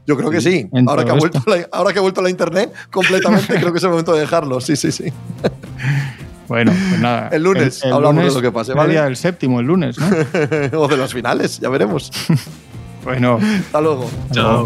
Yo 0.05 0.17
creo 0.17 0.29
que 0.29 0.41
sí. 0.41 0.67
Ahora 0.87 1.05
que, 1.05 1.11
ha 1.11 1.13
vuelto 1.13 1.41
la, 1.45 1.67
ahora 1.71 1.93
que 1.93 1.99
ha 1.99 2.01
vuelto 2.01 2.21
la 2.21 2.29
internet 2.29 2.73
completamente, 2.91 3.53
creo 3.59 3.71
que 3.71 3.77
es 3.77 3.83
el 3.83 3.89
momento 3.91 4.13
de 4.13 4.19
dejarlo. 4.21 4.59
Sí, 4.59 4.75
sí, 4.75 4.91
sí. 4.91 5.05
Bueno, 6.47 6.73
pues 6.89 6.99
nada. 6.99 7.29
El 7.31 7.43
lunes 7.43 7.81
hablamos 7.85 8.25
de 8.25 8.31
lo 8.31 8.41
que 8.41 8.51
pase, 8.51 8.71
el 8.73 8.77
¿vale? 8.77 8.91
día 8.91 9.05
del 9.05 9.15
séptimo, 9.15 9.61
el 9.61 9.67
lunes, 9.67 9.97
¿no? 9.97 10.07
o 10.81 10.87
de 10.89 10.97
las 10.97 11.13
finales, 11.13 11.61
ya 11.61 11.69
veremos. 11.69 12.11
Bueno, 13.05 13.39
Hasta 13.65 13.79
luego. 13.79 14.11
Chao. 14.33 14.65